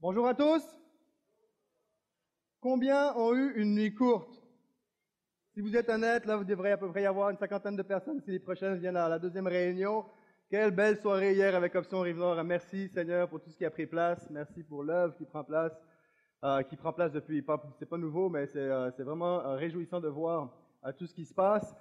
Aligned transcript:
Bonjour 0.00 0.28
à 0.28 0.34
tous. 0.34 0.62
Combien 2.60 3.16
ont 3.16 3.34
eu 3.34 3.54
une 3.56 3.74
nuit 3.74 3.92
courte? 3.92 4.40
Si 5.52 5.60
vous 5.60 5.74
êtes 5.74 5.88
honnête, 5.88 6.24
là, 6.24 6.36
vous 6.36 6.44
devrez 6.44 6.70
à 6.70 6.76
peu 6.76 6.88
près 6.88 7.02
y 7.02 7.06
avoir 7.06 7.30
une 7.30 7.36
cinquantaine 7.36 7.74
de 7.74 7.82
personnes 7.82 8.20
si 8.20 8.30
les 8.30 8.38
prochaines 8.38 8.76
viennent 8.76 8.96
à 8.96 9.08
la 9.08 9.18
deuxième 9.18 9.48
réunion. 9.48 10.04
Quelle 10.50 10.70
belle 10.70 10.98
soirée 10.98 11.34
hier 11.34 11.52
avec 11.56 11.74
Option 11.74 11.98
Rive-Nord. 11.98 12.44
Merci 12.44 12.88
Seigneur 12.90 13.28
pour 13.28 13.40
tout 13.40 13.50
ce 13.50 13.56
qui 13.56 13.64
a 13.64 13.72
pris 13.72 13.88
place. 13.88 14.30
Merci 14.30 14.62
pour 14.62 14.84
l'œuvre 14.84 15.16
qui 15.16 15.24
prend 15.24 15.42
place, 15.42 15.76
euh, 16.44 16.62
qui 16.62 16.76
prend 16.76 16.92
place 16.92 17.10
depuis. 17.10 17.44
C'est 17.80 17.88
pas 17.88 17.98
nouveau, 17.98 18.28
mais 18.28 18.46
c'est 18.46 18.60
euh, 18.60 18.90
vraiment 19.00 19.40
euh, 19.40 19.56
réjouissant 19.56 19.98
de 19.98 20.06
voir 20.06 20.48
tout 20.96 21.08
ce 21.08 21.12
qui 21.12 21.24
se 21.24 21.34
passe. 21.34 21.74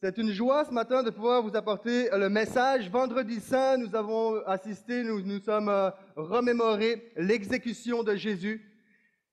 C'est 0.00 0.16
une 0.16 0.30
joie 0.30 0.64
ce 0.64 0.70
matin 0.70 1.02
de 1.02 1.10
pouvoir 1.10 1.42
vous 1.42 1.56
apporter 1.56 2.08
le 2.12 2.28
message. 2.28 2.88
Vendredi 2.88 3.40
saint, 3.40 3.76
nous 3.78 3.96
avons 3.96 4.40
assisté, 4.46 5.02
nous 5.02 5.22
nous 5.22 5.40
sommes 5.40 5.92
remémorés 6.14 7.12
l'exécution 7.16 8.04
de 8.04 8.14
Jésus. 8.14 8.64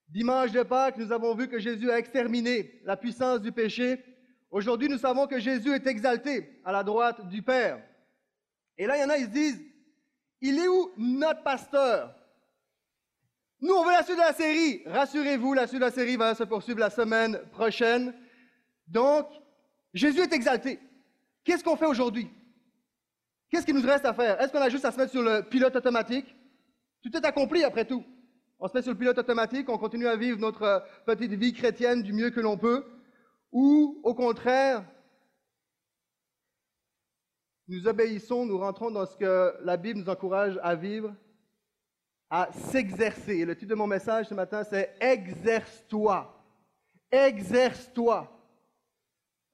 Dimanche 0.08 0.50
de 0.50 0.64
Pâques, 0.64 0.96
nous 0.96 1.12
avons 1.12 1.36
vu 1.36 1.46
que 1.46 1.60
Jésus 1.60 1.88
a 1.88 2.00
exterminé 2.00 2.80
la 2.82 2.96
puissance 2.96 3.40
du 3.40 3.52
péché. 3.52 4.04
Aujourd'hui, 4.50 4.88
nous 4.88 4.98
savons 4.98 5.28
que 5.28 5.38
Jésus 5.38 5.72
est 5.72 5.86
exalté 5.86 6.60
à 6.64 6.72
la 6.72 6.82
droite 6.82 7.28
du 7.28 7.42
Père. 7.42 7.80
Et 8.76 8.88
là, 8.88 8.96
il 8.96 9.02
y 9.02 9.04
en 9.04 9.10
a, 9.10 9.18
ils 9.18 9.26
se 9.26 9.30
disent, 9.30 9.62
il 10.40 10.58
est 10.58 10.66
où 10.66 10.90
notre 10.98 11.44
pasteur? 11.44 12.12
Nous, 13.60 13.72
on 13.72 13.84
veut 13.84 13.92
la 13.92 14.02
suite 14.02 14.16
de 14.16 14.20
la 14.20 14.32
série. 14.32 14.82
Rassurez-vous, 14.84 15.54
la 15.54 15.68
suite 15.68 15.78
de 15.78 15.84
la 15.84 15.92
série 15.92 16.16
va 16.16 16.34
se 16.34 16.42
poursuivre 16.42 16.80
la 16.80 16.90
semaine 16.90 17.38
prochaine. 17.52 18.12
Donc, 18.88 19.28
Jésus 19.96 20.20
est 20.20 20.32
exalté. 20.34 20.78
Qu'est-ce 21.42 21.64
qu'on 21.64 21.76
fait 21.76 21.86
aujourd'hui? 21.86 22.30
Qu'est-ce 23.48 23.64
qu'il 23.64 23.74
nous 23.74 23.86
reste 23.86 24.04
à 24.04 24.12
faire? 24.12 24.38
Est-ce 24.38 24.52
qu'on 24.52 24.60
a 24.60 24.68
juste 24.68 24.84
à 24.84 24.92
se 24.92 24.98
mettre 24.98 25.12
sur 25.12 25.22
le 25.22 25.40
pilote 25.40 25.74
automatique? 25.74 26.36
Tout 27.02 27.16
est 27.16 27.24
accompli 27.24 27.64
après 27.64 27.86
tout. 27.86 28.04
On 28.58 28.68
se 28.68 28.74
met 28.74 28.82
sur 28.82 28.92
le 28.92 28.98
pilote 28.98 29.16
automatique, 29.16 29.70
on 29.70 29.78
continue 29.78 30.06
à 30.06 30.16
vivre 30.16 30.38
notre 30.38 30.84
petite 31.06 31.32
vie 31.32 31.54
chrétienne 31.54 32.02
du 32.02 32.12
mieux 32.12 32.28
que 32.28 32.40
l'on 32.40 32.58
peut, 32.58 32.84
ou 33.52 33.98
au 34.02 34.14
contraire, 34.14 34.84
nous 37.66 37.88
obéissons, 37.88 38.44
nous 38.44 38.58
rentrons 38.58 38.90
dans 38.90 39.06
ce 39.06 39.16
que 39.16 39.54
la 39.62 39.78
Bible 39.78 40.00
nous 40.00 40.10
encourage 40.10 40.58
à 40.62 40.74
vivre, 40.74 41.14
à 42.28 42.50
s'exercer. 42.52 43.38
Et 43.38 43.44
le 43.46 43.56
titre 43.56 43.70
de 43.70 43.74
mon 43.74 43.86
message 43.86 44.28
ce 44.28 44.34
matin, 44.34 44.62
c'est 44.62 44.94
Exerce-toi. 45.00 46.44
Exerce-toi. 47.10 48.35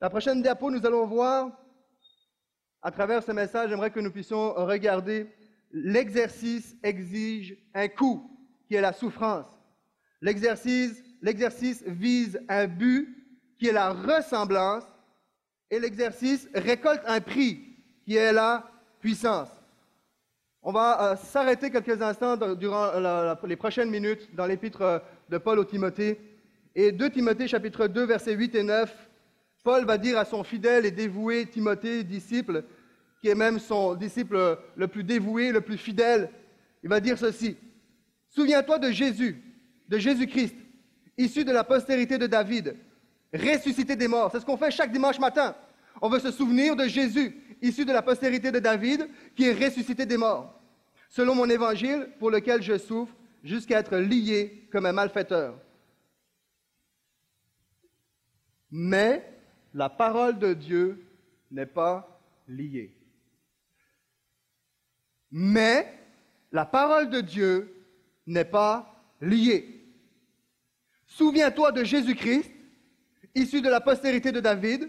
La 0.03 0.11
prochaine 0.11 0.43
diapo, 0.43 0.69
nous 0.69 0.85
allons 0.85 1.07
voir, 1.07 1.53
à 2.83 2.91
travers 2.91 3.23
ce 3.23 3.31
message, 3.31 3.71
j'aimerais 3.71 3.93
que 3.93 4.01
nous 4.01 4.11
puissions 4.11 4.53
regarder 4.55 5.29
l'exercice 5.71 6.75
exige 6.83 7.57
un 7.73 7.87
coût, 7.87 8.29
qui 8.67 8.75
est 8.75 8.81
la 8.81 8.93
souffrance. 8.93 9.47
L'exercice, 10.21 11.01
l'exercice 11.21 11.85
vise 11.87 12.41
un 12.49 12.67
but, 12.67 13.17
qui 13.61 13.69
est 13.69 13.73
la 13.73 13.93
ressemblance, 13.93 14.83
et 15.71 15.79
l'exercice 15.79 16.49
récolte 16.53 17.03
un 17.07 17.21
prix, 17.21 17.61
qui 18.05 18.17
est 18.17 18.33
la 18.33 18.69
puissance. 18.99 19.51
On 20.63 20.73
va 20.73 21.13
euh, 21.13 21.17
s'arrêter 21.17 21.71
quelques 21.71 22.03
instants 22.03 22.37
durant 22.57 22.91
les 23.45 23.57
prochaines 23.57 23.91
minutes 23.91 24.35
dans 24.35 24.47
l'épître 24.47 25.01
de 25.29 25.39
Paul 25.39 25.61
au 25.61 25.65
Timothée. 25.65 26.21
Et 26.75 26.91
2 26.91 27.09
Timothée 27.09 27.47
chapitre 27.47 27.87
2 27.87 28.05
versets 28.05 28.35
8 28.35 28.57
et 28.57 28.65
9, 28.65 29.11
Paul 29.63 29.85
va 29.85 29.99
dire 29.99 30.19
à 30.19 30.25
son 30.25 30.43
fidèle 30.43 30.87
et 30.87 30.91
dévoué 30.91 31.47
Timothée, 31.47 32.03
disciple, 32.03 32.65
qui 33.21 33.29
est 33.29 33.35
même 33.35 33.59
son 33.59 33.95
disciple 33.95 34.59
le 34.75 34.89
plus 34.89 35.05
dévoué, 35.05 35.53
le 35.53 35.61
plus 35.61 35.79
fidèle, 35.79 36.31
il 36.83 36.89
va 36.89 36.99
dire 36.99 37.17
ceci. 37.17 37.57
Souviens-toi 38.29 38.79
de 38.79 38.91
Jésus, 38.91 39.41
de 39.89 39.99
Jésus-Christ, 39.99 40.57
issu 41.17 41.45
de 41.45 41.53
la 41.53 41.63
postérité 41.63 42.19
de 42.19 42.27
David, 42.27 42.77
ressuscité 43.33 43.95
des 43.95 44.09
morts. 44.09 44.31
C'est 44.33 44.41
ce 44.41 44.45
qu'on 44.45 44.57
fait 44.57 44.71
chaque 44.71 44.91
dimanche 44.91 45.21
matin. 45.21 45.55
On 46.01 46.09
veut 46.09 46.19
se 46.19 46.33
souvenir 46.33 46.75
de 46.75 46.87
Jésus, 46.87 47.37
issu 47.61 47.85
de 47.85 47.93
la 47.93 48.03
postérité 48.03 48.51
de 48.51 48.59
David, 48.59 49.09
qui 49.37 49.45
est 49.45 49.53
ressuscité 49.53 50.05
des 50.05 50.17
morts, 50.17 50.61
selon 51.09 51.35
mon 51.37 51.49
évangile 51.49 52.09
pour 52.19 52.31
lequel 52.31 52.63
je 52.63 52.79
souffre, 52.79 53.15
jusqu'à 53.45 53.81
être 53.81 53.97
lié 53.97 54.69
comme 54.71 54.87
un 54.87 54.93
malfaiteur. 54.93 55.59
Mais 58.71 59.32
la 59.75 59.89
parole 59.89 60.39
de 60.39 60.55
Dieu 60.55 61.07
n'est 61.51 61.67
pas 61.67 62.21
liée. 62.49 62.95
Mais 65.31 65.99
la 66.51 66.67
parole 66.67 67.09
de 67.09 67.21
Dieu 67.21 67.75
n'est 68.27 68.45
pas 68.45 68.95
liée. 69.21 69.81
Souviens-toi 71.07 71.73
de 71.73 71.85
Jésus-Christ, 71.85 72.51
issu 73.35 73.61
de 73.61 73.69
la 73.69 73.81
postérité 73.81 74.33
de 74.33 74.41
David, 74.41 74.89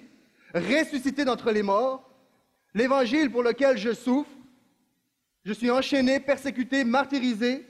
ressuscité 0.53 1.25
d'entre 1.25 1.51
les 1.51 1.63
morts, 1.63 2.09
l'évangile 2.73 3.31
pour 3.31 3.43
lequel 3.43 3.77
je 3.77 3.93
souffre, 3.93 4.29
je 5.45 5.53
suis 5.53 5.71
enchaîné, 5.71 6.19
persécuté, 6.19 6.83
martyrisé, 6.83 7.65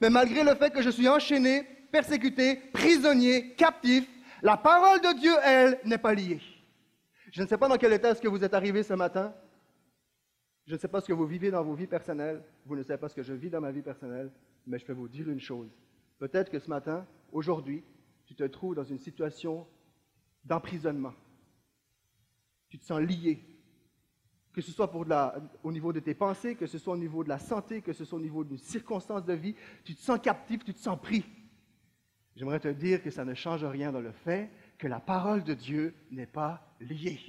mais 0.00 0.10
malgré 0.10 0.42
le 0.42 0.54
fait 0.54 0.72
que 0.72 0.82
je 0.82 0.90
suis 0.90 1.08
enchaîné, 1.08 1.64
persécuté, 1.92 2.56
prisonnier, 2.72 3.54
captif, 3.54 4.04
la 4.42 4.56
parole 4.56 5.00
de 5.00 5.18
Dieu, 5.18 5.32
elle, 5.44 5.80
n'est 5.84 5.98
pas 5.98 6.14
liée. 6.14 6.40
Je 7.32 7.42
ne 7.42 7.46
sais 7.46 7.58
pas 7.58 7.68
dans 7.68 7.76
quel 7.76 7.92
état 7.92 8.10
est-ce 8.10 8.20
que 8.20 8.28
vous 8.28 8.42
êtes 8.42 8.54
arrivé 8.54 8.82
ce 8.82 8.94
matin. 8.94 9.34
Je 10.66 10.74
ne 10.74 10.78
sais 10.78 10.88
pas 10.88 11.00
ce 11.00 11.06
que 11.06 11.12
vous 11.12 11.26
vivez 11.26 11.50
dans 11.50 11.62
vos 11.62 11.74
vies 11.74 11.86
personnelles. 11.86 12.42
Vous 12.64 12.76
ne 12.76 12.82
savez 12.82 12.98
pas 12.98 13.08
ce 13.08 13.14
que 13.14 13.22
je 13.22 13.32
vis 13.32 13.50
dans 13.50 13.60
ma 13.60 13.70
vie 13.70 13.82
personnelle. 13.82 14.30
Mais 14.66 14.78
je 14.78 14.84
peux 14.84 14.92
vous 14.92 15.08
dire 15.08 15.28
une 15.28 15.40
chose. 15.40 15.70
Peut-être 16.18 16.50
que 16.50 16.58
ce 16.58 16.68
matin, 16.68 17.06
aujourd'hui, 17.32 17.82
tu 18.26 18.34
te 18.34 18.44
trouves 18.44 18.74
dans 18.74 18.84
une 18.84 18.98
situation 18.98 19.66
d'emprisonnement. 20.44 21.14
Tu 22.68 22.78
te 22.78 22.84
sens 22.84 23.00
lié 23.00 23.44
que 24.52 24.60
ce 24.60 24.72
soit 24.72 24.90
au 25.62 25.72
niveau 25.72 25.92
de 25.92 26.00
tes 26.00 26.14
pensées, 26.14 26.56
que 26.56 26.66
ce 26.66 26.78
soit 26.78 26.94
au 26.94 26.98
niveau 26.98 27.22
de 27.22 27.28
la 27.28 27.38
santé, 27.38 27.82
que 27.82 27.92
ce 27.92 28.04
soit 28.04 28.18
au 28.18 28.22
niveau 28.22 28.44
de 28.44 28.56
circonstances 28.56 29.24
de 29.24 29.32
vie, 29.32 29.54
tu 29.84 29.94
te 29.94 30.00
sens 30.00 30.18
captif, 30.20 30.64
tu 30.64 30.74
te 30.74 30.78
sens 30.78 31.00
pris. 31.00 31.24
J'aimerais 32.40 32.58
te 32.58 32.68
dire 32.68 33.02
que 33.02 33.10
ça 33.10 33.22
ne 33.22 33.34
change 33.34 33.66
rien 33.66 33.92
dans 33.92 34.00
le 34.00 34.12
fait 34.24 34.48
que 34.78 34.88
la 34.88 34.98
parole 34.98 35.44
de 35.44 35.52
Dieu 35.52 35.94
n'est 36.10 36.24
pas 36.24 36.62
liée. 36.80 37.20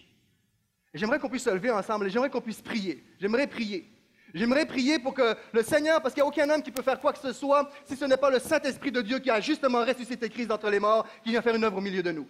J'aimerais 0.93 1.19
qu'on 1.19 1.27
puisse 1.27 1.43
se 1.43 1.49
lever 1.49 1.69
ensemble 1.69 2.07
et 2.07 2.09
j'aimerais 2.09 2.29
qu'on 2.29 2.39
puisse 2.39 2.61
prier. 2.61 3.03
J'aimerais 3.19 3.47
prier. 3.47 3.91
J'aimerais 4.33 4.65
prier 4.65 4.99
pour 4.99 5.13
que 5.13 5.35
le 5.51 5.63
Seigneur, 5.63 6.01
parce 6.01 6.13
qu'il 6.13 6.23
n'y 6.23 6.27
a 6.27 6.29
aucun 6.29 6.49
homme 6.49 6.63
qui 6.63 6.71
peut 6.71 6.81
faire 6.81 6.97
quoi 6.97 7.11
que 7.11 7.19
ce 7.19 7.33
soit 7.33 7.69
si 7.83 7.97
ce 7.97 8.05
n'est 8.05 8.15
pas 8.15 8.29
le 8.29 8.39
Saint-Esprit 8.39 8.89
de 8.89 9.01
Dieu 9.01 9.19
qui 9.19 9.29
a 9.29 9.41
justement 9.41 9.81
ressuscité 9.81 10.29
Christ 10.29 10.47
d'entre 10.47 10.69
les 10.69 10.79
morts, 10.79 11.05
qui 11.25 11.31
vient 11.31 11.41
faire 11.41 11.55
une 11.55 11.65
œuvre 11.65 11.79
au 11.79 11.81
milieu 11.81 12.01
de 12.01 12.11
nous. 12.13 12.29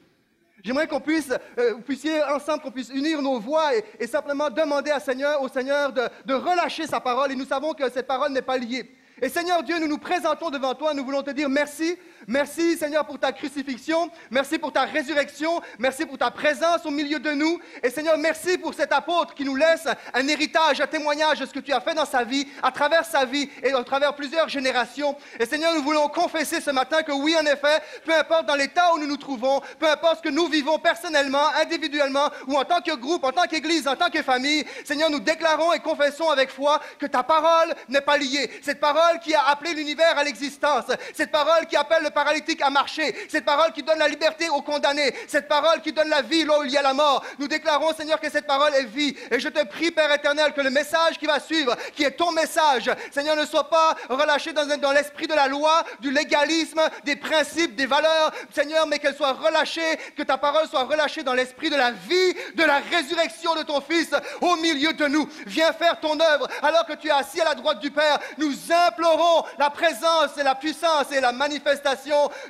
J'aimerais 0.63 0.87
qu'on 0.87 1.01
puisse, 1.01 1.31
euh, 1.59 1.73
vous 1.75 1.81
puissiez 1.81 2.23
ensemble, 2.23 2.63
qu'on 2.63 2.71
puisse 2.71 2.89
unir 2.89 3.21
nos 3.21 3.39
voix 3.39 3.75
et, 3.99 4.07
simplement 4.07 4.49
demander 4.49 4.89
à 4.89 4.99
Seigneur, 4.99 5.39
au 5.43 5.49
Seigneur 5.49 5.93
de, 5.93 6.01
de 6.25 6.33
relâcher 6.33 6.87
sa 6.87 6.99
parole. 6.99 7.31
Et 7.31 7.35
nous 7.35 7.45
savons 7.45 7.73
que 7.73 7.87
cette 7.91 8.07
parole 8.07 8.31
n'est 8.31 8.41
pas 8.41 8.57
liée. 8.57 8.89
Et 9.21 9.29
Seigneur 9.29 9.61
Dieu, 9.61 9.79
nous 9.79 9.87
nous 9.87 9.99
présentons 9.99 10.49
devant 10.49 10.73
toi, 10.73 10.95
nous 10.95 11.05
voulons 11.05 11.21
te 11.21 11.29
dire 11.29 11.47
merci 11.47 11.95
Merci 12.27 12.77
Seigneur 12.77 13.05
pour 13.05 13.19
ta 13.19 13.31
crucifixion. 13.31 14.09
Merci 14.29 14.59
pour 14.59 14.71
ta 14.71 14.83
résurrection. 14.83 15.61
Merci 15.79 16.05
pour 16.05 16.17
ta 16.17 16.29
présence 16.29 16.85
au 16.85 16.91
milieu 16.91 17.19
de 17.19 17.31
nous. 17.31 17.59
Et 17.81 17.89
Seigneur, 17.89 18.17
merci 18.17 18.57
pour 18.57 18.73
cet 18.73 18.91
apôtre 18.91 19.33
qui 19.33 19.43
nous 19.43 19.55
laisse 19.55 19.87
un 20.13 20.27
héritage, 20.27 20.81
un 20.81 20.87
témoignage 20.87 21.39
de 21.39 21.45
ce 21.45 21.51
que 21.51 21.59
tu 21.59 21.73
as 21.73 21.81
fait 21.81 21.95
dans 21.95 22.05
sa 22.05 22.23
vie, 22.23 22.47
à 22.61 22.71
travers 22.71 23.05
sa 23.05 23.25
vie 23.25 23.49
et 23.63 23.73
à 23.73 23.83
travers 23.83 24.15
plusieurs 24.15 24.49
générations. 24.49 25.15
Et 25.39 25.45
Seigneur, 25.45 25.73
nous 25.73 25.83
voulons 25.83 26.07
confesser 26.09 26.61
ce 26.61 26.69
matin 26.69 27.01
que 27.01 27.11
oui, 27.11 27.35
en 27.35 27.45
effet, 27.45 27.81
peu 28.05 28.13
importe 28.13 28.45
dans 28.45 28.55
l'état 28.55 28.93
où 28.93 28.99
nous 28.99 29.07
nous 29.07 29.17
trouvons, 29.17 29.61
peu 29.79 29.89
importe 29.89 30.17
ce 30.17 30.21
que 30.21 30.33
nous 30.33 30.47
vivons 30.47 30.77
personnellement, 30.77 31.47
individuellement 31.61 32.29
ou 32.47 32.55
en 32.55 32.65
tant 32.65 32.81
que 32.81 32.95
groupe, 32.95 33.23
en 33.23 33.31
tant 33.31 33.47
qu'Église, 33.47 33.87
en 33.87 33.95
tant 33.95 34.09
que 34.09 34.21
famille, 34.21 34.63
Seigneur, 34.85 35.09
nous 35.09 35.19
déclarons 35.19 35.73
et 35.73 35.79
confessons 35.79 36.29
avec 36.29 36.51
foi 36.51 36.79
que 36.99 37.07
ta 37.07 37.23
parole 37.23 37.73
n'est 37.89 38.01
pas 38.01 38.17
liée. 38.17 38.51
Cette 38.61 38.79
parole 38.79 39.19
qui 39.19 39.33
a 39.33 39.47
appelé 39.47 39.73
l'univers 39.73 40.17
à 40.17 40.23
l'existence, 40.23 40.85
cette 41.13 41.31
parole 41.31 41.65
qui 41.67 41.75
appelle 41.75 42.03
le 42.03 42.10
paralytique 42.11 42.61
à 42.61 42.69
marcher, 42.69 43.15
cette 43.29 43.45
parole 43.45 43.71
qui 43.71 43.83
donne 43.83 43.99
la 43.99 44.07
liberté 44.07 44.49
aux 44.49 44.61
condamnés, 44.61 45.13
cette 45.27 45.47
parole 45.47 45.81
qui 45.81 45.91
donne 45.91 46.09
la 46.09 46.21
vie 46.21 46.43
là 46.43 46.59
où 46.59 46.63
il 46.63 46.71
y 46.71 46.77
a 46.77 46.81
la 46.81 46.93
mort. 46.93 47.23
Nous 47.39 47.47
déclarons, 47.47 47.93
Seigneur, 47.93 48.19
que 48.19 48.29
cette 48.29 48.47
parole 48.47 48.73
est 48.75 48.85
vie. 48.85 49.15
Et 49.29 49.39
je 49.39 49.49
te 49.49 49.63
prie, 49.65 49.91
Père 49.91 50.11
éternel, 50.11 50.53
que 50.53 50.61
le 50.61 50.69
message 50.69 51.17
qui 51.17 51.25
va 51.25 51.39
suivre, 51.39 51.75
qui 51.95 52.03
est 52.03 52.11
ton 52.11 52.31
message, 52.31 52.91
Seigneur, 53.11 53.35
ne 53.35 53.45
soit 53.45 53.69
pas 53.69 53.95
relâché 54.09 54.53
dans, 54.53 54.91
l'esprit 54.91 55.27
de 55.27 55.33
la 55.33 55.47
loi, 55.47 55.83
du 55.99 56.11
légalisme, 56.11 56.81
des 57.03 57.15
principes, 57.15 57.75
des 57.75 57.85
valeurs, 57.85 58.31
Seigneur, 58.53 58.87
mais 58.87 58.99
qu'elle 58.99 59.15
soit 59.15 59.33
relâchée, 59.33 59.97
que 60.15 60.23
ta 60.23 60.37
parole 60.37 60.67
soit 60.67 60.83
relâchée 60.83 61.23
dans 61.23 61.33
l'esprit 61.33 61.69
de 61.69 61.75
la 61.75 61.91
vie, 61.91 62.33
de 62.55 62.63
la 62.63 62.79
résurrection 62.79 63.55
de 63.55 63.63
ton 63.63 63.81
Fils 63.81 64.09
au 64.41 64.55
milieu 64.57 64.93
de 64.93 65.07
nous. 65.07 65.27
Viens 65.45 65.73
faire 65.73 65.99
ton 65.99 66.19
œuvre 66.19 66.47
alors 66.61 66.85
que 66.85 66.93
tu 66.93 67.07
es 67.07 67.11
assis 67.11 67.41
à 67.41 67.45
la 67.45 67.55
droite 67.55 67.79
du 67.79 67.91
Père. 67.91 68.19
Nous 68.37 68.53
implorons 68.87 69.45
la 69.57 69.69
présence 69.69 70.37
et 70.37 70.43
la 70.43 70.55
puissance 70.55 71.11
et 71.11 71.21
la 71.21 71.31
manifestation 71.31 72.00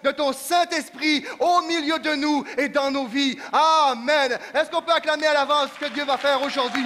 de 0.03 0.11
ton 0.11 0.33
Saint-Esprit 0.33 1.25
au 1.39 1.61
milieu 1.61 1.99
de 1.99 2.15
nous 2.15 2.45
et 2.57 2.69
dans 2.69 2.91
nos 2.91 3.05
vies. 3.05 3.37
Amen. 3.51 4.37
Est-ce 4.53 4.69
qu'on 4.69 4.81
peut 4.81 4.91
acclamer 4.91 5.27
à 5.27 5.33
l'avance 5.33 5.69
ce 5.73 5.85
que 5.85 5.91
Dieu 5.91 6.05
va 6.05 6.17
faire 6.17 6.41
aujourd'hui? 6.41 6.85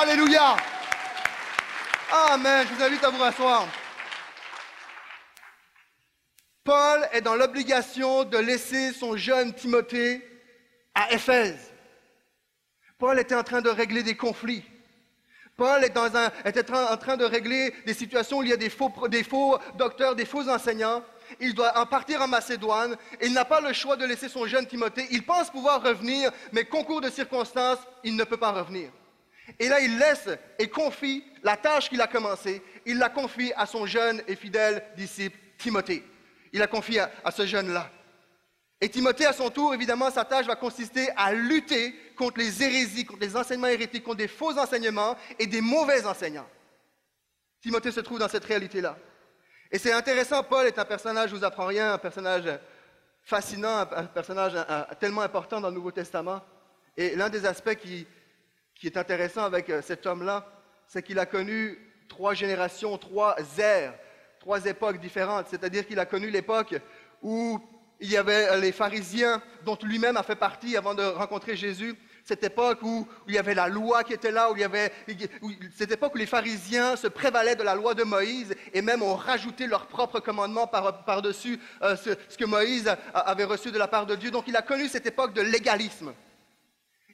Alléluia. 0.00 0.56
Amen. 2.30 2.66
Je 2.68 2.74
vous 2.74 2.82
invite 2.82 3.04
à 3.04 3.10
vous 3.10 3.22
rasseoir. 3.22 3.66
Paul 6.64 7.06
est 7.12 7.20
dans 7.20 7.36
l'obligation 7.36 8.24
de 8.24 8.38
laisser 8.38 8.92
son 8.92 9.16
jeune 9.16 9.52
Timothée 9.52 10.26
à 10.94 11.12
Éphèse. 11.12 11.72
Paul 12.98 13.18
était 13.18 13.34
en 13.34 13.42
train 13.42 13.60
de 13.60 13.68
régler 13.68 14.02
des 14.02 14.16
conflits. 14.16 14.64
Paul 15.56 15.84
était 15.84 15.98
en 15.98 16.96
train 16.96 17.16
de 17.16 17.24
régler 17.24 17.74
des 17.86 17.94
situations 17.94 18.38
où 18.38 18.42
il 18.42 18.48
y 18.48 18.52
a 18.52 18.56
des 18.56 18.70
faux, 18.70 18.90
des 19.08 19.22
faux 19.22 19.58
docteurs, 19.76 20.16
des 20.16 20.24
faux 20.24 20.48
enseignants. 20.48 21.04
Il 21.40 21.54
doit 21.54 21.72
partir 21.86 22.22
en 22.22 22.28
Macédoine. 22.28 22.96
Il 23.22 23.32
n'a 23.32 23.44
pas 23.44 23.60
le 23.60 23.72
choix 23.72 23.96
de 23.96 24.04
laisser 24.04 24.28
son 24.28 24.46
jeune 24.46 24.66
Timothée. 24.66 25.06
Il 25.10 25.24
pense 25.24 25.50
pouvoir 25.50 25.82
revenir, 25.82 26.30
mais 26.52 26.64
concours 26.64 27.00
de 27.00 27.10
circonstances, 27.10 27.78
il 28.02 28.16
ne 28.16 28.24
peut 28.24 28.36
pas 28.36 28.52
revenir. 28.52 28.90
Et 29.58 29.68
là, 29.68 29.80
il 29.80 29.98
laisse 29.98 30.28
et 30.58 30.68
confie 30.68 31.24
la 31.42 31.56
tâche 31.56 31.88
qu'il 31.88 32.00
a 32.00 32.06
commencée. 32.06 32.62
Il 32.86 32.98
la 32.98 33.10
confie 33.10 33.52
à 33.56 33.66
son 33.66 33.86
jeune 33.86 34.22
et 34.26 34.36
fidèle 34.36 34.82
disciple 34.96 35.38
Timothée. 35.58 36.02
Il 36.52 36.60
la 36.60 36.66
confie 36.66 36.98
à, 36.98 37.10
à 37.24 37.30
ce 37.30 37.46
jeune-là. 37.46 37.90
Et 38.80 38.88
Timothée, 38.88 39.26
à 39.26 39.32
son 39.32 39.50
tour, 39.50 39.72
évidemment, 39.74 40.10
sa 40.10 40.24
tâche 40.24 40.46
va 40.46 40.56
consister 40.56 41.08
à 41.16 41.32
lutter 41.32 41.94
contre 42.16 42.38
les 42.38 42.62
hérésies, 42.62 43.04
contre 43.04 43.20
les 43.20 43.36
enseignements 43.36 43.68
hérétiques, 43.68 44.04
contre 44.04 44.18
des 44.18 44.28
faux 44.28 44.58
enseignements 44.58 45.16
et 45.38 45.46
des 45.46 45.60
mauvais 45.60 46.04
enseignants. 46.06 46.48
Timothée 47.62 47.92
se 47.92 48.00
trouve 48.00 48.18
dans 48.18 48.28
cette 48.28 48.44
réalité-là. 48.44 48.98
Et 49.74 49.78
c'est 49.78 49.92
intéressant, 49.92 50.44
Paul 50.44 50.68
est 50.68 50.78
un 50.78 50.84
personnage, 50.84 51.30
je 51.30 51.34
vous 51.34 51.42
apprends 51.42 51.66
rien, 51.66 51.94
un 51.94 51.98
personnage 51.98 52.44
fascinant, 53.24 53.80
un 53.90 54.04
personnage 54.04 54.54
tellement 55.00 55.22
important 55.22 55.60
dans 55.60 55.68
le 55.68 55.74
Nouveau 55.74 55.90
Testament. 55.90 56.40
Et 56.96 57.16
l'un 57.16 57.28
des 57.28 57.44
aspects 57.44 57.74
qui, 57.74 58.06
qui 58.76 58.86
est 58.86 58.96
intéressant 58.96 59.42
avec 59.42 59.68
euh, 59.70 59.82
cet 59.82 60.06
homme-là, 60.06 60.46
c'est 60.86 61.02
qu'il 61.02 61.18
a 61.18 61.26
connu 61.26 61.76
trois 62.08 62.34
générations, 62.34 62.96
trois 62.98 63.34
ères, 63.58 63.94
trois 64.38 64.64
époques 64.64 65.00
différentes. 65.00 65.48
C'est-à-dire 65.50 65.84
qu'il 65.88 65.98
a 65.98 66.06
connu 66.06 66.30
l'époque 66.30 66.76
où 67.20 67.60
il 67.98 68.12
y 68.12 68.16
avait 68.16 68.56
les 68.60 68.70
pharisiens 68.70 69.42
dont 69.64 69.76
lui-même 69.82 70.16
a 70.16 70.22
fait 70.22 70.36
partie 70.36 70.76
avant 70.76 70.94
de 70.94 71.02
rencontrer 71.02 71.56
Jésus. 71.56 71.96
Cette 72.24 72.42
époque 72.42 72.78
où, 72.82 73.06
il 73.28 73.34
y 73.34 73.38
avait 73.38 73.54
la 73.54 73.68
loi 73.68 74.02
qui 74.02 74.14
était 74.14 74.30
là, 74.30 74.50
où 74.50 74.56
il 74.56 74.60
y 74.60 74.64
avait, 74.64 74.90
cette 75.76 75.92
époque 75.92 76.14
où 76.14 76.18
les 76.18 76.24
pharisiens 76.24 76.96
se 76.96 77.06
prévalaient 77.06 77.54
de 77.54 77.62
la 77.62 77.74
loi 77.74 77.92
de 77.92 78.02
Moïse 78.02 78.54
et 78.72 78.80
même 78.80 79.02
ont 79.02 79.14
rajouté 79.14 79.66
leurs 79.66 79.86
propres 79.86 80.20
commandements 80.20 80.66
par-dessus 80.66 81.60
euh, 81.82 81.96
ce, 81.96 82.36
que 82.36 82.46
Moïse 82.46 82.90
avait 83.12 83.44
reçu 83.44 83.70
de 83.70 83.78
la 83.78 83.88
part 83.88 84.06
de 84.06 84.14
Dieu. 84.14 84.30
Donc 84.30 84.44
il 84.48 84.56
a 84.56 84.62
connu 84.62 84.88
cette 84.88 85.06
époque 85.06 85.34
de 85.34 85.42
légalisme. 85.42 86.14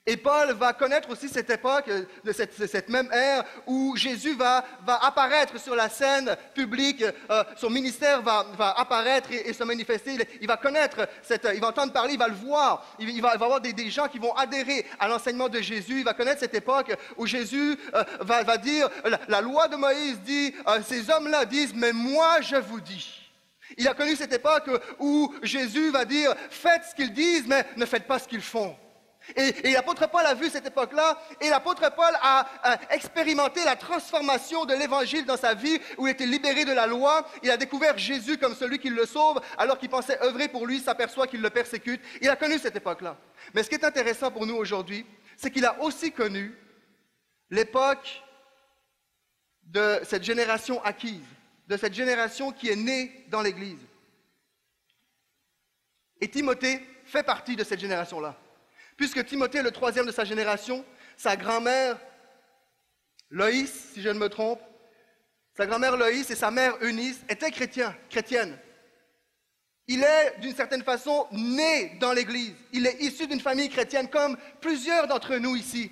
Et 0.07 0.17
Paul 0.17 0.53
va 0.53 0.73
connaître 0.73 1.11
aussi 1.11 1.29
cette 1.29 1.51
époque, 1.51 1.89
euh, 1.89 2.33
cette, 2.33 2.89
même 2.89 3.11
ère, 3.13 3.45
où 3.67 3.95
Jésus 3.97 4.35
va, 4.35 4.65
apparaître 4.87 5.61
sur 5.61 5.77
la 5.77 5.91
scène 5.91 6.37
publique, 6.55 7.05
euh, 7.31 7.45
son 7.57 7.69
ministère 7.69 8.23
va, 8.23 8.47
apparaître 8.79 9.31
et, 9.31 9.53
se 9.53 9.63
manifester. 9.63 10.17
Il, 10.41 10.49
va 10.49 10.57
connaître, 10.57 11.07
cette, 11.23 11.47
il 11.55 11.61
va 11.61 11.69
entendre 11.69 11.93
parler, 11.93 12.15
il 12.15 12.19
va 12.19 12.29
le 12.29 12.35
voir. 12.35 12.87
Il, 12.99 13.21
va, 13.21 13.31
avoir 13.31 13.61
des, 13.61 13.91
gens 13.91 14.09
qui 14.09 14.19
vont 14.19 14.35
adhérer 14.35 14.87
à 14.99 15.07
l'enseignement 15.07 15.51
de 15.51 15.61
Jésus. 15.61 15.99
Il 15.99 16.05
va 16.05 16.15
connaître 16.15 16.41
cette 16.41 16.55
époque 16.55 16.97
où 17.19 17.27
Jésus 17.27 17.79
euh, 17.95 18.03
va, 18.21 18.57
dire, 18.57 18.89
la, 19.29 19.41
loi 19.43 19.69
de 19.69 19.77
Moïse 19.77 20.19
dit, 20.21 20.55
ces 20.87 21.11
hommes-là 21.11 21.45
disent, 21.45 21.75
mais 21.75 21.93
moi 21.93 22.41
je 22.41 22.57
vous 22.57 22.81
dis. 22.81 23.17
Il 23.77 23.87
a 23.87 23.95
connu 23.95 24.17
cette 24.17 24.33
époque 24.33 24.71
où 24.99 25.33
Jésus 25.43 25.91
va 25.91 26.07
dire, 26.07 26.35
faites 26.49 26.85
ce 26.91 26.95
qu'ils 26.95 27.13
disent, 27.13 27.47
mais 27.47 27.67
ne 27.77 27.85
faites 27.85 28.07
pas 28.07 28.19
ce 28.19 28.27
qu'ils 28.27 28.41
font. 28.41 28.75
Et, 29.37 29.73
l'apôtre 29.73 30.09
Paul 30.09 30.25
a 30.27 30.35
vu 30.35 30.51
cette 30.51 30.67
époque-là, 30.67 31.19
et 31.41 31.49
l'apôtre 31.49 31.91
Paul 31.95 32.15
a, 32.23 32.47
expérimenté 32.91 33.65
la 33.65 33.77
transformation 33.77 34.65
de 34.65 34.75
l'évangile 34.75 35.25
dans 35.25 35.37
sa 35.37 35.55
vie, 35.55 35.79
où 35.99 36.07
il 36.07 36.11
était 36.11 36.27
libéré 36.27 36.65
de 36.65 36.73
la 36.73 36.87
loi. 36.87 37.27
Il 37.43 37.51
a 37.51 37.57
découvert 37.57 37.97
Jésus 37.99 38.39
comme 38.39 38.55
celui 38.55 38.79
qui 38.79 38.91
le 38.91 39.07
sauve, 39.07 39.41
alors 39.59 39.79
qu'il 39.79 39.89
pensait 39.89 40.21
œuvrer 40.23 40.49
pour 40.49 40.67
lui, 40.67 40.81
s'aperçoit 40.81 41.27
qu'il 41.27 41.41
le 41.41 41.51
persécute. 41.51 42.01
Il 42.21 42.29
a 42.29 42.37
connu 42.37 42.59
cette 42.59 42.77
époque-là. 42.77 43.17
Mais 43.55 43.63
ce 43.63 43.69
qui 43.69 43.75
est 43.75 43.85
intéressant 43.85 44.31
pour 44.31 44.47
nous 44.47 44.57
aujourd'hui, 44.57 45.07
c'est 45.37 45.51
qu'il 45.51 45.65
a 45.65 45.81
aussi 45.81 46.13
connu 46.13 46.55
l'époque 47.51 48.23
de 49.65 50.01
cette 50.05 50.25
génération 50.25 50.83
acquise, 50.83 51.25
de 51.69 51.77
cette 51.77 51.95
génération 51.95 52.53
qui 52.53 52.69
est 52.69 52.77
née 52.77 53.25
dans 53.29 53.43
l'Église. 53.43 53.79
Et 56.21 56.29
Timothée 56.29 56.85
fait 57.05 57.23
partie 57.23 57.57
de 57.57 57.65
cette 57.65 57.81
génération-là. 57.81 58.37
Puisque 59.01 59.25
Timothée 59.25 59.63
le 59.63 59.71
troisième 59.71 60.05
de 60.05 60.13
sa 60.13 60.27
génération, 60.27 60.85
sa 61.17 61.35
grand-mère, 61.35 61.99
Loïs, 63.31 63.93
si 63.95 64.03
je 64.03 64.11
ne 64.11 64.19
me 64.19 64.29
trompe, 64.29 64.61
sa 65.57 65.65
grand-mère 65.65 65.97
Loïs 65.97 66.29
et 66.29 66.37
sa 66.37 66.51
mère 66.51 66.77
Eunice 66.83 67.19
étaient 67.27 67.51
chrétiens, 67.51 67.97
chrétiennes. 68.11 68.59
Il 69.87 70.03
est, 70.03 70.39
d'une 70.41 70.55
certaine 70.55 70.85
façon, 70.85 71.27
né 71.33 71.97
dans 71.99 72.13
l'Église. 72.13 72.53
Il 72.75 72.87
est 72.87 73.01
issu 73.01 73.27
d'une 73.27 73.41
famille 73.41 73.71
chrétienne, 73.71 74.11
comme 74.11 74.37
plusieurs 74.61 75.07
d'entre 75.07 75.35
nous 75.37 75.57
ici. 75.57 75.91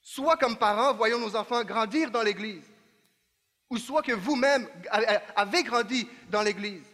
Soit 0.00 0.38
comme 0.38 0.56
parents, 0.56 0.94
voyons 0.94 1.18
nos 1.18 1.36
enfants 1.36 1.62
grandir 1.62 2.10
dans 2.10 2.22
l'Église, 2.22 2.64
ou 3.68 3.76
soit 3.76 4.00
que 4.00 4.12
vous-même 4.12 4.66
avez 5.36 5.62
grandi 5.62 6.08
dans 6.30 6.40
l'Église, 6.40 6.86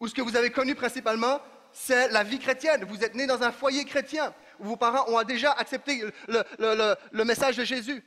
ou 0.00 0.08
ce 0.08 0.14
que 0.14 0.22
vous 0.22 0.34
avez 0.34 0.48
connu 0.48 0.74
principalement, 0.74 1.42
c'est 1.72 2.08
la 2.08 2.22
vie 2.22 2.38
chrétienne. 2.38 2.84
Vous 2.84 3.02
êtes 3.04 3.14
né 3.14 3.26
dans 3.26 3.42
un 3.42 3.52
foyer 3.52 3.84
chrétien 3.84 4.34
où 4.58 4.64
vos 4.64 4.76
parents 4.76 5.08
ont 5.08 5.22
déjà 5.22 5.52
accepté 5.52 6.02
le, 6.28 7.24
message 7.24 7.56
de 7.56 7.64
Jésus. 7.64 8.04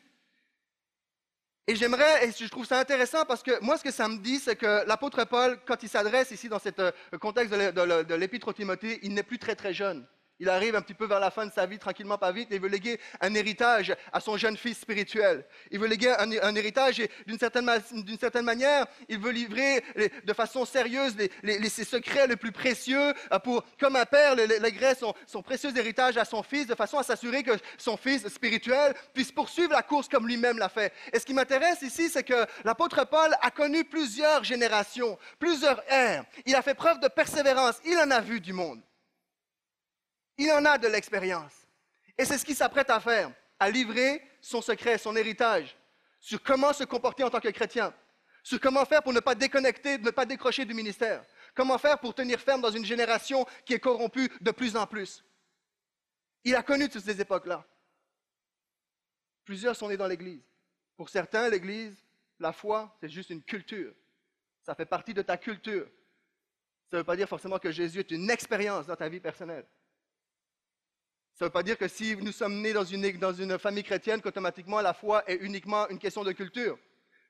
Et 1.65 1.75
j'aimerais, 1.75 2.27
et 2.27 2.31
je 2.31 2.47
trouve 2.49 2.65
ça 2.65 2.79
intéressant 2.79 3.23
parce 3.25 3.41
que 3.41 3.57
moi, 3.61 3.77
ce 3.77 3.83
que 3.83 3.91
ça 3.91 4.09
me 4.09 4.17
dit, 4.17 4.39
c'est 4.39 4.57
que 4.57 4.85
l'apôtre 4.85 5.23
Paul, 5.23 5.57
quand 5.65 5.81
il 5.81 5.87
s'adresse 5.87 6.31
ici 6.31 6.49
dans 6.49 6.59
ce 6.59 6.69
euh, 6.79 6.91
contexte 7.21 7.53
de 7.53 8.15
l'épître 8.15 8.49
au 8.49 8.53
Timothée, 8.53 8.99
il 9.03 9.13
n'est 9.13 9.23
plus 9.23 9.39
très 9.39 9.55
très 9.55 9.73
jeune. 9.73 10.05
Il 10.43 10.49
arrive 10.49 10.75
un 10.75 10.81
petit 10.81 10.93
peu 10.93 11.05
vers 11.05 11.21
la 11.21 11.31
fin 11.31 11.45
de 11.45 11.53
sa 11.53 11.65
vie, 11.65 11.79
tranquillement, 11.79 12.17
pas 12.17 12.33
vite, 12.33 12.51
et 12.51 12.55
il 12.55 12.61
veut 12.61 12.67
léguer 12.67 12.99
un 13.21 13.33
héritage 13.33 13.95
à 14.11 14.19
son 14.19 14.35
jeune 14.35 14.57
fils 14.57 14.77
spirituel. 14.77 15.45
Il 15.71 15.79
veut 15.79 15.87
léguer 15.87 16.13
un, 16.19 16.55
héritage 16.55 16.99
et 16.99 17.09
d'une 17.25 17.39
certaine, 17.39 18.43
manière, 18.43 18.85
il 19.07 19.19
veut 19.19 19.31
livrer 19.31 19.81
de 20.21 20.33
façon 20.33 20.65
sérieuse 20.65 21.15
les, 21.43 21.69
ses 21.69 21.85
secrets 21.85 22.27
les 22.27 22.35
plus 22.35 22.51
précieux 22.51 23.13
euh, 23.31 23.39
pour, 23.39 23.63
comme 23.79 23.95
un 23.95 24.03
père, 24.03 24.35
léguer 24.35 24.91
son, 24.99 25.13
son 25.27 25.41
précieux 25.41 25.71
héritage 25.77 26.17
à 26.17 26.25
son 26.25 26.43
fils 26.43 26.67
de 26.67 26.75
façon 26.75 26.97
à 26.97 27.03
s'assurer 27.03 27.41
que 27.41 27.53
son 27.77 27.95
fils 27.95 28.27
spirituel 28.27 28.95
puisse 29.13 29.31
poursuivre 29.31 29.71
la 29.71 29.81
course 29.81 30.09
comme 30.09 30.27
lui-même 30.27 30.57
l'a 30.57 30.67
fait. 30.67 30.91
Et 31.13 31.19
ce 31.19 31.25
qui 31.25 31.33
m'intéresse 31.33 31.83
ici, 31.83 32.09
c'est 32.09 32.23
que 32.23 32.45
l'apôtre 32.65 33.05
Paul 33.05 33.33
a 33.41 33.49
connu 33.49 33.85
plusieurs 33.85 34.43
générations, 34.43 35.17
plusieurs 35.39 35.81
ères. 35.89 36.25
Il 36.45 36.53
a 36.53 36.61
fait 36.61 36.75
preuve 36.75 36.99
de 36.99 37.07
persévérance. 37.07 37.75
Il 37.85 37.97
en 37.97 38.11
a 38.11 38.19
vu 38.19 38.41
du 38.41 38.51
monde. 38.51 38.81
Il 40.37 40.51
en 40.51 40.65
a 40.65 40.77
de 40.77 40.87
l'expérience. 40.87 41.53
Et 42.17 42.25
c'est 42.25 42.37
ce 42.37 42.45
qu'il 42.45 42.55
s'apprête 42.55 42.89
à 42.89 42.99
faire, 42.99 43.31
à 43.59 43.69
livrer 43.69 44.21
son 44.41 44.61
secret, 44.61 44.97
son 44.97 45.15
héritage, 45.15 45.75
sur 46.19 46.41
comment 46.41 46.73
se 46.73 46.83
comporter 46.83 47.23
en 47.23 47.29
tant 47.29 47.39
que 47.39 47.49
chrétien, 47.49 47.93
sur 48.43 48.59
comment 48.59 48.85
faire 48.85 49.03
pour 49.03 49.13
ne 49.13 49.19
pas 49.19 49.35
déconnecter, 49.35 49.97
ne 49.97 50.11
pas 50.11 50.25
décrocher 50.25 50.65
du 50.65 50.73
ministère, 50.73 51.23
comment 51.55 51.77
faire 51.77 51.99
pour 51.99 52.13
tenir 52.13 52.39
ferme 52.39 52.61
dans 52.61 52.71
une 52.71 52.85
génération 52.85 53.45
qui 53.65 53.73
est 53.73 53.79
corrompue 53.79 54.29
de 54.41 54.51
plus 54.51 54.75
en 54.75 54.85
plus. 54.85 55.23
Il 56.43 56.55
a 56.55 56.63
connu 56.63 56.89
toutes 56.89 57.05
ces 57.05 57.21
époques-là. 57.21 57.65
Plusieurs 59.45 59.75
sont 59.75 59.89
nés 59.89 59.97
dans 59.97 60.07
l'Église. 60.07 60.43
Pour 60.95 61.09
certains, 61.09 61.49
l'Église, 61.49 61.95
la 62.39 62.53
foi, 62.53 62.95
c'est 62.99 63.09
juste 63.09 63.29
une 63.29 63.41
culture. 63.41 63.93
Ça 64.61 64.75
fait 64.75 64.85
partie 64.85 65.13
de 65.13 65.21
ta 65.21 65.37
culture. 65.37 65.87
Ça 66.89 66.97
ne 66.97 67.01
veut 67.01 67.05
pas 67.05 67.15
dire 67.15 67.27
forcément 67.27 67.59
que 67.59 67.71
Jésus 67.71 67.99
est 67.99 68.11
une 68.11 68.29
expérience 68.29 68.85
dans 68.85 68.95
ta 68.95 69.09
vie 69.09 69.19
personnelle. 69.19 69.65
Ça 71.35 71.45
ne 71.45 71.49
veut 71.49 71.53
pas 71.53 71.63
dire 71.63 71.77
que 71.77 71.87
si 71.87 72.15
nous 72.17 72.31
sommes 72.31 72.61
nés 72.61 72.73
dans 72.73 72.83
une, 72.83 73.05
une 73.05 73.59
famille 73.59 73.83
chrétienne, 73.83 74.21
qu'automatiquement 74.21 74.81
la 74.81 74.93
foi 74.93 75.23
est 75.27 75.35
uniquement 75.35 75.89
une 75.89 75.97
question 75.97 76.23
de 76.23 76.31
culture. 76.31 76.77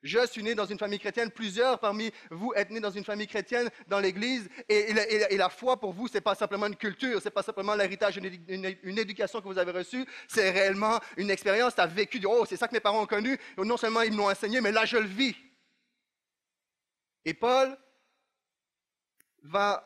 Je 0.04 0.26
suis 0.26 0.42
né 0.42 0.54
dans 0.54 0.66
une 0.66 0.78
famille 0.78 0.98
chrétienne, 0.98 1.30
plusieurs 1.30 1.80
parmi 1.80 2.12
vous 2.30 2.52
êtes 2.54 2.68
nés 2.68 2.78
dans 2.78 2.90
une 2.90 3.04
famille 3.04 3.26
chrétienne 3.26 3.70
dans 3.88 4.00
l'Église, 4.00 4.50
et, 4.68 5.36
la 5.38 5.48
foi 5.48 5.80
pour 5.80 5.94
vous, 5.94 6.08
ce 6.08 6.14
n'est 6.14 6.20
pas 6.20 6.34
simplement 6.34 6.66
une 6.66 6.76
culture, 6.76 7.20
ce 7.20 7.24
n'est 7.24 7.30
pas 7.30 7.42
simplement 7.42 7.74
l'héritage 7.74 8.18
d'une 8.18 8.98
éducation 8.98 9.40
que 9.40 9.48
vous 9.48 9.56
avez 9.56 9.72
reçue, 9.72 10.04
c'est 10.28 10.50
réellement 10.50 11.00
une 11.16 11.30
expérience, 11.30 11.74
tu 11.74 11.80
as 11.80 11.86
vécu, 11.86 12.20
oh, 12.26 12.44
c'est 12.46 12.56
ça 12.56 12.68
que 12.68 12.74
mes 12.74 12.80
parents 12.80 13.02
ont 13.02 13.06
connu, 13.06 13.38
non 13.56 13.78
seulement 13.78 14.02
ils 14.02 14.12
me 14.12 14.18
l'ont 14.18 14.30
enseigné, 14.30 14.60
mais 14.60 14.72
là 14.72 14.84
je 14.84 14.98
le 14.98 15.06
vis. 15.06 15.34
Et 17.24 17.32
Paul 17.32 17.74
va 19.42 19.82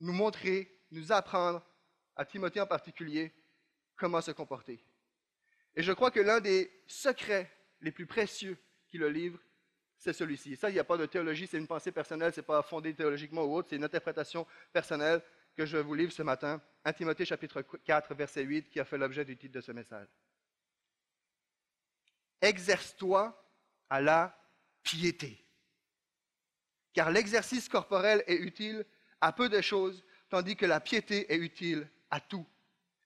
nous 0.00 0.12
montrer, 0.12 0.76
nous 0.90 1.12
apprendre 1.12 1.64
à 2.16 2.24
Timothée 2.24 2.60
en 2.60 2.66
particulier, 2.66 3.32
comment 3.96 4.20
se 4.20 4.30
comporter. 4.30 4.82
Et 5.74 5.82
je 5.82 5.92
crois 5.92 6.10
que 6.10 6.20
l'un 6.20 6.40
des 6.40 6.82
secrets 6.86 7.50
les 7.80 7.92
plus 7.92 8.06
précieux 8.06 8.58
qui 8.88 8.98
le 8.98 9.08
livre, 9.08 9.38
c'est 9.98 10.12
celui-ci. 10.12 10.56
Ça, 10.56 10.70
il 10.70 10.74
n'y 10.74 10.78
a 10.78 10.84
pas 10.84 10.96
de 10.96 11.06
théologie, 11.06 11.46
c'est 11.46 11.58
une 11.58 11.66
pensée 11.66 11.92
personnelle, 11.92 12.32
ce 12.32 12.40
n'est 12.40 12.46
pas 12.46 12.62
fondé 12.62 12.94
théologiquement 12.94 13.42
ou 13.44 13.56
autre, 13.56 13.68
c'est 13.70 13.76
une 13.76 13.84
interprétation 13.84 14.46
personnelle 14.72 15.22
que 15.54 15.66
je 15.66 15.78
vous 15.78 15.94
livre 15.94 16.12
ce 16.12 16.22
matin. 16.22 16.60
1 16.84 16.92
Timothée 16.92 17.24
chapitre 17.24 17.62
4, 17.62 18.14
verset 18.14 18.42
8, 18.42 18.70
qui 18.70 18.80
a 18.80 18.84
fait 18.84 18.98
l'objet 18.98 19.24
du 19.24 19.36
titre 19.36 19.54
de 19.54 19.60
ce 19.60 19.72
message. 19.72 20.08
Exerce-toi 22.40 23.42
à 23.88 24.00
la 24.00 24.38
piété. 24.82 25.42
car 26.92 27.10
l'exercice 27.10 27.68
corporel 27.68 28.24
est 28.26 28.36
utile 28.36 28.86
à 29.20 29.32
peu 29.32 29.50
de 29.50 29.60
choses, 29.60 30.02
tandis 30.30 30.56
que 30.56 30.64
la 30.64 30.80
piété 30.80 31.30
est 31.32 31.36
utile 31.36 31.88
à 32.10 32.20
tout, 32.20 32.46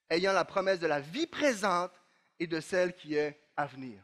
ayant 0.09 0.33
la 0.33 0.45
promesse 0.45 0.81
de 0.81 0.87
la 0.87 1.01
vie 1.01 1.27
présente 1.27 1.93
et 2.39 2.47
de 2.47 2.61
celle 2.61 2.95
qui 2.95 3.15
est 3.15 3.41
à 3.57 3.67
venir. 3.67 4.03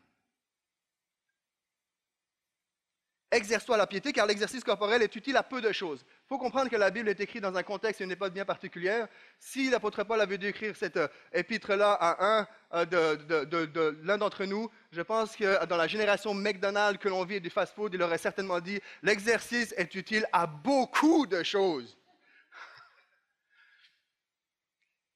Exerce-toi 3.33 3.77
la 3.77 3.89
piété, 3.89 4.13
car 4.13 4.25
l'exercice 4.25 4.63
corporel 4.63 5.03
est 5.03 5.17
utile 5.17 5.37
à 5.37 5.43
peu 5.43 5.61
de 5.61 5.73
choses. 5.73 6.05
Il 6.09 6.29
faut 6.29 6.39
comprendre 6.39 6.71
que 6.71 6.77
la 6.77 6.91
Bible 6.91 7.09
est 7.09 7.21
écrite 7.21 7.43
dans 7.43 7.57
un 7.57 7.63
contexte 7.65 8.01
et 8.01 8.05
une 8.05 8.13
époque 8.13 8.33
bien 8.33 8.45
particulière. 8.45 9.09
Si 9.41 9.69
l'apôtre 9.69 10.05
Paul 10.05 10.21
avait 10.21 10.39
dû 10.39 10.47
écrire 10.47 10.77
cette 10.77 10.97
euh, 10.97 11.09
épître-là 11.33 11.93
à 11.93 12.39
un 12.39 12.47
euh, 12.75 13.17
de, 13.17 13.99
l'un 14.05 14.17
d'entre 14.17 14.45
nous, 14.45 14.71
je 14.93 15.03
pense 15.03 15.35
que 15.35 15.65
dans 15.67 15.77
la 15.77 15.89
génération 15.89 16.35
McDonald's 16.35 16.99
que 17.03 17.09
l'on 17.09 17.25
vit 17.25 17.41
du 17.41 17.51
fast-food, 17.51 17.95
il 17.95 18.03
aurait 18.03 18.17
certainement 18.17 18.61
dit 18.61 18.81
l'exercice 19.03 19.75
est 19.77 19.93
utile 19.97 20.27
à 20.33 20.47
beaucoup 20.47 21.27
de 21.27 21.43
choses. 21.43 21.99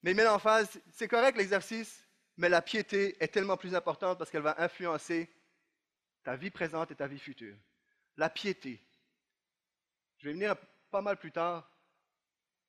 Mais 0.03 0.13
il 0.13 0.17
met 0.17 0.25
l'emphase, 0.25 0.81
c'est 0.93 1.09
correct 1.09 1.37
l'exercice, 1.37 2.07
mais 2.37 2.49
la 2.49 2.63
piété 2.63 3.23
est 3.23 3.29
tellement 3.29 3.57
plus 3.57 3.75
importante 3.75 4.19
parce 4.19 4.31
qu'elle 4.31 4.43
va 4.43 4.63
influencer 4.63 5.31
ta 6.23 6.37
vie 6.37 6.51
présente 6.51 6.91
et 6.91 6.95
ta 6.95 7.07
vie 7.07 7.19
future. 7.19 7.57
La 8.17 8.31
piété. 8.31 8.81
Je 10.19 10.27
vais 10.27 10.33
venir 10.33 10.57
pas 10.91 11.03
mal 11.03 11.17
plus 11.17 11.33
tard. 11.33 11.71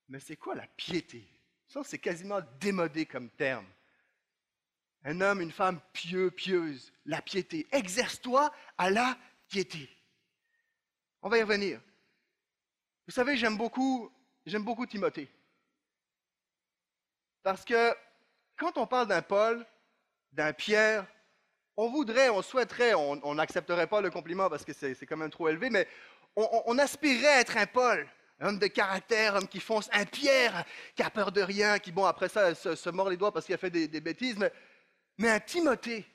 Mais 0.08 0.20
c'est 0.20 0.36
quoi 0.36 0.56
la 0.56 0.68
piété? 0.68 1.26
Ça, 1.68 1.82
c'est 1.86 2.00
quasiment 2.00 2.42
démodé 2.60 3.06
comme 3.06 3.30
terme. 3.30 3.68
Un 5.04 5.22
homme, 5.22 5.42
une 5.42 5.52
femme 5.52 5.80
pieux, 5.94 6.32
pieuse, 6.32 6.92
la 7.06 7.22
piété. 7.22 7.66
Exerce-toi 7.72 8.54
à 8.78 8.90
la 8.90 9.18
piété. 9.48 9.90
On 11.22 11.30
va 11.30 11.38
y 11.38 11.44
revenir. 11.44 11.82
Vous 13.08 13.14
savez, 13.14 13.38
j'aime 13.38 13.58
beaucoup, 13.58 14.12
j'aime 14.46 14.64
beaucoup 14.64 14.86
Timothée. 14.86 15.30
Parce 17.44 17.66
que 17.66 17.94
quand 18.58 18.78
on 18.78 18.88
parle 18.88 19.08
d'un 19.08 19.22
Paul, 19.22 19.66
d'un 20.32 20.54
Pierre, 20.54 21.06
on 21.78 21.90
voudrait, 21.90 22.30
on 22.30 22.42
souhaiterait, 22.42 22.94
on 22.94 23.36
n'accepterait 23.36 23.88
pas 23.88 24.02
le 24.02 24.10
compliment 24.10 24.50
parce 24.50 24.66
que 24.66 24.74
c'est 24.74 25.06
quand 25.06 25.18
même 25.18 25.32
trop 25.32 25.50
élevé, 25.50 25.70
mais 25.70 25.88
on, 26.36 26.78
aspirait 26.78 27.42
être 27.42 27.58
un 27.58 27.66
Paul, 27.66 28.08
un 28.40 28.50
homme 28.50 28.60
de 28.60 28.68
caractère, 28.68 29.36
un 29.36 29.40
homme 29.40 29.48
qui 29.48 29.60
fonce, 29.60 29.90
un 29.92 30.06
Pierre 30.06 30.66
qui 30.96 31.04
a 31.04 31.10
peur 31.10 31.32
de 31.32 31.42
rien, 31.42 31.80
qui, 31.80 31.92
bon, 31.92 32.06
après 32.06 32.30
ça, 32.30 32.56
se, 32.56 32.90
mord 32.90 33.10
les 33.10 33.18
doigts 33.18 33.34
parce 33.34 33.46
qu'il 33.46 33.56
a 33.56 33.58
fait 33.58 33.70
des, 33.70 34.02
bêtises, 34.02 34.38
mais, 35.18 35.30
un 35.30 35.40
Timothée. 35.40 36.06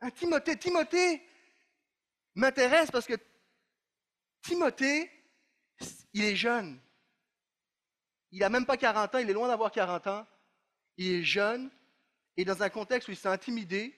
Un 0.00 0.10
Timothée. 0.10 0.56
Timothée 0.56 1.22
m'intéresse 2.34 2.90
parce 2.90 3.06
que 3.06 3.14
Timothée, 4.42 5.10
il 6.12 6.24
est 6.24 6.36
jeune. 6.36 6.78
Il 8.34 8.40
n'a 8.40 8.48
même 8.48 8.66
pas 8.66 8.76
40 8.76 9.14
ans, 9.14 9.18
il 9.18 9.30
est 9.30 9.32
loin 9.32 9.46
d'avoir 9.46 9.70
40 9.70 10.08
ans. 10.08 10.26
Il 10.96 11.06
est 11.06 11.22
jeune 11.22 11.70
et 12.36 12.44
dans 12.44 12.62
un 12.64 12.68
contexte 12.68 13.08
où 13.08 13.12
il 13.12 13.16
s'est 13.16 13.28
intimidé, 13.28 13.94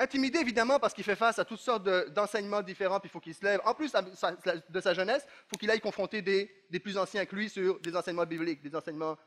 Intimidé, 0.00 0.38
évidemment, 0.38 0.78
parce 0.78 0.94
qu'il 0.94 1.02
fait 1.02 1.16
face 1.16 1.40
à 1.40 1.44
toutes 1.44 1.58
sortes 1.58 1.82
d'enseignements 2.12 2.62
différents, 2.62 3.00
puis 3.00 3.08
il 3.08 3.12
faut 3.12 3.18
qu'il 3.18 3.34
se 3.34 3.44
lève. 3.44 3.60
En 3.64 3.74
plus 3.74 3.92
de 3.92 4.80
sa 4.80 4.94
jeunesse, 4.94 5.26
il 5.26 5.48
faut 5.48 5.56
qu'il 5.56 5.68
aille 5.72 5.80
confronter 5.80 6.22
des, 6.22 6.78
plus 6.78 6.96
anciens 6.96 7.26
que 7.26 7.34
lui 7.34 7.50
sur 7.50 7.80
des 7.80 7.96
enseignements 7.96 8.24
bibliques, 8.24 8.62
des 8.62 8.76
enseignements 8.76 9.18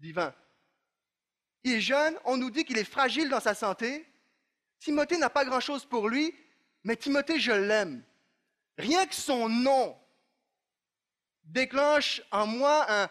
divins. 0.00 0.34
Il 1.62 1.74
est 1.74 1.80
jeune, 1.82 2.16
on 2.24 2.38
nous 2.38 2.50
dit 2.50 2.64
qu'il 2.64 2.78
est 2.78 2.84
fragile 2.84 3.28
dans 3.28 3.38
sa 3.38 3.54
santé. 3.54 4.06
Timothée 4.78 5.18
n'a 5.18 5.28
pas 5.28 5.44
grand-chose 5.44 5.84
pour 5.84 6.08
lui, 6.08 6.34
mais 6.84 6.96
Timothée, 6.96 7.38
je 7.38 7.52
l'aime. 7.52 8.02
Rien 8.78 9.04
que 9.04 9.14
son 9.14 9.50
nom 9.50 9.94
déclenche 11.44 12.22
en 12.30 12.46
moi, 12.46 13.08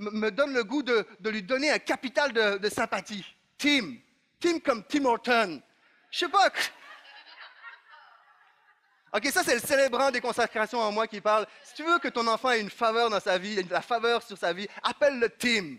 me, 0.00 0.30
donne 0.30 0.54
le 0.54 0.64
goût 0.64 0.82
de, 0.82 1.06
lui 1.24 1.42
donner 1.42 1.70
un 1.70 1.78
capital 1.78 2.32
de, 2.32 2.58
de 2.58 2.68
sympathie. 2.68 3.24
Tim. 3.58 3.96
Tim 4.40 4.58
comme 4.60 4.84
Tim 4.84 5.04
Horton. 5.04 5.62
Je 6.10 6.18
sais 6.18 6.28
pas. 6.28 6.48
OK, 9.14 9.26
ça, 9.26 9.44
c'est 9.44 9.54
le 9.54 9.60
célébrant 9.60 10.10
des 10.10 10.20
consacrations 10.20 10.80
en 10.80 10.92
moi 10.92 11.06
qui 11.06 11.20
parle. 11.20 11.46
Si 11.62 11.74
tu 11.74 11.84
veux 11.84 11.98
que 11.98 12.08
ton 12.08 12.26
enfant 12.26 12.50
ait 12.50 12.60
une 12.60 12.70
faveur 12.70 13.10
dans 13.10 13.20
sa 13.20 13.38
vie, 13.38 13.62
la 13.64 13.82
faveur 13.82 14.22
sur 14.22 14.36
sa 14.36 14.52
vie, 14.52 14.66
appelle 14.82 15.18
le 15.18 15.28
Tim. 15.28 15.76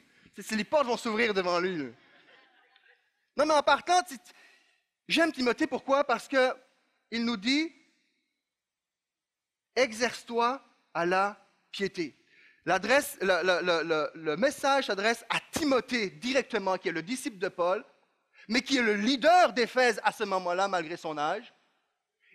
Les 0.51 0.63
portes 0.63 0.87
vont 0.87 0.97
s'ouvrir 0.97 1.33
devant 1.33 1.59
lui. 1.59 1.93
Non, 3.37 3.45
mais 3.45 3.53
en 3.53 3.63
partant, 3.63 4.01
j'aime 5.07 5.31
Timothée. 5.31 5.67
Pourquoi? 5.67 6.03
Parce 6.03 6.27
qu'il 6.27 7.25
nous 7.25 7.37
dit 7.37 7.73
exerce-toi 9.75 10.61
à 10.93 11.05
la 11.05 11.44
piété. 11.75 12.17
Le 12.65 14.35
message 14.35 14.87
s'adresse 14.87 15.23
à 15.29 15.39
Timothée 15.51 16.09
directement, 16.09 16.77
qui 16.77 16.89
est 16.89 16.93
le 16.93 17.03
disciple 17.03 17.37
de 17.37 17.49
Paul 17.49 17.83
mais 18.47 18.61
qui 18.61 18.77
est 18.77 18.81
le 18.81 18.95
leader 18.95 19.53
d'Éphèse 19.53 19.99
à 20.03 20.11
ce 20.11 20.23
moment-là, 20.23 20.67
malgré 20.67 20.97
son 20.97 21.17
âge. 21.17 21.53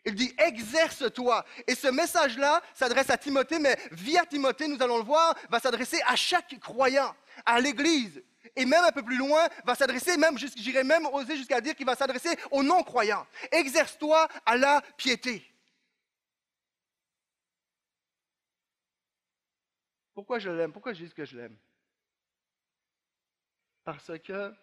Il 0.05 0.15
dit, 0.15 0.35
exerce-toi. 0.39 1.45
Et 1.67 1.75
ce 1.75 1.89
message-là 1.89 2.63
s'adresse 2.75 3.11
à 3.11 3.19
Timothée, 3.19 3.59
mais 3.59 3.77
via 3.93 4.25
Timothée, 4.25 4.67
nous 4.67 4.83
allons 4.83 4.97
le 4.99 5.05
voir, 5.05 5.35
va 5.51 5.61
s'adresser 5.61 6.01
à 6.07 6.17
chaque 6.17 6.59
croyant, 6.59 7.15
à 7.45 7.61
l'Église. 7.61 8.23
Et 8.57 8.65
même 8.65 8.83
un 8.83 8.93
peu 8.93 9.03
plus 9.03 9.19
loin, 9.19 9.47
va 9.65 9.75
s'adresser, 9.75 10.17
même, 10.17 10.39
j'irais 10.39 10.85
même 10.85 11.07
oser 11.07 11.37
jusqu'à 11.37 11.61
dire 11.61 11.75
qu'il 11.75 11.85
va 11.85 11.95
s'adresser 11.95 12.31
aux 12.51 12.63
non-croyants. 12.63 13.27
Exerce-toi 13.53 14.27
à 14.47 14.57
la 14.57 14.81
piété. 14.97 15.50
Pourquoi 20.21 20.39
je 20.39 20.51
l'aime? 20.51 20.71
Pourquoi 20.71 20.93
je 20.93 21.03
dis 21.03 21.15
que 21.15 21.25
je 21.25 21.35
l'aime? 21.35 21.57
Parce 23.83 24.19
que 24.19 24.55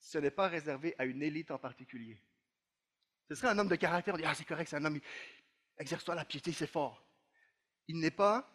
ce 0.00 0.18
n'est 0.18 0.32
pas 0.32 0.48
réservé 0.48 0.96
à 0.98 1.04
une 1.04 1.22
élite 1.22 1.52
en 1.52 1.60
particulier. 1.60 2.20
Ce 3.28 3.36
serait 3.36 3.50
un 3.50 3.58
homme 3.60 3.68
de 3.68 3.76
caractère, 3.76 4.14
on 4.14 4.16
dit, 4.16 4.24
ah 4.26 4.34
c'est 4.34 4.44
correct, 4.44 4.66
c'est 4.68 4.78
un 4.78 4.84
homme, 4.84 4.98
exerce-toi 5.78 6.16
la 6.16 6.24
piété, 6.24 6.50
c'est 6.50 6.66
fort. 6.66 7.06
Il 7.86 8.00
n'est 8.00 8.10
pas, 8.10 8.50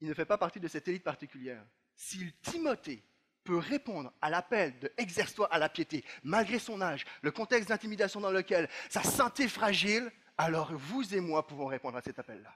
il 0.00 0.08
ne 0.08 0.12
fait 0.12 0.26
pas 0.26 0.36
partie 0.36 0.60
de 0.60 0.68
cette 0.68 0.86
élite 0.86 1.02
particulière. 1.02 1.64
Si 1.96 2.30
Timothée 2.42 3.02
peut 3.42 3.56
répondre 3.56 4.12
à 4.20 4.28
l'appel 4.28 4.78
de 4.80 4.92
exerce-toi 4.98 5.50
à 5.50 5.58
la 5.58 5.70
piété, 5.70 6.04
malgré 6.24 6.58
son 6.58 6.82
âge, 6.82 7.06
le 7.22 7.30
contexte 7.30 7.70
d'intimidation 7.70 8.20
dans 8.20 8.32
lequel, 8.32 8.68
sa 8.90 9.02
santé 9.02 9.48
fragile, 9.48 10.12
alors 10.36 10.76
vous 10.76 11.14
et 11.14 11.20
moi 11.20 11.46
pouvons 11.46 11.68
répondre 11.68 11.96
à 11.96 12.02
cet 12.02 12.18
appel-là. 12.18 12.54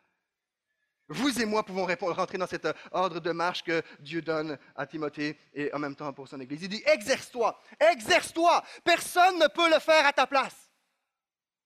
Vous 1.12 1.42
et 1.42 1.44
moi 1.44 1.62
pouvons 1.62 1.86
rentrer 1.86 2.38
dans 2.38 2.46
cet 2.46 2.66
ordre 2.90 3.20
de 3.20 3.32
marche 3.32 3.62
que 3.62 3.82
Dieu 4.00 4.22
donne 4.22 4.58
à 4.74 4.86
Timothée 4.86 5.38
et 5.52 5.72
en 5.74 5.78
même 5.78 5.94
temps 5.94 6.10
pour 6.12 6.26
son 6.26 6.40
Église. 6.40 6.62
Il 6.62 6.68
dit, 6.70 6.82
exerce-toi, 6.86 7.60
exerce-toi. 7.78 8.62
Personne 8.82 9.38
ne 9.38 9.46
peut 9.46 9.68
le 9.68 9.78
faire 9.78 10.06
à 10.06 10.12
ta 10.12 10.26
place. 10.26 10.70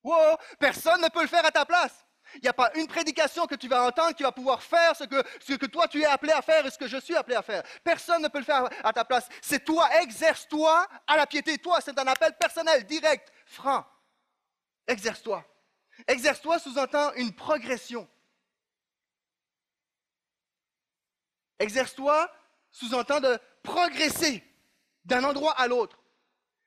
Wow, 0.03 0.37
personne 0.59 1.01
ne 1.01 1.09
peut 1.09 1.23
le 1.23 1.29
faire 1.29 1.45
à 1.45 1.53
ta 1.53 1.65
place. 1.65 1.93
Il 2.35 2.41
n'y 2.41 2.49
a 2.49 2.53
pas 2.53 2.73
une 2.75 2.89
prédication 2.89 3.47
que 3.47 3.55
tu 3.55 3.69
vas 3.69 3.87
entendre 3.87 4.17
qui 4.17 4.25
va 4.25 4.33
pouvoir 4.33 4.61
faire 4.61 4.97
ce 4.97 5.05
que, 5.05 5.23
ce 5.41 5.53
que 5.53 5.67
toi 5.67 5.87
tu 5.87 6.03
es 6.03 6.07
appelé 6.07 6.33
à 6.33 6.43
faire 6.43 6.67
et 6.67 6.71
ce 6.71 6.79
que 6.79 6.89
je 6.89 6.97
suis 6.97 7.15
appelé 7.15 7.37
à 7.37 7.43
faire. 7.43 7.63
Personne 7.85 8.23
ne 8.23 8.29
peut 8.29 8.39
le 8.39 8.45
faire 8.45 8.69
à 8.83 8.93
ta 8.93 9.05
place. 9.05 9.29
C'est 9.41 9.65
toi, 9.65 9.89
exerce-toi 10.03 10.89
à 11.07 11.17
la 11.17 11.27
piété. 11.27 11.57
Toi, 11.59 11.79
c'est 11.81 11.97
un 11.97 12.07
appel 12.09 12.33
personnel, 12.37 12.85
direct, 12.85 13.33
franc. 13.47 13.85
Exerce-toi. 14.89 15.45
Exerce-toi 16.09 16.59
sous-entend 16.59 17.13
une 17.15 17.33
progression. 17.33 18.09
Exerce-toi 21.59 22.31
sous-entend 22.71 23.21
de 23.21 23.39
progresser 23.63 24.43
d'un 25.05 25.25
endroit 25.25 25.53
à 25.53 25.67
l'autre. 25.69 25.99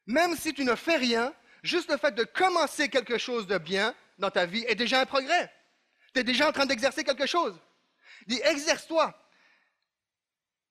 Même 0.05 0.36
si 0.36 0.53
tu 0.53 0.63
ne 0.63 0.75
fais 0.75 0.96
rien, 0.96 1.34
juste 1.62 1.91
le 1.91 1.98
fait 1.98 2.15
de 2.15 2.24
commencer 2.24 2.89
quelque 2.89 3.17
chose 3.17 3.48
de 3.48 3.58
bien 3.58 3.93
dans 4.17 4.31
ta 4.31 4.46
vie 4.46 4.65
est 4.67 4.75
déjà 4.75 5.01
un 5.01 5.05
progrès. 5.05 5.51
Tu 6.13 6.22
es 6.22 6.24
déjà 6.24 6.50
en 6.50 6.51
train 6.51 6.65
d'exercer 6.65 7.03
quelque 7.03 7.27
chose. 7.27 7.60
Dis, 8.25 8.41
exerce-toi. 8.43 9.13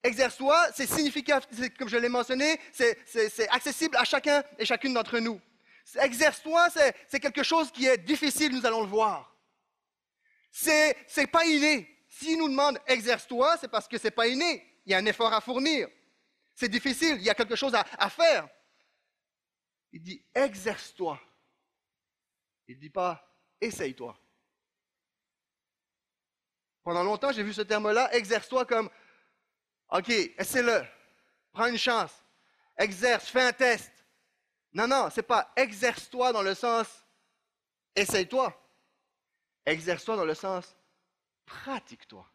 Exerce-toi, 0.02 0.68
c'est 0.75 0.87
significatif, 0.87 1.76
comme 1.76 1.88
je 1.88 1.96
l'ai 1.96 2.08
mentionné, 2.08 2.60
c'est 2.72 3.48
accessible 3.50 3.96
à 3.96 4.04
chacun 4.04 4.42
et 4.58 4.64
chacune 4.64 4.94
d'entre 4.94 5.18
nous. 5.18 5.40
Exerce-toi, 6.00 6.68
c'est 7.08 7.20
quelque 7.20 7.42
chose 7.42 7.70
qui 7.70 7.87
est 7.87 7.98
difficile, 7.98 8.52
nous 8.52 8.66
allons 8.66 8.82
le 8.82 8.88
voir. 8.88 9.34
C'est 10.50 11.26
pas 11.30 11.44
inné. 11.46 11.98
S'il 12.18 12.37
nous 12.37 12.48
demande 12.48 12.80
exerce-toi, 12.88 13.56
c'est 13.58 13.68
parce 13.68 13.87
que 13.87 13.96
ce 13.96 14.08
n'est 14.08 14.10
pas 14.10 14.26
inné. 14.26 14.80
Il 14.84 14.90
y 14.90 14.94
a 14.94 14.98
un 14.98 15.06
effort 15.06 15.32
à 15.32 15.40
fournir. 15.40 15.88
C'est 16.52 16.68
difficile, 16.68 17.14
il 17.18 17.22
y 17.22 17.30
a 17.30 17.34
quelque 17.34 17.54
chose 17.54 17.76
à, 17.76 18.10
faire. 18.10 18.48
Il 19.92 20.02
dit 20.02 20.20
exerce-toi. 20.34 21.20
Il 22.66 22.75
ne 22.75 22.80
dit 22.80 22.90
pas 22.90 23.25
essaye-toi. 23.60 24.18
Pendant 26.82 27.04
longtemps, 27.04 27.30
j'ai 27.30 27.44
vu 27.44 27.52
ce 27.52 27.62
terme-là, 27.62 28.12
exerce-toi 28.12 28.64
comme 28.66 28.90
OK, 29.90 30.08
essaie-le. 30.08 30.84
Prends 31.52 31.66
une 31.66 31.78
chance. 31.78 32.10
Exerce, 32.76 33.28
fais 33.28 33.42
un 33.42 33.52
test. 33.52 33.92
Non, 34.72 34.88
non, 34.88 35.08
ce 35.08 35.20
n'est 35.20 35.26
pas 35.26 35.52
exerce-toi 35.54 36.32
dans 36.32 36.42
le 36.42 36.56
sens 36.56 36.88
essaye-toi. 37.94 38.60
Exerce-toi 39.64 40.16
dans 40.16 40.25
le 40.25 40.34
sens 40.34 40.77
pratique-toi. 41.49 42.31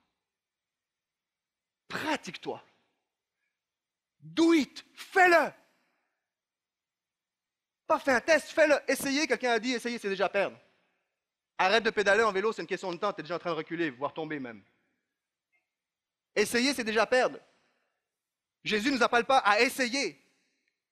Pratique-toi. 1.88 2.64
Do 4.20 4.54
it. 4.54 4.84
Fais-le. 4.94 5.52
Pas 7.86 8.00
fait 8.00 8.14
un 8.14 8.22
test, 8.22 8.50
fais-le. 8.50 8.80
Essayez, 8.88 9.28
quelqu'un 9.28 9.52
a 9.52 9.60
dit, 9.60 9.74
essayez, 9.74 10.00
c'est 10.00 10.10
déjà 10.10 10.30
perdre. 10.30 10.58
Arrête 11.58 11.84
de 11.84 11.92
pédaler 11.92 12.24
en 12.24 12.32
vélo, 12.32 12.52
c'est 12.52 12.62
une 12.62 12.68
question 12.68 12.92
de 12.92 12.98
temps, 12.98 13.14
tu 13.14 13.20
es 13.20 13.24
déjà 13.24 13.36
en 13.36 13.40
train 13.40 13.52
de 13.52 13.56
reculer, 13.56 13.92
voire 13.92 14.14
tomber 14.14 14.40
même. 14.40 14.64
Essayer, 16.36 16.74
c'est 16.74 16.84
déjà 16.84 17.06
perdre. 17.06 17.40
Jésus 18.64 18.90
ne 18.90 18.98
nous 18.98 19.04
appelle 19.04 19.26
pas 19.26 19.40
à 19.40 19.60
essayer, 19.60 20.20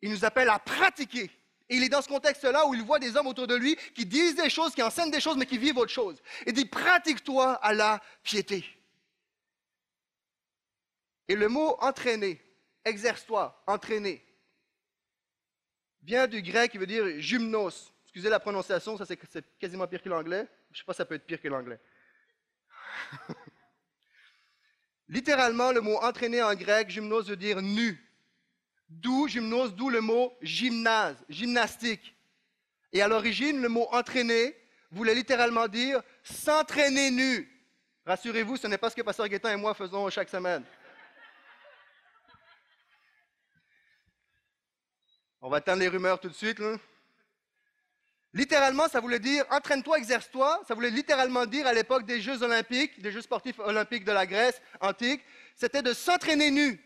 il 0.01 0.11
nous 0.11 0.23
appelle 0.23 0.49
à 0.49 0.59
pratiquer. 0.59 1.31
Et 1.71 1.77
il 1.77 1.83
est 1.83 1.89
dans 1.89 2.01
ce 2.01 2.09
contexte-là 2.09 2.67
où 2.67 2.73
il 2.73 2.83
voit 2.83 2.99
des 2.99 3.15
hommes 3.15 3.27
autour 3.27 3.47
de 3.47 3.55
lui 3.55 3.77
qui 3.95 4.05
disent 4.05 4.35
des 4.35 4.49
choses, 4.49 4.75
qui 4.75 4.83
enseignent 4.83 5.09
des 5.09 5.21
choses, 5.21 5.37
mais 5.37 5.45
qui 5.45 5.57
vivent 5.57 5.77
autre 5.77 5.91
chose. 5.91 6.21
Il 6.45 6.51
dit, 6.51 6.65
pratique-toi 6.65 7.53
à 7.53 7.73
la 7.73 8.01
piété. 8.23 8.65
Et 11.29 11.35
le 11.35 11.47
mot 11.47 11.77
entraîner, 11.79 12.41
exerce-toi, 12.83 13.63
entraîner, 13.67 14.21
vient 16.03 16.27
du 16.27 16.41
grec 16.41 16.73
qui 16.73 16.77
veut 16.77 16.85
dire 16.85 17.05
gymnos. 17.21 17.93
Excusez 18.03 18.27
la 18.27 18.41
prononciation, 18.41 18.97
ça 18.97 19.05
c'est 19.05 19.17
quasiment 19.57 19.87
pire 19.87 20.03
que 20.03 20.09
l'anglais. 20.09 20.45
Je 20.71 20.75
ne 20.75 20.77
sais 20.79 20.83
pas 20.83 20.91
si 20.91 20.97
ça 20.97 21.05
peut 21.05 21.15
être 21.15 21.25
pire 21.25 21.41
que 21.41 21.47
l'anglais. 21.47 21.79
Littéralement, 25.07 25.71
le 25.71 25.79
mot 25.79 25.95
entraîner 26.01 26.43
en 26.43 26.53
grec, 26.53 26.89
gymnos 26.89 27.29
veut 27.29 27.37
dire 27.37 27.61
nu. 27.61 28.10
D'où 28.91 29.27
gymnos, 29.29 29.73
d'où 29.73 29.89
le 29.89 30.01
mot 30.01 30.37
gymnase, 30.41 31.15
gymnastique. 31.29 32.13
Et 32.91 33.01
à 33.01 33.07
l'origine, 33.07 33.61
le 33.61 33.69
mot 33.69 33.87
entraîner 33.91 34.53
voulait 34.91 35.15
littéralement 35.15 35.69
dire 35.69 36.01
s'entraîner 36.23 37.09
nu. 37.09 37.49
Rassurez-vous, 38.05 38.57
ce 38.57 38.67
n'est 38.67 38.77
pas 38.77 38.89
ce 38.89 38.95
que 38.95 39.01
Pasteur 39.01 39.29
Guettin 39.29 39.53
et 39.53 39.55
moi 39.55 39.73
faisons 39.73 40.09
chaque 40.09 40.29
semaine. 40.29 40.65
On 45.39 45.49
va 45.49 45.57
attendre 45.57 45.79
les 45.79 45.87
rumeurs 45.87 46.19
tout 46.19 46.29
de 46.29 46.33
suite. 46.33 46.59
Littéralement, 48.33 48.89
ça 48.89 48.99
voulait 48.99 49.19
dire 49.19 49.45
entraîne-toi, 49.49 49.99
exerce-toi. 49.99 50.63
Ça 50.67 50.75
voulait 50.75 50.89
littéralement 50.89 51.45
dire 51.45 51.65
à 51.65 51.73
l'époque 51.73 52.05
des 52.05 52.19
Jeux 52.19 52.43
olympiques, 52.43 53.01
des 53.01 53.11
Jeux 53.13 53.21
sportifs 53.21 53.59
olympiques 53.59 54.03
de 54.03 54.11
la 54.11 54.25
Grèce 54.25 54.61
antique, 54.81 55.21
c'était 55.55 55.81
de 55.81 55.93
s'entraîner 55.93 56.51
nu. 56.51 56.83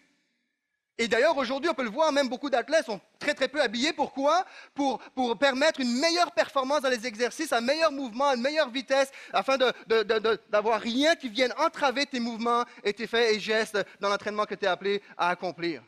Et 0.97 1.09
d'ailleurs, 1.09 1.35
aujourd'hui, 1.35 1.69
on 1.69 1.73
peut 1.73 1.83
le 1.83 1.89
voir, 1.89 2.11
même 2.13 2.29
beaucoup 2.29 2.49
d'athlètes 2.49 2.85
sont 2.85 3.01
très 3.19 3.33
très 3.33 3.49
peu 3.49 3.61
habillés. 3.61 3.91
Pourquoi? 3.91 4.45
Pour, 4.73 5.01
permettre 5.37 5.81
une 5.81 5.99
meilleure 5.99 6.31
performance 6.31 6.81
dans 6.81 6.89
les 6.89 7.05
exercices, 7.05 7.51
un 7.51 7.61
meilleur 7.61 7.91
mouvement, 7.91 8.33
une 8.33 8.41
meilleure 8.41 8.69
vitesse, 8.69 9.11
afin 9.33 9.57
d'avoir 10.49 10.79
rien 10.79 11.15
qui 11.15 11.27
vienne 11.27 11.53
entraver 11.57 12.05
tes 12.05 12.21
mouvements 12.21 12.63
et 12.83 12.93
tes 12.93 13.07
faits 13.07 13.35
et 13.35 13.39
gestes 13.39 13.77
dans 13.99 14.07
l'entraînement 14.07 14.45
que 14.45 14.55
tu 14.55 14.63
es 14.63 14.69
appelé 14.69 15.01
à 15.17 15.29
accomplir. 15.29 15.83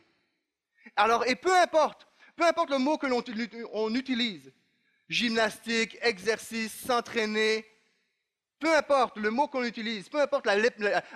Alors, 0.94 1.26
et 1.26 1.36
peu 1.36 1.56
importe, 1.56 2.06
peu 2.36 2.44
importe 2.44 2.70
le 2.70 2.78
mot 2.78 2.98
que 2.98 3.06
l'on 3.06 3.94
utilise, 3.94 4.52
gymnastique, 5.08 5.96
exercice, 6.02 6.84
s'entraîner, 6.86 7.64
peu 8.58 8.76
importe 8.76 9.16
le 9.16 9.30
mot 9.30 9.48
qu'on 9.48 9.64
utilise, 9.64 10.08
peu 10.10 10.20
importe 10.20 10.46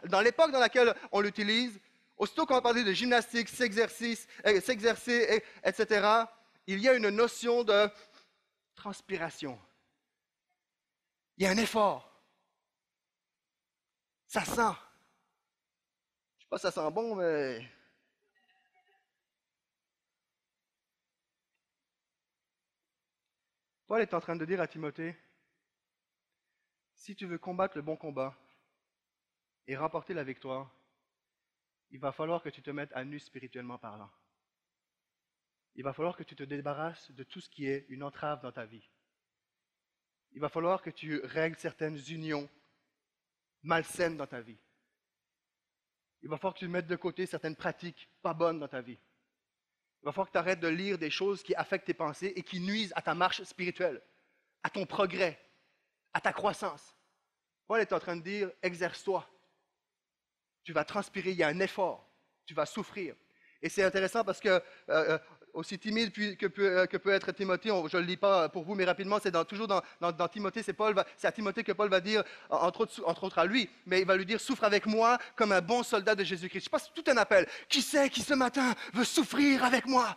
dans 0.04 0.20
l'époque 0.20 0.50
dans 0.50 0.60
laquelle 0.60 0.94
on 1.10 1.20
l'utilise, 1.20 1.78
aussitôt 2.22 2.46
qu'on 2.46 2.54
va 2.54 2.62
parler 2.62 2.84
de 2.84 2.92
gymnastique, 2.92 3.48
euh, 3.60 4.60
s'exercer, 4.60 5.42
etc., 5.64 6.24
il 6.68 6.78
y 6.78 6.88
a 6.88 6.94
une 6.94 7.08
notion 7.08 7.64
de 7.64 7.90
transpiration. 8.76 9.58
Il 11.36 11.42
y 11.42 11.46
a 11.48 11.50
un 11.50 11.56
effort. 11.56 12.08
Ça 14.28 14.44
sent. 14.44 14.54
Je 14.54 14.60
ne 14.60 16.42
sais 16.42 16.48
pas 16.48 16.58
si 16.58 16.62
ça 16.62 16.70
sent 16.70 16.90
bon, 16.92 17.16
mais 17.16 17.68
Paul 23.88 24.00
est 24.00 24.14
en 24.14 24.20
train 24.20 24.36
de 24.36 24.44
dire 24.44 24.60
à 24.60 24.68
Timothée, 24.68 25.16
si 26.94 27.16
tu 27.16 27.26
veux 27.26 27.38
combattre 27.38 27.76
le 27.76 27.82
bon 27.82 27.96
combat 27.96 28.32
et 29.66 29.76
remporter 29.76 30.14
la 30.14 30.22
victoire, 30.22 30.70
il 31.92 32.00
va 32.00 32.10
falloir 32.10 32.42
que 32.42 32.48
tu 32.48 32.62
te 32.62 32.70
mettes 32.70 32.92
à 32.94 33.04
nu 33.04 33.20
spirituellement 33.20 33.78
parlant. 33.78 34.10
Il 35.74 35.84
va 35.84 35.92
falloir 35.92 36.16
que 36.16 36.22
tu 36.22 36.34
te 36.34 36.42
débarrasses 36.42 37.10
de 37.12 37.22
tout 37.22 37.40
ce 37.40 37.48
qui 37.48 37.66
est 37.66 37.86
une 37.88 38.02
entrave 38.02 38.40
dans 38.42 38.50
ta 38.50 38.64
vie. 38.64 38.88
Il 40.32 40.40
va 40.40 40.48
falloir 40.48 40.82
que 40.82 40.90
tu 40.90 41.20
règles 41.24 41.58
certaines 41.58 41.98
unions 42.08 42.48
malsaines 43.62 44.16
dans 44.16 44.26
ta 44.26 44.40
vie. 44.40 44.58
Il 46.22 46.30
va 46.30 46.38
falloir 46.38 46.54
que 46.54 46.60
tu 46.60 46.68
mettes 46.68 46.86
de 46.86 46.96
côté 46.96 47.26
certaines 47.26 47.56
pratiques 47.56 48.08
pas 48.22 48.32
bonnes 48.32 48.58
dans 48.58 48.68
ta 48.68 48.80
vie. 48.80 48.98
Il 50.00 50.06
va 50.06 50.12
falloir 50.12 50.28
que 50.28 50.32
tu 50.32 50.38
arrêtes 50.38 50.60
de 50.60 50.68
lire 50.68 50.98
des 50.98 51.10
choses 51.10 51.42
qui 51.42 51.54
affectent 51.54 51.86
tes 51.86 51.94
pensées 51.94 52.32
et 52.34 52.42
qui 52.42 52.60
nuisent 52.60 52.92
à 52.96 53.02
ta 53.02 53.14
marche 53.14 53.42
spirituelle, 53.42 54.02
à 54.62 54.70
ton 54.70 54.86
progrès, 54.86 55.38
à 56.14 56.20
ta 56.20 56.32
croissance. 56.32 56.96
Paul 57.66 57.80
est 57.80 57.92
en 57.92 58.00
train 58.00 58.16
de 58.16 58.22
dire, 58.22 58.50
exerce-toi. 58.62 59.28
Tu 60.64 60.72
vas 60.72 60.84
transpirer, 60.84 61.30
il 61.30 61.36
y 61.36 61.42
a 61.42 61.48
un 61.48 61.60
effort, 61.60 62.08
tu 62.46 62.54
vas 62.54 62.66
souffrir. 62.66 63.14
Et 63.62 63.68
c'est 63.68 63.84
intéressant 63.84 64.24
parce 64.24 64.40
que 64.40 64.48
euh, 64.48 64.60
euh, 64.88 65.18
aussi 65.54 65.78
timide 65.78 66.12
que 66.36 66.46
peut, 66.46 66.78
euh, 66.78 66.86
que 66.86 66.96
peut 66.96 67.12
être 67.12 67.30
Timothée, 67.32 67.68
je 67.68 67.96
ne 67.96 68.02
le 68.02 68.08
lis 68.08 68.16
pas 68.16 68.48
pour 68.48 68.64
vous, 68.64 68.74
mais 68.74 68.84
rapidement, 68.84 69.18
c'est 69.22 69.32
toujours 69.46 69.68
dans, 69.68 69.82
dans, 70.00 70.28
Timothée, 70.28 70.62
c'est, 70.62 70.72
Paul, 70.72 70.94
c'est 71.16 71.26
à 71.28 71.32
Timothée 71.32 71.62
que 71.62 71.72
Paul 71.72 71.88
va 71.88 72.00
dire, 72.00 72.24
entre 72.50 72.80
autres, 72.82 73.02
entre 73.06 73.24
autres 73.24 73.38
à 73.38 73.46
lui, 73.46 73.70
mais 73.86 74.00
il 74.00 74.06
va 74.06 74.16
lui 74.16 74.26
dire, 74.26 74.40
souffre 74.40 74.64
avec 74.64 74.86
moi 74.86 75.18
comme 75.36 75.52
un 75.52 75.60
bon 75.60 75.82
soldat 75.82 76.14
de 76.14 76.24
Jésus-Christ. 76.24 76.64
Je 76.64 76.70
passe 76.70 76.92
tout 76.92 77.04
un 77.06 77.16
appel. 77.16 77.46
Qui 77.68 77.82
sait 77.82 78.10
qui 78.10 78.22
ce 78.22 78.34
matin 78.34 78.74
veut 78.94 79.04
souffrir 79.04 79.64
avec 79.64 79.86
moi? 79.86 80.16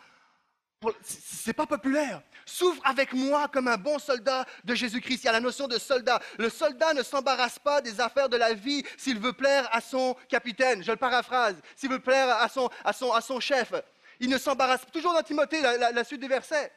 C'est 1.03 1.53
pas 1.53 1.65
populaire. 1.65 2.21
Souffre 2.45 2.81
avec 2.85 3.13
moi 3.13 3.47
comme 3.47 3.67
un 3.67 3.77
bon 3.77 3.97
soldat 3.99 4.45
de 4.63 4.75
Jésus-Christ. 4.75 5.23
Il 5.23 5.25
y 5.25 5.29
a 5.29 5.31
la 5.31 5.39
notion 5.39 5.67
de 5.67 5.77
soldat. 5.77 6.19
Le 6.37 6.49
soldat 6.49 6.93
ne 6.93 7.01
s'embarrasse 7.03 7.59
pas 7.59 7.81
des 7.81 7.99
affaires 7.99 8.29
de 8.29 8.37
la 8.37 8.53
vie 8.53 8.83
s'il 8.97 9.19
veut 9.19 9.33
plaire 9.33 9.67
à 9.71 9.81
son 9.81 10.15
capitaine. 10.29 10.83
Je 10.83 10.91
le 10.91 10.97
paraphrase. 10.97 11.55
S'il 11.75 11.89
veut 11.89 11.99
plaire 11.99 12.29
à 12.29 12.47
son, 12.47 12.69
à 12.83 12.93
son, 12.93 13.11
à 13.11 13.21
son 13.21 13.39
chef. 13.39 13.73
Il 14.19 14.29
ne 14.29 14.37
s'embarrasse 14.37 14.81
toujours 14.91 15.13
dans 15.13 15.23
Timothée, 15.23 15.61
la, 15.61 16.03
suite 16.03 16.21
du 16.21 16.27
verset. 16.27 16.71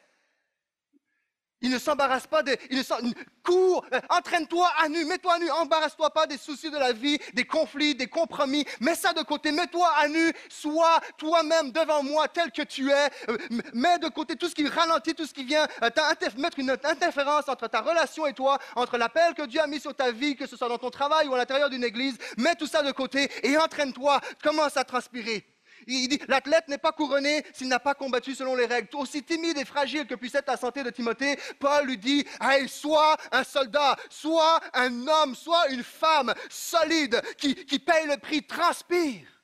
Il 1.60 1.70
ne 1.70 1.78
s'embarrasse 1.78 2.26
pas 2.26 2.42
de. 2.42 2.56
Il 2.70 2.78
ne 2.78 2.82
cours, 3.42 3.84
euh, 3.92 4.00
entraîne-toi 4.10 4.70
à 4.78 4.88
nu, 4.88 5.04
mets-toi 5.04 5.34
à 5.34 5.38
nu, 5.38 5.50
embarrasse-toi 5.50 6.10
pas 6.10 6.26
des 6.26 6.36
soucis 6.36 6.70
de 6.70 6.76
la 6.76 6.92
vie, 6.92 7.18
des 7.32 7.44
conflits, 7.44 7.94
des 7.94 8.06
compromis. 8.06 8.64
Mets 8.80 8.94
ça 8.94 9.12
de 9.12 9.22
côté, 9.22 9.52
mets-toi 9.52 9.90
à 9.98 10.06
nu, 10.06 10.32
sois 10.48 11.00
toi-même 11.16 11.72
devant 11.72 12.02
moi 12.02 12.28
tel 12.28 12.52
que 12.52 12.62
tu 12.62 12.90
es. 12.90 13.10
Euh, 13.28 13.38
mets 13.72 13.98
de 13.98 14.08
côté 14.08 14.36
tout 14.36 14.48
ce 14.48 14.54
qui 14.54 14.68
ralentit, 14.68 15.14
tout 15.14 15.26
ce 15.26 15.34
qui 15.34 15.44
vient 15.44 15.66
euh, 15.82 15.90
mettre 16.36 16.58
une 16.58 16.70
interférence 16.70 17.48
entre 17.48 17.68
ta 17.68 17.80
relation 17.80 18.26
et 18.26 18.34
toi, 18.34 18.58
entre 18.76 18.96
l'appel 18.98 19.34
que 19.34 19.46
Dieu 19.46 19.60
a 19.60 19.66
mis 19.66 19.80
sur 19.80 19.94
ta 19.94 20.12
vie, 20.12 20.36
que 20.36 20.46
ce 20.46 20.56
soit 20.56 20.68
dans 20.68 20.78
ton 20.78 20.90
travail 20.90 21.26
ou 21.26 21.34
à 21.34 21.38
l'intérieur 21.38 21.70
d'une 21.70 21.84
église. 21.84 22.18
Mets 22.36 22.54
tout 22.54 22.66
ça 22.66 22.82
de 22.82 22.92
côté 22.92 23.30
et 23.42 23.56
entraîne-toi. 23.56 24.20
Commence 24.42 24.76
à 24.76 24.84
transpirer. 24.84 25.44
Il 25.86 26.08
dit, 26.08 26.20
l'athlète 26.28 26.68
n'est 26.68 26.78
pas 26.78 26.92
couronné 26.92 27.44
s'il 27.52 27.68
n'a 27.68 27.78
pas 27.78 27.94
combattu 27.94 28.34
selon 28.34 28.54
les 28.54 28.66
règles. 28.66 28.88
Aussi 28.94 29.22
timide 29.22 29.58
et 29.58 29.64
fragile 29.64 30.06
que 30.06 30.14
puisse 30.14 30.34
être 30.34 30.48
la 30.48 30.56
santé 30.56 30.82
de 30.82 30.90
Timothée, 30.90 31.38
Paul 31.58 31.86
lui 31.86 31.98
dit, 31.98 32.26
hey, 32.40 32.68
sois 32.68 33.16
un 33.32 33.44
soldat, 33.44 33.96
sois 34.10 34.60
un 34.74 35.06
homme, 35.06 35.34
sois 35.34 35.68
une 35.70 35.84
femme 35.84 36.34
solide 36.48 37.22
qui, 37.36 37.54
qui 37.54 37.78
paye 37.78 38.06
le 38.06 38.16
prix, 38.16 38.42
transpire. 38.42 39.37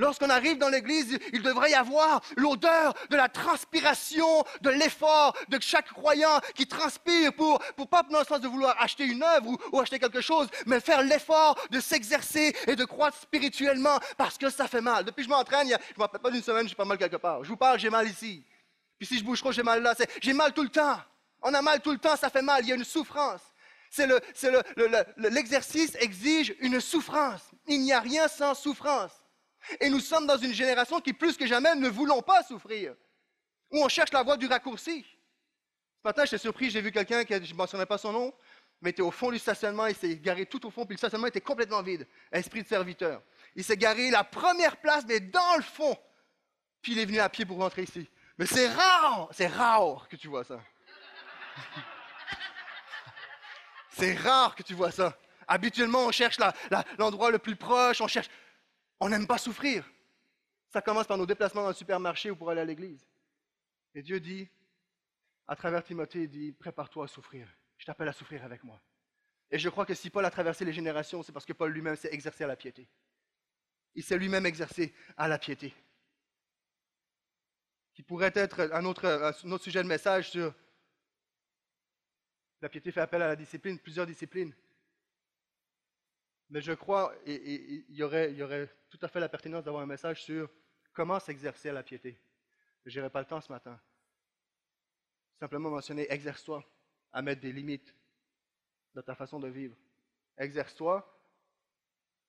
Lorsqu'on 0.00 0.30
arrive 0.30 0.56
dans 0.56 0.70
l'église, 0.70 1.18
il 1.34 1.42
devrait 1.42 1.72
y 1.72 1.74
avoir 1.74 2.22
l'odeur 2.38 2.94
de 3.10 3.16
la 3.16 3.28
transpiration, 3.28 4.42
de 4.62 4.70
l'effort 4.70 5.36
de 5.48 5.60
chaque 5.60 5.88
croyant 5.92 6.40
qui 6.54 6.66
transpire 6.66 7.34
pour, 7.34 7.58
pour 7.76 7.86
pas 7.86 8.02
dans 8.04 8.20
le 8.20 8.24
sens 8.24 8.40
de 8.40 8.48
vouloir 8.48 8.74
acheter 8.80 9.04
une 9.04 9.22
œuvre 9.22 9.58
ou, 9.70 9.78
acheter 9.78 9.98
quelque 9.98 10.22
chose, 10.22 10.48
mais 10.64 10.80
faire 10.80 11.02
l'effort 11.02 11.54
de 11.70 11.80
s'exercer 11.80 12.56
et 12.66 12.76
de 12.76 12.84
croître 12.86 13.18
spirituellement 13.18 13.98
parce 14.16 14.38
que 14.38 14.48
ça 14.48 14.66
fait 14.68 14.80
mal. 14.80 15.04
Depuis 15.04 15.20
que 15.20 15.28
je 15.30 15.36
m'entraîne, 15.36 15.68
je 15.68 15.74
ne 15.74 15.98
m'appelle 15.98 16.22
pas 16.22 16.30
d'une 16.30 16.42
semaine, 16.42 16.66
j'ai 16.66 16.74
pas 16.74 16.86
mal 16.86 16.96
quelque 16.96 17.16
part. 17.16 17.44
Je 17.44 17.50
vous 17.50 17.58
parle, 17.58 17.78
j'ai 17.78 17.90
mal 17.90 18.08
ici. 18.08 18.42
Puis 18.96 19.06
si 19.06 19.18
je 19.18 19.24
bouge 19.24 19.40
trop, 19.40 19.52
j'ai 19.52 19.62
mal 19.62 19.82
là. 19.82 19.94
J'ai 20.22 20.32
mal 20.32 20.54
tout 20.54 20.62
le 20.62 20.70
temps. 20.70 20.98
On 21.42 21.52
a 21.52 21.60
mal 21.60 21.82
tout 21.82 21.92
le 21.92 21.98
temps, 21.98 22.16
ça 22.16 22.30
fait 22.30 22.40
mal. 22.40 22.62
Il 22.62 22.70
y 22.70 22.72
a 22.72 22.74
une 22.74 22.84
souffrance. 22.84 23.42
C'est 23.90 24.06
le, 24.06 24.18
l'exercice 25.28 25.94
exige 25.96 26.54
une 26.60 26.80
souffrance. 26.80 27.42
Il 27.66 27.82
n'y 27.82 27.92
a 27.92 28.00
rien 28.00 28.28
sans 28.28 28.54
souffrance. 28.54 29.19
Et 29.80 29.88
nous 29.88 30.00
sommes 30.00 30.26
dans 30.26 30.36
une 30.36 30.52
génération 30.52 31.00
qui, 31.00 31.12
plus 31.12 31.36
que 31.36 31.46
jamais, 31.46 31.74
ne 31.74 31.88
voulons 31.88 32.22
pas 32.22 32.42
souffrir, 32.42 32.94
où 33.70 33.82
on 33.84 33.88
cherche 33.88 34.12
la 34.12 34.22
voie 34.22 34.36
du 34.36 34.46
raccourci. 34.46 35.04
Ce 35.04 36.08
matin, 36.08 36.24
j'étais 36.24 36.38
surpris, 36.38 36.70
j'ai 36.70 36.80
vu 36.80 36.90
quelqu'un, 36.90 37.22
je 37.28 37.52
ne 37.52 37.56
mentionnais 37.56 37.86
pas 37.86 37.98
son 37.98 38.12
nom, 38.12 38.34
mais 38.80 38.90
était 38.90 39.02
au 39.02 39.10
fond 39.10 39.30
du 39.30 39.38
stationnement, 39.38 39.86
il 39.86 39.94
s'est 39.94 40.16
garé 40.16 40.46
tout 40.46 40.64
au 40.66 40.70
fond, 40.70 40.86
puis 40.86 40.94
le 40.94 40.98
stationnement 40.98 41.26
était 41.26 41.42
complètement 41.42 41.82
vide, 41.82 42.06
esprit 42.32 42.62
de 42.62 42.68
serviteur. 42.68 43.22
Il 43.54 43.62
s'est 43.62 43.76
garé 43.76 44.10
la 44.10 44.24
première 44.24 44.78
place, 44.78 45.04
mais 45.06 45.20
dans 45.20 45.56
le 45.56 45.62
fond, 45.62 45.96
puis 46.80 46.92
il 46.92 46.98
est 46.98 47.04
venu 47.04 47.18
à 47.18 47.28
pied 47.28 47.44
pour 47.44 47.58
rentrer 47.58 47.82
ici. 47.82 48.08
Mais 48.38 48.46
c'est 48.46 48.68
rare, 48.68 49.28
c'est 49.32 49.48
rare 49.48 50.08
que 50.08 50.16
tu 50.16 50.28
vois 50.28 50.44
ça. 50.44 50.60
C'est 53.92 54.14
rare 54.14 54.54
que 54.54 54.62
tu 54.62 54.72
vois 54.72 54.92
ça. 54.92 55.18
Habituellement, 55.46 56.06
on 56.06 56.12
cherche 56.12 56.38
l'endroit 56.96 57.30
le 57.30 57.38
plus 57.38 57.56
proche, 57.56 58.00
on 58.00 58.06
cherche. 58.06 58.30
On 59.00 59.08
n'aime 59.08 59.26
pas 59.26 59.38
souffrir. 59.38 59.90
Ça 60.68 60.82
commence 60.82 61.06
par 61.06 61.18
nos 61.18 61.26
déplacements 61.26 61.62
dans 61.62 61.68
le 61.68 61.74
supermarché 61.74 62.30
ou 62.30 62.36
pour 62.36 62.50
aller 62.50 62.60
à 62.60 62.64
l'église. 62.64 63.04
Et 63.94 64.02
Dieu 64.02 64.20
dit, 64.20 64.48
à 65.48 65.56
travers 65.56 65.82
Timothée, 65.82 66.22
il 66.22 66.28
dit, 66.28 66.52
prépare-toi 66.52 67.06
à 67.06 67.08
souffrir. 67.08 67.48
Je 67.76 67.86
t'appelle 67.86 68.08
à 68.08 68.12
souffrir 68.12 68.44
avec 68.44 68.62
moi. 68.62 68.80
Et 69.50 69.58
je 69.58 69.68
crois 69.68 69.84
que 69.84 69.94
si 69.94 70.10
Paul 70.10 70.24
a 70.24 70.30
traversé 70.30 70.64
les 70.64 70.72
générations, 70.72 71.22
c'est 71.22 71.32
parce 71.32 71.44
que 71.44 71.52
Paul 71.52 71.72
lui-même 71.72 71.96
s'est 71.96 72.12
exercé 72.12 72.44
à 72.44 72.46
la 72.46 72.54
piété. 72.54 72.88
Il 73.94 74.04
s'est 74.04 74.16
lui-même 74.16 74.46
exercé 74.46 74.94
à 75.16 75.26
la 75.26 75.38
piété. 75.38 75.74
Qui 77.94 78.04
pourrait 78.04 78.32
être 78.34 78.70
un 78.72 78.84
autre, 78.84 79.06
un 79.06 79.50
autre 79.50 79.64
sujet 79.64 79.82
de 79.82 79.88
message 79.88 80.30
sur 80.30 80.54
la 82.62 82.68
piété 82.68 82.92
fait 82.92 83.00
appel 83.00 83.22
à 83.22 83.28
la 83.28 83.36
discipline, 83.36 83.78
plusieurs 83.78 84.06
disciplines. 84.06 84.54
Mais 86.50 86.60
je 86.60 86.72
crois, 86.72 87.14
et, 87.26 87.84
y 87.88 88.02
aurait, 88.02 88.32
y 88.32 88.42
aurait 88.42 88.68
tout 88.88 88.98
à 89.02 89.08
fait 89.08 89.20
la 89.20 89.28
pertinence 89.28 89.64
d'avoir 89.64 89.84
un 89.84 89.86
message 89.86 90.22
sur 90.22 90.50
comment 90.92 91.20
s'exercer 91.20 91.68
à 91.68 91.72
la 91.72 91.84
piété. 91.84 92.20
Je 92.84 92.98
n'aurai 92.98 93.10
pas 93.10 93.20
le 93.20 93.26
temps 93.26 93.40
ce 93.40 93.52
matin. 93.52 93.80
Simplement 95.38 95.70
mentionner, 95.70 96.10
exerce-toi 96.12 96.64
à 97.12 97.22
mettre 97.22 97.40
des 97.40 97.52
limites 97.52 97.94
dans 98.94 99.02
ta 99.02 99.14
façon 99.14 99.38
de 99.38 99.48
vivre. 99.48 99.76
Exerce-toi 100.36 101.06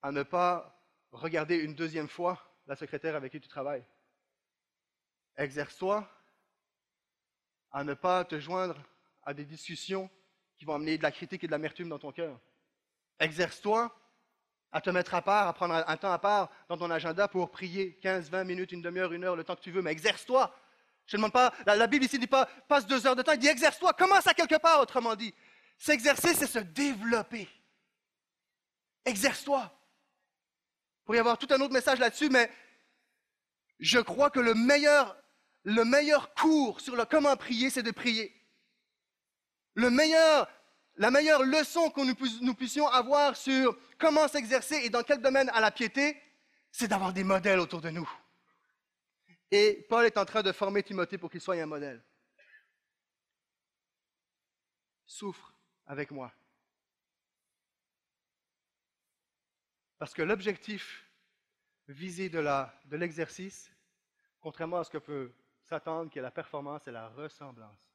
à 0.04 0.12
ne 0.12 0.22
pas 0.22 0.80
regarder 1.12 1.58
une 1.58 1.74
deuxième 1.74 2.08
fois 2.08 2.40
la 2.68 2.76
secrétaire 2.76 3.16
avec 3.16 3.32
qui 3.32 3.42
tu 3.42 3.48
travailles. 3.48 3.86
Exerce-toi 5.36 6.08
à 7.72 7.84
ne 7.84 7.96
pas 7.96 8.24
te 8.26 8.40
joindre 8.40 8.78
à 9.24 9.34
des 9.34 9.46
discussions 9.46 10.10
qui 10.58 10.66
vont 10.66 10.76
amener 10.76 10.98
de 10.98 11.04
la 11.04 11.12
critique 11.12 11.44
et 11.44 11.48
de 11.48 11.52
l'amertume 11.52 11.90
dans 11.90 12.00
ton 12.00 12.12
cœur. 12.12 12.40
Exerce-toi 13.20 13.96
à 14.72 14.82
te 14.82 14.90
mettre 14.90 15.14
à 15.14 15.22
part, 15.22 15.48
à 15.48 15.54
prendre 15.54 15.84
un 15.86 15.98
temps 15.98 16.12
à 16.12 16.20
part 16.20 16.50
dans 16.70 16.78
ton 16.78 16.90
agenda 16.90 17.28
pour 17.28 17.52
prier 17.52 17.98
15, 18.02 18.30
20 18.30 18.44
minutes, 18.46 18.72
une 18.72 18.82
demi-heure, 18.82 19.12
une 19.14 19.24
heure, 19.24 19.36
le 19.36 19.44
temps 19.44 19.56
que 19.56 19.62
tu 19.62 19.72
veux, 19.72 19.82
mais 19.82 19.92
exerce-toi. 19.92 20.56
Je 21.08 21.18
ne 21.18 21.20
demande 21.20 21.34
pas, 21.34 21.54
la, 21.66 21.88
Bible 21.88 22.06
ici 22.06 22.16
ne 22.16 22.22
dit 22.22 22.28
pas 22.28 22.46
passe 22.68 22.88
deux 22.88 23.06
heures 23.06 23.16
de 23.16 23.22
temps, 23.22 23.34
il 23.34 23.40
dit 23.40 23.48
exerce-toi, 23.48 23.94
commence 23.94 24.28
à 24.28 24.34
quelque 24.34 24.60
part, 24.60 24.80
autrement 24.80 25.16
dit. 25.16 25.34
S'exercer, 25.78 26.34
c'est 26.34 26.48
se 26.48 26.60
développer. 26.60 27.50
Exerce-toi. 29.04 29.70
Il 29.70 31.04
pourrait 31.06 31.18
y 31.18 31.20
avoir 31.20 31.38
tout 31.38 31.48
un 31.50 31.60
autre 31.60 31.74
message 31.74 32.00
là-dessus, 32.00 32.30
mais 32.30 32.50
je 33.80 34.00
crois 34.00 34.30
que 34.30 34.40
le 34.40 34.54
meilleur, 34.54 35.18
le 35.64 35.84
meilleur 35.84 36.34
cours 36.34 36.80
sur 36.80 36.96
le 36.96 37.04
comment 37.04 37.36
prier, 37.36 37.70
c'est 37.70 37.84
de 37.84 37.92
prier. 37.92 38.34
Le 39.74 39.90
meilleur, 39.90 40.48
la 41.02 41.10
meilleure 41.10 41.42
leçon 41.42 41.90
que 41.90 42.44
nous, 42.44 42.54
puissions 42.54 42.88
avoir 42.88 43.36
sur 43.36 43.76
comment 43.98 44.28
s'exercer 44.28 44.76
et 44.84 44.92
dans 44.92 45.02
quel 45.02 45.20
domaine 45.20 45.50
à 45.50 45.60
la 45.60 45.72
piété, 45.72 46.22
c'est 46.72 46.88
d'avoir 46.88 47.12
des 47.12 47.24
modèles 47.24 47.60
autour 47.60 47.82
de 47.82 47.90
nous. 47.90 48.08
Et 49.50 49.84
Paul 49.90 50.06
est 50.06 50.18
en 50.20 50.26
train 50.26 50.44
de 50.44 50.52
former 50.52 50.84
Timothée 50.84 51.18
pour 51.18 51.32
qu'il 51.32 51.42
soit 51.42 51.56
un 51.56 51.66
modèle. 51.66 52.04
Souffre 55.04 55.52
avec 55.88 56.12
moi. 56.12 56.32
Parce 59.98 60.14
que 60.14 60.22
l'objectif 60.22 61.04
visé 61.88 62.30
de 62.30 62.96
l'exercice, 62.96 63.72
contrairement 64.40 64.78
à 64.78 64.84
ce 64.84 64.92
que 64.92 65.00
peut 65.00 65.34
s'attendre, 65.64 66.12
qui 66.12 66.20
est 66.20 66.22
la 66.22 66.30
performance, 66.30 66.84
c'est 66.86 66.92
la 66.92 67.10
ressemblance. 67.10 67.92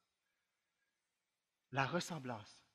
La 1.71 1.85
ressemblance. 1.85 2.66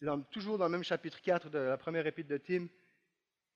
C'est 0.00 0.06
toujours 0.30 0.58
dans 0.58 0.66
le 0.66 0.70
même 0.70 0.84
chapitre 0.84 1.20
4 1.20 1.50
de 1.50 1.58
la 1.58 1.76
première 1.76 2.06
épître 2.06 2.28
de 2.28 2.36
Tim, 2.36 2.68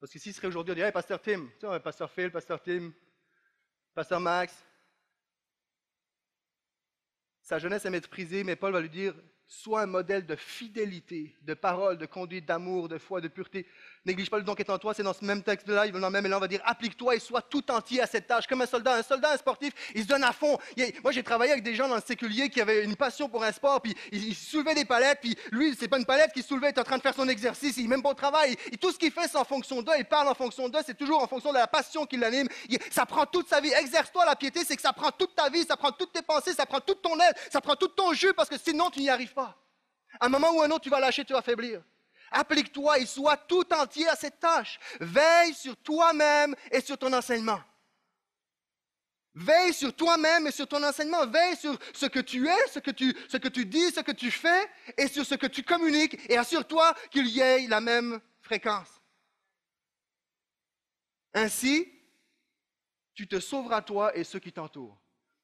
parce 0.01 0.13
que 0.13 0.19
s'il 0.19 0.35
serait 0.35 0.49
aujourd'hui, 0.49 0.73
on 0.73 0.75
dirait, 0.75 0.89
hey, 0.89 0.93
Pasteur 0.93 1.23
Tim, 1.23 1.49
tu 1.61 1.67
sais, 1.67 1.81
Pasteur 1.81 2.11
Phil, 2.11 2.33
Pasteur 2.33 2.61
Tim, 2.61 2.93
Pasteur 3.95 4.19
Max. 4.19 4.67
Sa 7.43 7.61
jeunesse 7.61 7.85
est 7.85 7.91
méprisée, 7.91 8.43
mais 8.43 8.57
Paul 8.57 8.73
va 8.73 8.81
lui 8.81 8.91
dire, 8.91 9.15
sois 9.47 9.83
un 9.83 9.87
modèle 9.87 10.27
de 10.27 10.35
fidélité, 10.35 11.37
de 11.43 11.55
parole, 11.55 11.99
de 11.99 12.07
conduite, 12.07 12.47
d'amour, 12.47 12.89
de 12.89 12.99
foi, 12.99 13.21
de 13.21 13.29
pureté. 13.29 13.67
Néglige 14.05 14.31
pas 14.31 14.39
le 14.39 14.43
don 14.43 14.57
qui 14.57 14.63
est 14.63 14.71
en 14.71 14.79
toi, 14.79 14.95
c'est 14.95 15.05
dans 15.05 15.13
ce 15.13 15.25
même 15.25 15.45
texte-là, 15.45 15.87
dans 15.89 16.09
le 16.09 16.11
même 16.11 16.27
élan, 16.27 16.39
on 16.39 16.41
va 16.41 16.49
dire 16.49 16.61
applique-toi 16.65 17.15
et 17.15 17.21
sois 17.21 17.41
tout 17.41 17.71
entier 17.71 18.03
à 18.03 18.07
cette 18.09 18.27
tâche, 18.27 18.49
comme 18.49 18.61
un 18.61 18.67
soldat. 18.67 18.97
Un 18.97 19.03
soldat, 19.05 19.33
un 19.33 19.37
sportif, 19.37 19.73
il 19.95 20.03
se 20.03 20.09
donne 20.09 20.25
à 20.25 20.33
fond. 20.33 20.59
moi, 21.05 21.13
j'ai 21.13 21.23
travaillé 21.23 21.53
avec 21.53 21.63
des 21.63 21.77
gens 21.77 21.87
dans 21.87 21.95
le 21.95 22.03
séculier 22.05 22.49
qui 22.49 22.61
avaient 22.61 22.83
une 22.83 22.97
passion 22.97 23.29
pour 23.29 23.45
un 23.45 23.53
sport, 23.53 23.81
puis 23.81 23.95
il, 24.11 24.35
soulevait 24.35 24.75
des 24.75 24.85
palettes, 24.85 25.21
puis 25.21 25.37
lui, 25.53 25.77
c'est 25.79 25.87
pas 25.87 25.99
une 25.99 26.05
palette 26.05 26.33
qu'il 26.33 26.43
soulevait, 26.43 26.71
il 26.71 26.75
est 26.75 26.81
en 26.81 26.85
train 26.85 26.97
de 26.97 27.03
faire 27.03 27.15
son 27.15 27.29
exercice, 27.29 27.77
il 27.77 27.89
même 27.89 28.03
pas 28.03 28.11
au 28.11 28.15
travail. 28.15 28.57
Et 28.73 28.77
tout 28.77 28.91
ce 28.91 28.99
qu'il 28.99 29.13
fait, 29.13 29.29
c'est 29.29 29.39
en 29.39 29.45
fonction 29.45 29.83
d'eux, 29.83 29.93
il 29.97 30.05
parle 30.05 30.27
en 30.27 30.35
fonction 30.35 30.69
d'eux, 30.69 30.81
c'est 30.85 30.99
toujours 30.99 31.23
en 31.23 31.29
fonction 31.29 31.53
de 31.53 31.59
la 31.59 31.69
passion 31.69 32.05
qui 32.05 32.17
l'anime. 32.17 32.49
Ça 32.91 33.07
prend 33.07 33.25
toute 33.25 33.49
sa 33.49 33.61
vie. 33.61 33.73
Exerce-toi 33.73 34.25
la 34.25 34.35
piété, 34.35 34.65
c'est 34.65 34.75
que 34.75 34.83
ça 34.83 34.93
prend 34.93 35.13
toute 35.13 35.37
ta 35.37 35.49
vie, 35.49 35.63
ça 35.63 35.77
prend 35.77 35.93
toutes 35.93 36.13
tes 36.13 36.23
pensées, 36.23 36.55
ça 36.55 36.67
prend 36.67 36.81
toute 36.81 37.03
ton 37.03 37.15
aide, 37.21 37.37
ça 37.53 37.61
prend 37.61 37.77
tout 37.77 37.89
ton 37.89 38.13
jus, 38.15 38.35
parce 38.35 38.49
que 38.49 38.59
sinon, 38.59 38.91
tu 38.91 38.99
n'y 38.99 39.11
arrives 39.11 39.33
pas. 39.33 39.57
À 40.19 40.27
un 40.27 40.29
moment 40.29 40.51
ou 40.51 40.63
un 40.63 40.71
autre, 40.71 40.81
tu 40.81 40.91
vas 40.91 40.99
lâcher, 40.99 41.25
tu 41.25 41.33
vas 41.35 41.43
faiblir. 41.43 41.83
Applique-toi 42.33 42.99
et 42.99 43.07
sois 43.07 43.37
tout 43.37 43.73
entier 43.73 44.09
à 44.09 44.17
cette 44.17 44.41
tâche. 44.41 44.79
Veille 45.01 45.55
sur 45.55 45.77
toi-même 45.77 46.55
et 46.71 46.81
sur 46.81 46.99
ton 46.99 47.13
enseignement. 47.13 47.61
Veille 49.35 49.73
sur 49.73 49.95
toi-même 49.95 50.47
et 50.47 50.51
sur 50.51 50.69
ton 50.69 50.83
enseignement. 50.83 51.27
Veille 51.27 51.57
sur 51.57 51.79
ce 51.95 52.07
que 52.07 52.21
tu 52.21 52.49
es, 52.49 52.67
ce 52.69 52.79
que 52.79 52.91
tu, 52.91 53.17
ce 53.29 53.37
que 53.39 53.49
tu 53.49 53.65
dis, 53.65 53.91
ce 53.91 54.01
que 54.01 54.13
tu 54.13 54.31
fais 54.31 54.71
et 54.99 55.09
sur 55.09 55.25
ce 55.25 55.35
que 55.35 55.47
tu 55.47 55.63
communiques 55.63 56.19
et 56.31 56.37
assure-toi 56.37 56.95
qu'il 57.11 57.29
y 57.29 57.41
ait 57.41 57.67
la 57.67 57.81
même 57.81 58.21
fréquence. 58.41 59.01
Ainsi, 61.35 61.91
tu 63.15 63.27
te 63.27 63.41
sauveras 63.41 63.83
toi 63.83 64.15
et 64.17 64.25
ceux 64.25 64.39
qui 64.39 64.53
t'entourent. 64.53 64.99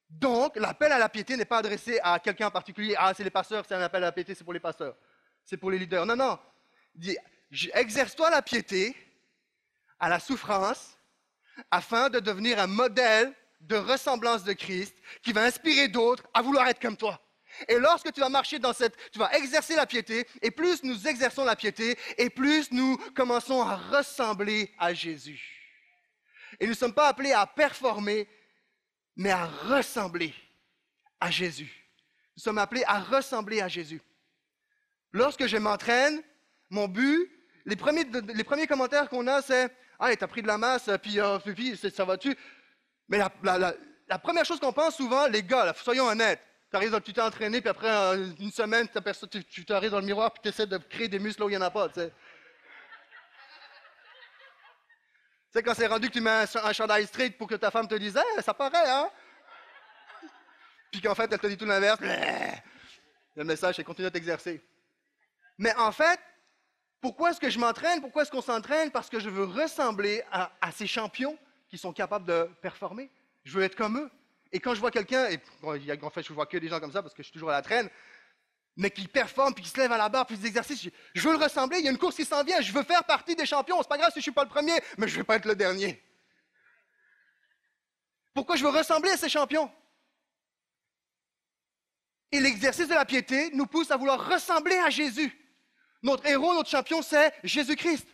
Donc, 0.09 0.57
l'appel 0.57 0.93
à 0.93 0.99
la 0.99 1.09
piété 1.09 1.37
n'est 1.37 1.45
pas 1.45 1.59
adressé 1.59 1.99
à 2.03 2.19
quelqu'un 2.19 2.49
en 2.49 2.51
particulier. 2.51 2.95
Ah, 2.99 3.13
c'est 3.15 3.25
les 3.25 3.31
pasteurs, 3.31 3.65
c'est 3.67 3.75
un 3.75 3.83
appel 3.83 4.03
à 4.03 4.07
la 4.07 4.13
piété, 4.13 4.35
c'est 4.35 4.45
pour 4.45 4.55
les 4.55 4.61
pasteurs. 4.61 4.97
C'est 5.45 5.57
pour 5.57 5.71
les 5.71 5.79
leaders. 5.79 6.07
Non, 6.07 6.17
non. 6.17 6.39
Exerce-toi 7.75 8.31
la 8.31 8.43
piété 8.43 8.95
à 9.99 10.09
la 10.09 10.21
souffrance 10.21 10.99
afin 11.71 12.09
de 12.11 12.21
devenir 12.21 12.59
un 12.59 12.67
modèle 12.67 13.35
de 13.61 13.77
ressemblance 13.77 14.45
de 14.45 14.53
Christ 14.53 14.97
qui 15.23 15.33
va 15.33 15.45
inspirer 15.45 15.89
d'autres 15.89 16.25
à 16.35 16.43
vouloir 16.43 16.69
être 16.69 16.81
comme 16.81 16.97
toi. 16.97 17.21
Et 17.67 17.79
lorsque 17.79 18.13
tu 18.13 18.21
vas 18.21 18.29
marcher 18.29 18.59
dans 18.59 18.73
cette, 18.73 18.97
tu 19.11 19.19
vas 19.19 19.33
exercer 19.33 19.75
la 19.75 19.87
piété, 19.87 20.27
et 20.43 20.51
plus 20.51 20.85
nous 20.85 21.09
exerçons 21.09 21.45
la 21.45 21.57
piété, 21.57 21.99
et 22.17 22.31
plus 22.31 22.71
nous 22.71 22.97
commençons 23.15 23.63
à 23.63 23.77
ressembler 23.77 24.73
à 24.79 24.95
Jésus. 24.95 25.43
Et 26.61 26.65
nous 26.65 26.73
ne 26.73 26.77
sommes 26.77 26.95
pas 26.95 27.09
appelés 27.09 27.33
à 27.33 27.47
performer, 27.47 28.29
mais 29.17 29.31
à 29.31 29.47
ressembler 29.47 30.35
à 31.21 31.31
Jésus. 31.31 31.73
Nous 32.37 32.43
sommes 32.43 32.59
appelés 32.59 32.85
à 32.87 33.01
ressembler 33.01 33.61
à 33.61 33.69
Jésus. 33.69 34.01
Lorsque 35.11 35.47
je 35.47 35.57
m'entraîne, 35.57 36.23
mon 36.71 36.89
but, 36.89 37.31
les 37.65 37.77
premiers, 37.77 38.67
commentaires 38.67 39.09
qu'on 39.09 39.27
a, 39.27 39.43
c'est 39.43 39.71
Ah, 39.99 40.15
t'as 40.17 40.27
pris 40.27 40.43
de 40.43 40.47
la 40.47 40.59
masse, 40.59 40.89
puis, 41.03 41.21
euh, 41.21 41.39
ça 41.95 42.05
va-tu 42.05 42.37
Mais 43.09 43.19
la, 43.19 44.19
première 44.19 44.45
chose 44.45 44.61
qu'on 44.61 44.73
pense 44.73 44.97
souvent, 44.97 45.27
les 45.27 45.43
gars, 45.43 45.73
soyons 45.75 46.07
honnêtes, 46.07 46.41
tu 47.05 47.13
t'es 47.13 47.21
entraîné, 47.21 47.61
puis 47.61 47.71
après 47.71 47.91
euh, 47.91 48.31
une 48.39 48.51
semaine, 48.51 48.89
tu, 49.31 49.45
tu 49.45 49.65
t'arrives 49.65 49.91
dans 49.91 50.01
le 50.01 50.07
miroir, 50.07 50.33
puis 50.33 50.43
tu 50.43 50.49
essaies 50.49 50.67
de 50.67 50.79
créer 50.79 51.09
des 51.09 51.19
muscles 51.19 51.43
là 51.43 51.47
où 51.47 51.51
il 51.51 51.57
n'y 51.57 51.59
en 51.59 51.67
a 51.67 51.71
pas. 51.71 51.89
Tu 51.89 52.01
sais. 52.01 52.13
Tu 55.51 55.59
sais, 55.59 55.63
quand 55.63 55.75
c'est 55.75 55.87
rendu 55.87 56.09
que 56.09 56.13
tu 56.13 56.21
mets 56.21 56.45
un, 56.55 56.73
chandail 56.75 57.07
street 57.07 57.31
pour 57.31 57.49
que 57.49 57.55
ta 57.55 57.71
femme 57.71 57.89
te 57.89 57.95
dise, 57.95 58.19
ça 58.41 58.53
paraît, 58.53 58.91
hein? 58.91 59.11
Puis 60.93 61.01
qu'en 61.01 61.15
fait, 61.15 61.33
elle 61.33 61.39
te 61.39 61.47
dit 61.47 61.57
tout 61.57 61.65
l'inverse. 61.65 62.01
Le 63.35 63.45
message, 63.45 63.77
c'est 63.77 63.85
continue 63.85 64.09
à 64.09 64.11
t'exercer. 64.11 64.63
Mais 65.57 65.75
en 65.77 65.91
fait, 65.91 66.21
pourquoi 67.01 67.31
est-ce 67.31 67.41
que 67.41 67.51
je 67.51 67.59
m'entraîne? 67.59 68.01
Pourquoi 68.01 68.23
est-ce 68.23 68.31
qu'on 68.31 68.43
s'entraîne? 68.43 68.91
Parce 68.91 69.09
que 69.09 69.21
je 69.21 69.29
veux 69.29 69.45
ressembler 69.45 70.23
à, 70.33 70.51
ces 70.73 70.87
champions 70.87 71.39
qui 71.69 71.79
sont 71.79 71.93
capables 71.93 72.27
de 72.27 72.49
performer. 72.61 73.11
Je 73.45 73.57
veux 73.57 73.65
être 73.65 73.77
comme 73.77 73.99
eux. 73.99 74.11
Et 74.51 74.61
quand 74.61 74.75
je 74.75 74.81
vois 74.81 74.91
quelqu'un, 74.91 75.29
et 75.29 75.41
en 76.03 76.11
fait, 76.11 76.23
je 76.23 76.33
vois 76.33 76.47
que 76.47 76.57
des 76.57 76.69
gens 76.69 76.81
comme 76.81 76.93
ça 76.93 77.03
parce 77.03 77.15
que 77.15 77.23
je 77.23 77.29
suis 77.29 77.33
toujours 77.33 77.51
à 77.51 77.53
la 77.53 77.63
traîne, 77.63 77.89
mais 78.77 78.91
qui 78.91 79.07
performe, 79.07 79.55
puis 79.55 79.63
qui 79.63 79.71
se 79.71 79.77
lève 79.77 79.93
à 79.93 79.99
la 79.99 80.09
barre, 80.09 80.27
puis 80.27 80.37
des 80.37 80.47
exercices. 80.47 80.89
Je 81.15 81.29
veux 81.29 81.37
le 81.37 81.43
ressembler, 81.43 81.79
il 81.79 81.85
y 81.85 81.89
a 81.89 81.91
une 81.91 81.99
course 81.99 82.17
qui 82.17 82.25
s'en 82.25 82.43
vient, 82.43 82.61
je 82.61 82.73
veux 82.73 82.85
faire 82.85 83.05
partie 83.05 83.37
des 83.37 83.47
champions. 83.47 83.77
C'est 83.83 83.89
pas 83.89 83.99
grave 83.99 84.11
si 84.13 84.21
je 84.21 84.23
suis 84.23 84.33
pas 84.33 84.45
le 84.45 84.49
premier, 84.49 84.81
mais 84.97 85.07
je 85.07 85.17
vais 85.17 85.25
pas 85.25 85.37
être 85.37 85.47
le 85.47 85.55
dernier. 85.55 86.03
Pourquoi 88.35 88.57
je 88.57 88.65
veux 88.65 88.71
ressembler 88.71 89.11
à 89.11 89.17
ces 89.17 89.29
champions? 89.29 89.71
Et 92.31 92.41
l'exercice 92.41 92.89
de 92.89 92.95
la 92.95 93.05
piété 93.05 93.51
nous 93.53 93.67
pousse 93.67 93.91
à 93.91 93.97
vouloir 93.97 94.29
ressembler 94.29 94.77
à 94.79 94.91
Jésus. 94.91 95.37
Notre 96.03 96.27
héros, 96.27 96.55
notre 96.55 96.71
champion, 96.71 97.03
c'est 97.03 97.33
Jésus-Christ. 97.43 98.07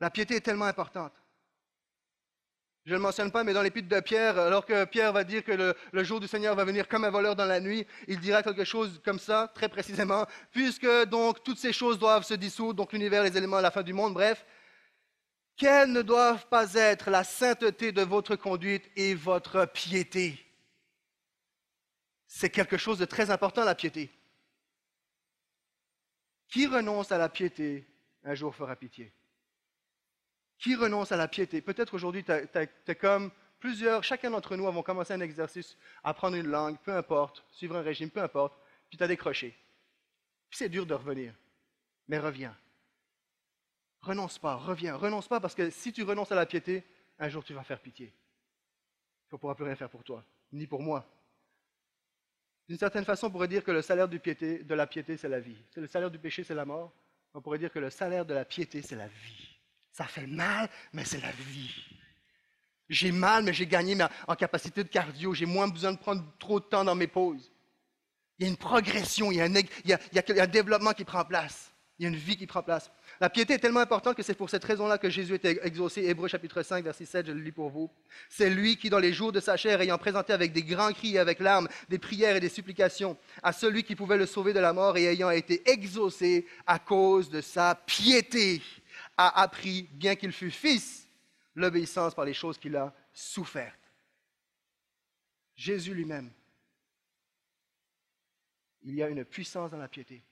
La 0.00 0.10
piété 0.10 0.36
est 0.36 0.40
tellement 0.40 0.66
importante. 0.66 1.12
Je 2.86 2.92
ne 2.92 2.96
le 2.96 3.02
mentionne 3.02 3.30
pas, 3.30 3.44
mais 3.44 3.52
dans 3.52 3.62
l'épître 3.62 3.88
de 3.88 4.00
Pierre, 4.00 4.38
alors 4.38 4.64
que 4.64 4.84
Pierre 4.86 5.12
va 5.12 5.22
dire 5.22 5.44
que 5.44 5.52
le, 5.52 5.74
le, 5.92 6.02
jour 6.02 6.18
du 6.18 6.26
Seigneur 6.26 6.54
va 6.54 6.64
venir 6.64 6.88
comme 6.88 7.04
un 7.04 7.10
voleur 7.10 7.36
dans 7.36 7.44
la 7.44 7.60
nuit, 7.60 7.86
il 8.08 8.18
dira 8.20 8.42
quelque 8.42 8.64
chose 8.64 9.00
comme 9.04 9.18
ça, 9.18 9.52
très 9.54 9.68
précisément, 9.68 10.26
puisque 10.50 10.88
donc 11.04 11.44
toutes 11.44 11.58
ces 11.58 11.74
choses 11.74 11.98
doivent 11.98 12.24
se 12.24 12.34
dissoudre, 12.34 12.74
donc 12.74 12.92
l'univers, 12.92 13.22
les 13.22 13.36
éléments 13.36 13.60
la 13.60 13.70
fin 13.70 13.82
du 13.82 13.92
monde, 13.92 14.14
bref, 14.14 14.46
quelles 15.56 15.92
ne 15.92 16.00
doivent 16.00 16.46
pas 16.46 16.72
être 16.72 17.10
la 17.10 17.22
sainteté 17.22 17.92
de 17.92 18.00
votre 18.00 18.34
conduite 18.34 18.90
et 18.96 19.14
votre 19.14 19.66
piété? 19.66 20.42
C'est 22.26 22.48
quelque 22.48 22.78
chose 22.78 22.98
de 22.98 23.04
très 23.04 23.30
important, 23.30 23.62
la 23.62 23.74
piété. 23.74 24.10
Qui 26.50 26.66
renonce 26.66 27.12
à 27.12 27.18
la 27.18 27.28
piété, 27.28 27.86
un 28.24 28.34
jour 28.34 28.54
fera 28.54 28.74
pitié. 28.76 29.12
Qui 30.58 30.74
renonce 30.74 31.12
à 31.12 31.16
la 31.16 31.28
piété? 31.28 31.62
Peut-être 31.62 31.94
aujourd'hui, 31.94 32.24
tu 32.24 32.32
es 32.32 32.94
comme 32.96 33.30
plusieurs, 33.60 34.02
chacun 34.02 34.30
d'entre 34.30 34.56
nous 34.56 34.66
avons 34.66 34.82
commencé 34.82 35.12
un 35.12 35.20
exercice, 35.20 35.78
apprendre 36.02 36.36
une 36.36 36.48
langue, 36.48 36.78
peu 36.80 36.92
importe, 36.92 37.44
suivre 37.52 37.76
un 37.76 37.82
régime, 37.82 38.10
peu 38.10 38.20
importe, 38.20 38.58
puis 38.88 38.98
tu 38.98 39.04
as 39.04 39.08
décroché. 39.08 39.56
Puis 40.50 40.58
c'est 40.58 40.68
dur 40.68 40.84
de 40.84 40.94
revenir. 40.94 41.34
Mais 42.08 42.18
reviens. 42.18 42.56
Renonce 44.02 44.38
pas, 44.38 44.56
reviens. 44.56 44.96
Renonce 44.96 45.28
pas 45.28 45.40
parce 45.40 45.54
que 45.54 45.70
si 45.70 45.92
tu 45.92 46.02
renonces 46.02 46.32
à 46.32 46.34
la 46.34 46.46
piété, 46.46 46.84
un 47.18 47.28
jour 47.28 47.44
tu 47.44 47.54
vas 47.54 47.62
faire 47.62 47.80
pitié. 47.80 48.12
Tu 49.28 49.34
ne 49.36 49.38
pourras 49.38 49.54
plus 49.54 49.64
rien 49.64 49.76
faire 49.76 49.90
pour 49.90 50.02
toi, 50.02 50.24
ni 50.50 50.66
pour 50.66 50.82
moi. 50.82 51.08
D'une 52.70 52.78
certaine 52.78 53.04
façon, 53.04 53.26
on 53.26 53.30
pourrait 53.30 53.48
dire 53.48 53.64
que 53.64 53.72
le 53.72 53.82
salaire 53.82 54.06
de 54.06 54.14
la 54.76 54.86
piété, 54.86 55.16
c'est 55.16 55.28
la 55.28 55.40
vie. 55.40 55.56
Le 55.74 55.88
salaire 55.88 56.08
du 56.08 56.20
péché, 56.20 56.44
c'est 56.44 56.54
la 56.54 56.64
mort. 56.64 56.92
On 57.34 57.40
pourrait 57.40 57.58
dire 57.58 57.72
que 57.72 57.80
le 57.80 57.90
salaire 57.90 58.24
de 58.24 58.32
la 58.32 58.44
piété, 58.44 58.80
c'est 58.80 58.94
la 58.94 59.08
vie. 59.08 59.58
Ça 59.90 60.04
fait 60.04 60.28
mal, 60.28 60.70
mais 60.92 61.04
c'est 61.04 61.20
la 61.20 61.32
vie. 61.32 61.74
J'ai 62.88 63.10
mal, 63.10 63.42
mais 63.42 63.52
j'ai 63.52 63.66
gagné 63.66 63.98
en 64.28 64.36
capacité 64.36 64.84
de 64.84 64.88
cardio. 64.88 65.34
J'ai 65.34 65.46
moins 65.46 65.66
besoin 65.66 65.90
de 65.90 65.98
prendre 65.98 66.24
trop 66.38 66.60
de 66.60 66.64
temps 66.64 66.84
dans 66.84 66.94
mes 66.94 67.08
pauses. 67.08 67.50
Il 68.38 68.44
y 68.44 68.48
a 68.48 68.50
une 68.52 68.56
progression, 68.56 69.32
il 69.32 69.38
y 69.38 69.92
a 69.92 70.42
un 70.44 70.46
développement 70.46 70.92
qui 70.92 71.04
prend 71.04 71.24
place. 71.24 71.74
Il 71.98 72.04
y 72.04 72.06
a 72.06 72.08
une 72.08 72.14
vie 72.14 72.36
qui 72.36 72.46
prend 72.46 72.62
place. 72.62 72.88
La 73.20 73.28
piété 73.28 73.52
est 73.52 73.58
tellement 73.58 73.80
importante 73.80 74.16
que 74.16 74.22
c'est 74.22 74.34
pour 74.34 74.48
cette 74.48 74.64
raison-là 74.64 74.96
que 74.96 75.10
Jésus 75.10 75.34
était 75.34 75.60
exaucé. 75.62 76.04
Hébreu 76.04 76.26
chapitre 76.26 76.62
5, 76.62 76.82
verset 76.82 77.04
7, 77.04 77.26
je 77.26 77.32
le 77.32 77.40
lis 77.42 77.52
pour 77.52 77.68
vous. 77.68 77.90
C'est 78.30 78.48
lui 78.48 78.78
qui, 78.78 78.88
dans 78.88 78.98
les 78.98 79.12
jours 79.12 79.30
de 79.30 79.40
sa 79.40 79.58
chair, 79.58 79.78
ayant 79.82 79.98
présenté 79.98 80.32
avec 80.32 80.54
des 80.54 80.62
grands 80.62 80.92
cris 80.92 81.16
et 81.16 81.18
avec 81.18 81.38
larmes, 81.38 81.68
des 81.90 81.98
prières 81.98 82.36
et 82.36 82.40
des 82.40 82.48
supplications 82.48 83.18
à 83.42 83.52
celui 83.52 83.84
qui 83.84 83.94
pouvait 83.94 84.16
le 84.16 84.24
sauver 84.24 84.54
de 84.54 84.58
la 84.58 84.72
mort 84.72 84.96
et 84.96 85.04
ayant 85.04 85.28
été 85.28 85.70
exaucé 85.70 86.46
à 86.66 86.78
cause 86.78 87.28
de 87.28 87.42
sa 87.42 87.74
piété, 87.74 88.62
a 89.18 89.42
appris, 89.42 89.86
bien 89.92 90.16
qu'il 90.16 90.32
fût 90.32 90.50
fils, 90.50 91.06
l'obéissance 91.54 92.14
par 92.14 92.24
les 92.24 92.32
choses 92.32 92.56
qu'il 92.56 92.74
a 92.74 92.94
souffertes. 93.12 93.76
Jésus 95.54 95.92
lui-même, 95.92 96.30
il 98.82 98.94
y 98.94 99.02
a 99.02 99.08
une 99.08 99.26
puissance 99.26 99.70
dans 99.70 99.76
la 99.76 99.88
piété. 99.88 100.22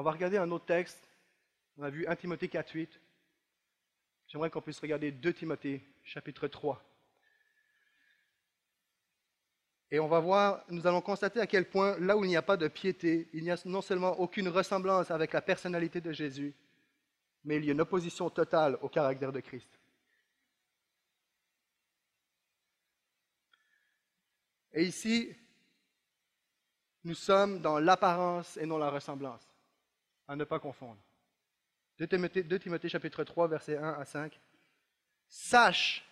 On 0.00 0.02
va 0.02 0.12
regarder 0.12 0.38
un 0.38 0.50
autre 0.50 0.64
texte. 0.64 0.98
On 1.76 1.82
a 1.82 1.90
vu 1.90 2.06
1 2.06 2.16
Timothée 2.16 2.48
4, 2.48 2.70
8. 2.70 3.00
J'aimerais 4.28 4.48
qu'on 4.48 4.62
puisse 4.62 4.80
regarder 4.80 5.12
2 5.12 5.34
Timothée, 5.34 5.84
chapitre 6.02 6.48
3. 6.48 6.82
Et 9.90 10.00
on 10.00 10.08
va 10.08 10.18
voir, 10.20 10.64
nous 10.70 10.86
allons 10.86 11.02
constater 11.02 11.38
à 11.38 11.46
quel 11.46 11.68
point, 11.68 11.98
là 11.98 12.16
où 12.16 12.24
il 12.24 12.28
n'y 12.28 12.36
a 12.38 12.40
pas 12.40 12.56
de 12.56 12.66
piété, 12.66 13.28
il 13.34 13.42
n'y 13.42 13.50
a 13.50 13.60
non 13.66 13.82
seulement 13.82 14.18
aucune 14.18 14.48
ressemblance 14.48 15.10
avec 15.10 15.34
la 15.34 15.42
personnalité 15.42 16.00
de 16.00 16.12
Jésus, 16.12 16.54
mais 17.44 17.58
il 17.58 17.66
y 17.66 17.68
a 17.68 17.72
une 17.72 17.82
opposition 17.82 18.30
totale 18.30 18.78
au 18.80 18.88
caractère 18.88 19.32
de 19.32 19.40
Christ. 19.40 19.68
Et 24.72 24.84
ici, 24.84 25.36
nous 27.04 27.14
sommes 27.14 27.60
dans 27.60 27.78
l'apparence 27.78 28.56
et 28.56 28.64
non 28.64 28.78
la 28.78 28.88
ressemblance, 28.88 29.49
à 30.30 30.36
ne 30.36 30.44
pas 30.44 30.60
confondre. 30.60 30.96
2 31.98 32.06
Timothée, 32.06 32.44
2 32.44 32.58
Timothée 32.60 32.88
chapitre 32.88 33.24
3, 33.24 33.48
versets 33.48 33.76
1 33.76 33.94
à 33.94 34.04
5. 34.04 34.40
Sache 35.26 36.04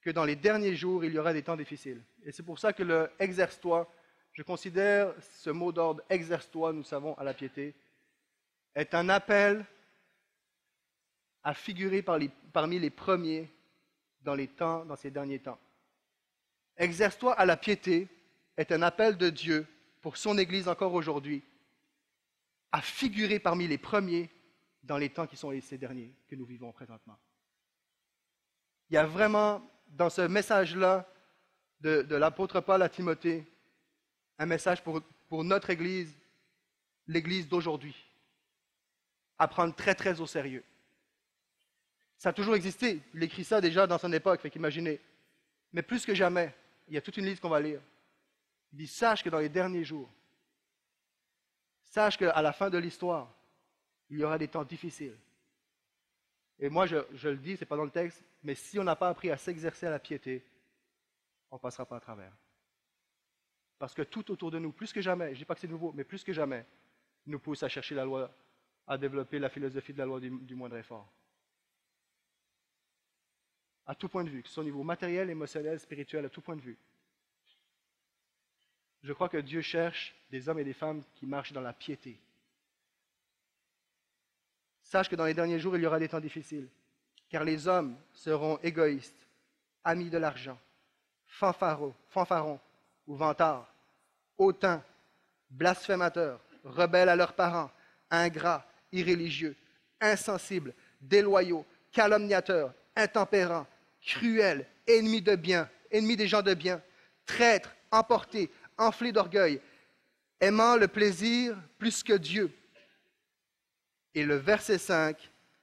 que 0.00 0.08
dans 0.08 0.24
les 0.24 0.34
derniers 0.34 0.74
jours, 0.74 1.04
il 1.04 1.12
y 1.12 1.18
aura 1.18 1.34
des 1.34 1.42
temps 1.42 1.58
difficiles. 1.58 2.02
Et 2.24 2.32
c'est 2.32 2.42
pour 2.42 2.58
ça 2.58 2.72
que 2.72 2.82
le 2.82 3.10
exerce-toi, 3.18 3.86
je 4.32 4.42
considère 4.42 5.12
ce 5.20 5.50
mot 5.50 5.72
d'ordre 5.72 6.02
exerce-toi, 6.08 6.72
nous 6.72 6.82
savons, 6.82 7.12
à 7.18 7.22
la 7.22 7.34
piété, 7.34 7.74
est 8.74 8.94
un 8.94 9.10
appel 9.10 9.62
à 11.42 11.52
figurer 11.52 12.02
parmi 12.02 12.78
les 12.78 12.90
premiers 12.90 13.50
dans 14.22 14.34
les 14.34 14.48
temps, 14.48 14.86
dans 14.86 14.96
ces 14.96 15.10
derniers 15.10 15.40
temps. 15.40 15.58
Exerce-toi 16.78 17.34
à 17.34 17.44
la 17.44 17.58
piété 17.58 18.08
est 18.56 18.72
un 18.72 18.80
appel 18.80 19.18
de 19.18 19.28
Dieu 19.28 19.66
pour 20.00 20.16
son 20.16 20.38
Église 20.38 20.66
encore 20.66 20.94
aujourd'hui 20.94 21.42
à 22.72 22.80
figurer 22.80 23.38
parmi 23.38 23.66
les 23.66 23.78
premiers 23.78 24.30
dans 24.82 24.96
les 24.96 25.10
temps 25.10 25.26
qui 25.26 25.36
sont 25.36 25.52
ces 25.60 25.78
derniers 25.78 26.14
que 26.28 26.36
nous 26.36 26.44
vivons 26.44 26.72
présentement. 26.72 27.18
Il 28.88 28.94
y 28.94 28.96
a 28.96 29.06
vraiment 29.06 29.62
dans 29.88 30.10
ce 30.10 30.22
message-là 30.22 31.06
de, 31.80 32.14
l'apôtre 32.14 32.60
Paul 32.60 32.82
à 32.82 32.88
Timothée 32.88 33.46
un 34.38 34.46
message 34.46 34.82
pour, 34.82 35.02
pour 35.28 35.44
notre 35.44 35.70
Église, 35.70 36.12
l'Église 37.06 37.48
d'aujourd'hui, 37.48 37.94
à 39.38 39.48
prendre 39.48 39.74
très 39.74 39.94
très 39.94 40.20
au 40.20 40.26
sérieux. 40.26 40.64
Ça 42.16 42.30
a 42.30 42.32
toujours 42.32 42.54
existé. 42.54 43.00
Il 43.14 43.22
écrit 43.22 43.44
ça 43.44 43.60
déjà 43.60 43.86
dans 43.86 43.98
son 43.98 44.12
époque, 44.12 44.40
fait 44.40 44.50
qu'imaginez. 44.50 45.00
Mais 45.72 45.82
plus 45.82 46.04
que 46.04 46.14
jamais, 46.14 46.54
il 46.88 46.94
y 46.94 46.98
a 46.98 47.00
toute 47.00 47.16
une 47.16 47.24
liste 47.26 47.40
qu'on 47.40 47.48
va 47.48 47.60
lire. 47.60 47.80
Il 48.72 48.78
dit 48.78 48.86
Sache 48.86 49.22
que 49.22 49.30
dans 49.30 49.38
les 49.38 49.48
derniers 49.48 49.84
jours, 49.84 50.10
sache 51.90 52.16
qu'à 52.16 52.40
la 52.40 52.52
fin 52.52 52.70
de 52.70 52.78
l'histoire, 52.78 53.34
il 54.08 54.18
y 54.18 54.24
aura 54.24 54.38
des 54.38 54.48
temps 54.48 54.64
difficiles. 54.64 55.16
Et 56.58 56.68
moi, 56.68 56.86
je, 56.86 56.96
le 57.28 57.36
dis, 57.36 57.56
ce 57.56 57.60
n'est 57.60 57.66
pas 57.66 57.76
dans 57.76 57.84
le 57.84 57.90
texte, 57.90 58.22
mais 58.42 58.54
si 58.54 58.78
on 58.78 58.84
n'a 58.84 58.96
pas 58.96 59.08
appris 59.08 59.30
à 59.30 59.36
s'exercer 59.36 59.86
à 59.86 59.90
la 59.90 59.98
piété, 59.98 60.44
on 61.50 61.56
ne 61.56 61.60
passera 61.60 61.86
pas 61.86 61.96
à 61.96 62.00
travers. 62.00 62.32
Parce 63.78 63.94
que 63.94 64.02
tout 64.02 64.30
autour 64.30 64.50
de 64.50 64.58
nous, 64.58 64.72
plus 64.72 64.92
que 64.92 65.00
jamais, 65.00 65.28
je 65.28 65.30
ne 65.32 65.36
dis 65.36 65.44
pas 65.44 65.54
que 65.54 65.60
c'est 65.60 65.68
nouveau, 65.68 65.92
mais 65.92 66.04
plus 66.04 66.22
que 66.22 66.32
jamais, 66.32 66.66
nous 67.26 67.38
pousse 67.38 67.62
à 67.62 67.68
chercher 67.68 67.94
la 67.94 68.04
loi, 68.04 68.30
à 68.86 68.98
développer 68.98 69.38
la 69.38 69.48
philosophie 69.48 69.92
de 69.92 69.98
la 69.98 70.06
loi 70.06 70.20
du, 70.20 70.30
du 70.30 70.54
moindre 70.54 70.76
effort. 70.76 71.10
À 73.86 73.94
tout 73.94 74.08
point 74.08 74.22
de 74.22 74.30
vue, 74.30 74.42
que 74.42 74.48
ce 74.48 74.54
soit 74.54 74.62
au 74.62 74.66
niveau 74.66 74.82
matériel, 74.82 75.30
émotionnel, 75.30 75.80
spirituel, 75.80 76.26
à 76.26 76.28
tout 76.28 76.42
point 76.42 76.56
de 76.56 76.60
vue. 76.60 76.78
Je 79.02 79.12
crois 79.12 79.28
que 79.28 79.38
Dieu 79.38 79.62
cherche 79.62 80.14
des 80.30 80.48
hommes 80.48 80.58
et 80.58 80.64
des 80.64 80.74
femmes 80.74 81.02
qui 81.14 81.26
marchent 81.26 81.52
dans 81.52 81.60
la 81.60 81.72
piété, 81.72 82.18
Sache 84.90 85.08
que 85.08 85.14
dans 85.14 85.24
les 85.24 85.34
derniers 85.34 85.60
jours, 85.60 85.76
il 85.76 85.82
y 85.82 85.86
aura 85.86 86.00
des 86.00 86.08
temps 86.08 86.18
difficiles, 86.18 86.66
car 87.28 87.44
les 87.44 87.68
hommes 87.68 87.96
seront 88.12 88.58
égoïstes, 88.60 89.24
amis 89.84 90.10
de 90.10 90.18
l'argent, 90.18 90.58
fanfarons, 91.28 91.94
fanfarons 92.08 92.58
ou 93.06 93.14
vantards, 93.14 93.72
hautains, 94.36 94.82
blasphémateurs, 95.48 96.40
rebelles 96.64 97.08
à 97.08 97.14
leurs 97.14 97.34
parents, 97.34 97.70
ingrats, 98.10 98.66
irréligieux, 98.90 99.54
insensibles, 100.00 100.74
déloyaux, 101.00 101.64
calomniateurs, 101.92 102.74
intempérants, 102.96 103.68
cruels, 104.02 104.66
ennemis 104.88 105.22
de 105.22 105.36
bien, 105.36 105.70
ennemis 105.92 106.16
des 106.16 106.26
gens 106.26 106.42
de 106.42 106.54
bien, 106.54 106.82
traîtres, 107.26 107.76
emportés, 107.92 108.50
enflés 108.80 109.12
d'orgueil, 109.12 109.60
aimant 110.40 110.76
le 110.76 110.88
plaisir 110.88 111.56
plus 111.78 112.02
que 112.02 112.14
Dieu, 112.14 112.52
et 114.14 114.24
le 114.24 114.36
verset 114.36 114.78
5, 114.78 115.16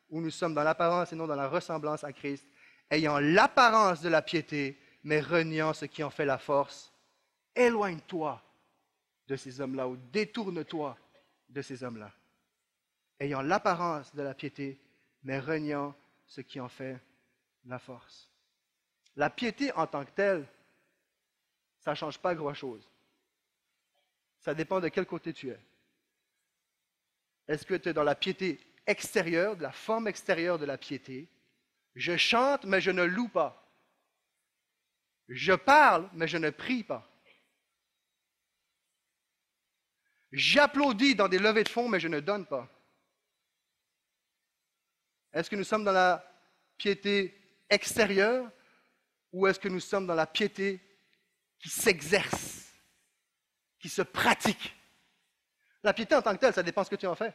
où 0.10 0.22
nous 0.22 0.32
sommes 0.32 0.54
dans 0.54 0.64
l'apparence 0.64 1.12
et 1.12 1.16
non 1.16 1.28
dans 1.28 1.36
la 1.36 1.50
ressemblance 1.50 2.04
à 2.04 2.14
Christ, 2.14 2.48
ayant 2.90 3.20
l'apparence 3.20 4.02
de 4.02 4.10
la 4.10 4.22
piété, 4.22 4.80
mais 5.04 5.20
reniant 5.20 5.74
ce 5.74 5.86
qui 5.86 6.04
en 6.04 6.10
fait 6.10 6.26
la 6.26 6.38
force, 6.38 6.94
éloigne-toi 7.56 8.42
de 9.28 9.36
ces 9.36 9.60
hommes-là 9.60 9.88
ou 9.88 9.98
détourne-toi 10.12 10.98
de 11.50 11.62
ces 11.62 11.84
hommes-là. 11.84 12.12
Ayant 13.20 13.42
l'apparence 13.42 14.14
de 14.16 14.22
la 14.22 14.34
piété, 14.34 14.80
mais 15.24 15.40
reniant 15.40 15.94
ce 16.26 16.42
qui 16.42 16.60
en 16.60 16.70
fait 16.70 16.98
la 17.66 17.80
force. 17.80 18.30
La 19.16 19.30
piété 19.30 19.74
en 19.74 19.88
tant 19.88 20.06
que 20.06 20.12
telle, 20.12 20.46
ça 21.80 21.92
ne 21.92 21.96
change 21.96 22.20
pas 22.20 22.36
grand-chose. 22.36 22.88
Ça 24.40 24.54
dépend 24.54 24.80
de 24.80 24.90
quel 24.90 25.06
côté 25.06 25.34
tu 25.34 25.50
es. 25.50 25.60
Est-ce 27.48 27.66
que 27.66 27.76
tu 27.76 27.90
es 27.90 27.94
dans 27.94 28.04
la 28.04 28.16
piété 28.16 28.60
extérieure, 28.86 29.56
de 29.56 29.64
la 29.64 29.72
forme 29.72 30.08
extérieure 30.08 30.60
de 30.60 30.66
la 30.66 30.78
piété? 30.78 31.30
Je 31.96 32.16
chante, 32.18 32.66
mais 32.66 32.82
je 32.82 32.92
ne 32.92 33.04
loue 33.04 33.30
pas. 33.30 33.64
Je 35.28 35.54
parle, 35.54 36.10
mais 36.14 36.28
je 36.28 36.38
ne 36.38 36.50
prie 36.50 36.84
pas. 36.84 37.10
J'applaudis 40.32 41.16
dans 41.16 41.28
des 41.28 41.40
levées 41.40 41.64
de 41.64 41.70
fonds, 41.70 41.90
mais 41.90 42.00
je 42.00 42.08
ne 42.08 42.20
donne 42.20 42.46
pas. 42.46 42.70
Est-ce 45.34 45.50
que 45.50 45.56
nous 45.56 45.64
sommes 45.64 45.84
dans 45.84 45.92
la 45.92 46.24
piété 46.78 47.36
extérieure 47.70 48.50
ou 49.32 49.48
est-ce 49.48 49.60
que 49.60 49.68
nous 49.68 49.80
sommes 49.80 50.08
dans 50.08 50.16
la 50.16 50.28
piété 50.28 50.82
qui 51.60 51.70
s'exerce, 51.70 52.57
qui 53.80 53.90
se 53.90 54.02
pratique 54.02 54.76
La 55.84 55.94
piété 55.94 56.16
en 56.16 56.22
tant 56.22 56.34
que 56.34 56.40
telle, 56.40 56.54
ça 56.54 56.64
dépend 56.64 56.82
de 56.82 56.86
ce 56.86 56.92
que 56.92 56.96
tu 56.96 57.08
en 57.08 57.16
fais. 57.16 57.34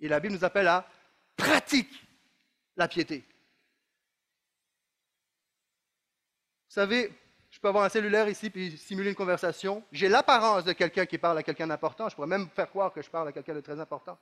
Et 0.00 0.08
la 0.08 0.20
Bible 0.20 0.34
nous 0.34 0.44
appelle 0.44 0.68
à 0.68 0.88
pratique 1.36 2.06
la 2.76 2.88
piété. 2.88 3.24
Vous 6.68 6.74
savez, 6.74 7.12
je 7.50 7.58
peux 7.60 7.68
avoir 7.68 7.84
un 7.84 7.88
cellulaire 7.88 8.28
ici 8.28 8.50
puis 8.50 8.76
simuler 8.76 9.10
une 9.10 9.16
conversation. 9.16 9.84
J'ai 9.90 10.08
l'apparence 10.08 10.64
de 10.64 10.72
quelqu'un 10.72 11.06
qui 11.06 11.18
parle 11.18 11.38
à 11.38 11.42
quelqu'un 11.42 11.66
d'important. 11.66 12.08
Je 12.08 12.14
pourrais 12.14 12.28
même 12.28 12.48
faire 12.50 12.68
croire 12.68 12.92
que 12.92 13.02
je 13.02 13.10
parle 13.10 13.28
à 13.28 13.32
quelqu'un 13.32 13.54
de 13.54 13.60
très 13.60 13.80
important. 13.80 14.18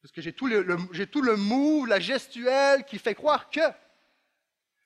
Parce 0.00 0.12
que 0.12 0.22
j'ai 0.22 0.32
tout 0.32 0.46
le, 0.46 0.78
j'ai 0.92 1.06
tout 1.06 1.20
le 1.20 1.36
move, 1.36 1.86
la 1.86 2.00
gestuelle 2.00 2.84
qui 2.84 2.98
fait 2.98 3.14
croire 3.14 3.50
que. 3.50 3.60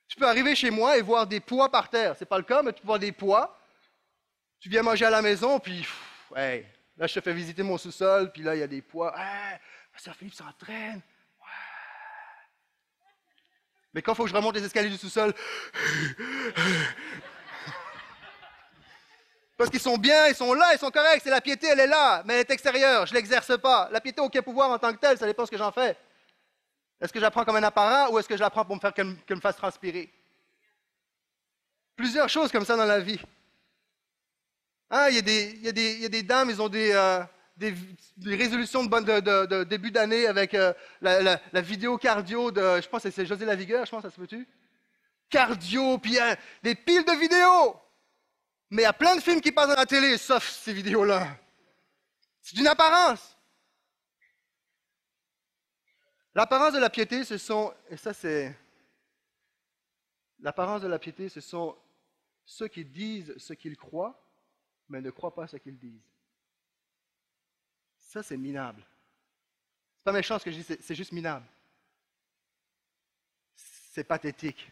Tu 0.09 0.17
peux 0.17 0.27
arriver 0.27 0.55
chez 0.55 0.71
moi 0.71 0.97
et 0.99 1.03
voir 1.03 1.27
des 1.27 1.41
poids 1.41 1.71
par 1.71 1.89
terre. 1.89 2.15
Ce 2.15 2.21
n'est 2.21 2.29
pas 2.29 2.39
le 2.39 2.45
cas, 2.45 2.63
mais 2.63 2.73
tu 2.73 2.81
peux 2.81 2.87
voir 2.87 2.99
des 2.99 3.13
poids. 3.13 3.59
Tu 4.61 4.69
viens 4.69 4.83
manger 4.83 5.05
à 5.07 5.11
la 5.11 5.23
maison, 5.23 5.59
puis 5.59 5.87
là, 6.35 7.07
je 7.07 7.15
te 7.15 7.21
fais 7.21 7.33
visiter 7.33 7.63
mon 7.63 7.77
sous-sol, 7.77 8.33
puis 8.33 8.43
là, 8.43 8.55
il 8.55 8.61
y 8.61 8.63
a 8.63 8.67
des 8.67 8.83
poids. 8.83 9.15
Hey, 9.17 9.59
Philippe 10.15 10.35
s'entraîne. 10.35 11.01
Mais 13.93 14.03
quand 14.03 14.13
il 14.13 14.17
faut 14.17 14.25
que 14.25 14.31
je 14.31 14.35
remonte 14.35 14.57
les 14.57 14.65
escaliers 14.65 14.91
du 14.91 14.97
sous-sol, 14.97 15.33
parce 19.57 19.71
qu'ils 19.71 19.81
sont 19.81 19.97
bien, 19.97 20.27
ils 20.27 20.35
sont 20.35 20.53
là, 20.53 20.75
ils 20.75 20.79
sont 20.79 20.91
corrects, 20.91 21.21
c'est 21.23 21.31
la 21.31 21.41
piété, 21.41 21.69
elle 21.69 21.79
est 21.79 21.87
là, 21.87 22.23
mais 22.25 22.35
elle 22.35 22.41
est 22.41 22.51
extérieure, 22.51 23.07
je 23.07 23.13
ne 23.13 23.19
l'exerce 23.19 23.57
pas. 23.59 23.89
La 23.93 24.01
piété 24.01 24.21
aucun 24.21 24.43
pouvoir 24.43 24.71
en 24.71 24.79
tant 24.79 24.93
que 24.93 24.99
telle, 24.99 25.17
ça 25.17 25.27
dépend 25.27 25.47
ce 25.47 25.51
que 25.53 25.57
j'en 25.57 25.71
fais. 25.71 25.97
Est-ce 27.01 27.13
que 27.13 27.21
j'apprends 27.21 27.45
comme 27.45 27.57
un 27.57 27.63
apparat 27.63 28.11
ou 28.11 28.19
est-ce 28.19 28.29
que 28.29 28.37
je 28.37 28.41
l'apprends 28.41 28.65
pour 28.65 28.77
me 28.77 28.81
faire 28.81 28.95
qu'elle 28.95 29.17
me 29.31 29.41
fasse 29.41 29.57
transpirer? 29.57 30.13
Plusieurs 31.97 32.29
choses 32.29 32.51
comme 32.51 32.65
ça 32.65 32.77
dans 32.77 32.85
la 32.85 33.01
vie. 33.01 33.21
Hein, 34.91 35.09
il, 35.09 35.17
y 35.17 35.19
a 35.19 35.23
des, 35.23 36.05
y, 36.05 36.09
des, 36.09 36.23
dames, 36.23 36.51
ils 36.51 36.61
ont 36.61 36.69
des, 36.69 36.93
euh, 36.93 37.23
résolutions 38.25 38.85
de, 38.85 39.65
début 39.65 39.91
d'année 39.91 40.27
avec 40.27 40.55
euh, 40.55 40.73
la, 41.01 41.61
vidéo 41.61 41.99
cardio 41.99 42.51
de, 42.51 42.81
je 42.81 42.89
pense 42.89 43.03
que 43.03 43.11
c'est 43.11 43.27
José 43.27 43.45
Lavigueur, 43.45 43.87
je 43.87 43.91
pense, 43.91 44.03
ça 44.03 44.11
se 44.11 44.21
peut-tu? 44.21 44.47
Cardio, 45.31 45.99
puis 45.99 46.19
hein, 46.19 46.37
des 46.63 46.75
piles 46.75 47.05
de 47.05 47.13
vidéos. 47.13 47.77
Mais 48.71 48.83
il 48.83 48.85
y 48.85 48.89
a 48.89 48.93
plein 48.93 49.17
de 49.17 49.21
films 49.21 49.41
qui 49.41 49.53
passent 49.53 49.69
dans 49.69 49.75
la 49.75 49.87
télé, 49.87 50.19
sauf 50.19 50.49
ces 50.49 50.73
vidéos-là. 50.73 51.29
C'est 52.41 52.59
une 52.59 52.67
apparence. 52.67 53.34
L'apparence 56.35 56.73
de 56.73 56.79
la 56.79 56.91
piété, 56.91 57.25
ce 57.25 57.39
sont, 57.39 57.73
ça 57.97 58.13
c'est, 58.13 58.55
l'apparence 60.41 60.83
de 60.83 60.89
la 60.89 60.99
piété, 60.99 61.29
ce 61.29 61.41
sont 61.41 61.77
ceux 62.45 62.69
qui 62.69 62.85
disent 62.85 63.35
ce 63.39 63.53
qu'ils 63.53 63.77
croient, 63.77 64.21
mais 64.89 65.01
ne 65.01 65.11
croient 65.11 65.35
pas 65.35 65.47
ce 65.47 65.57
qu'ils 65.57 65.79
disent. 65.79 66.03
Ça, 67.99 68.23
c'est 68.23 68.37
minable. 68.37 68.85
C'est 69.97 70.05
pas 70.05 70.13
méchant 70.13 70.39
ce 70.39 70.45
que 70.45 70.51
je 70.51 70.61
dis, 70.61 70.77
c'est 70.81 70.95
juste 70.95 71.13
minable. 71.13 71.47
C'est 73.55 74.05
pathétique. 74.05 74.71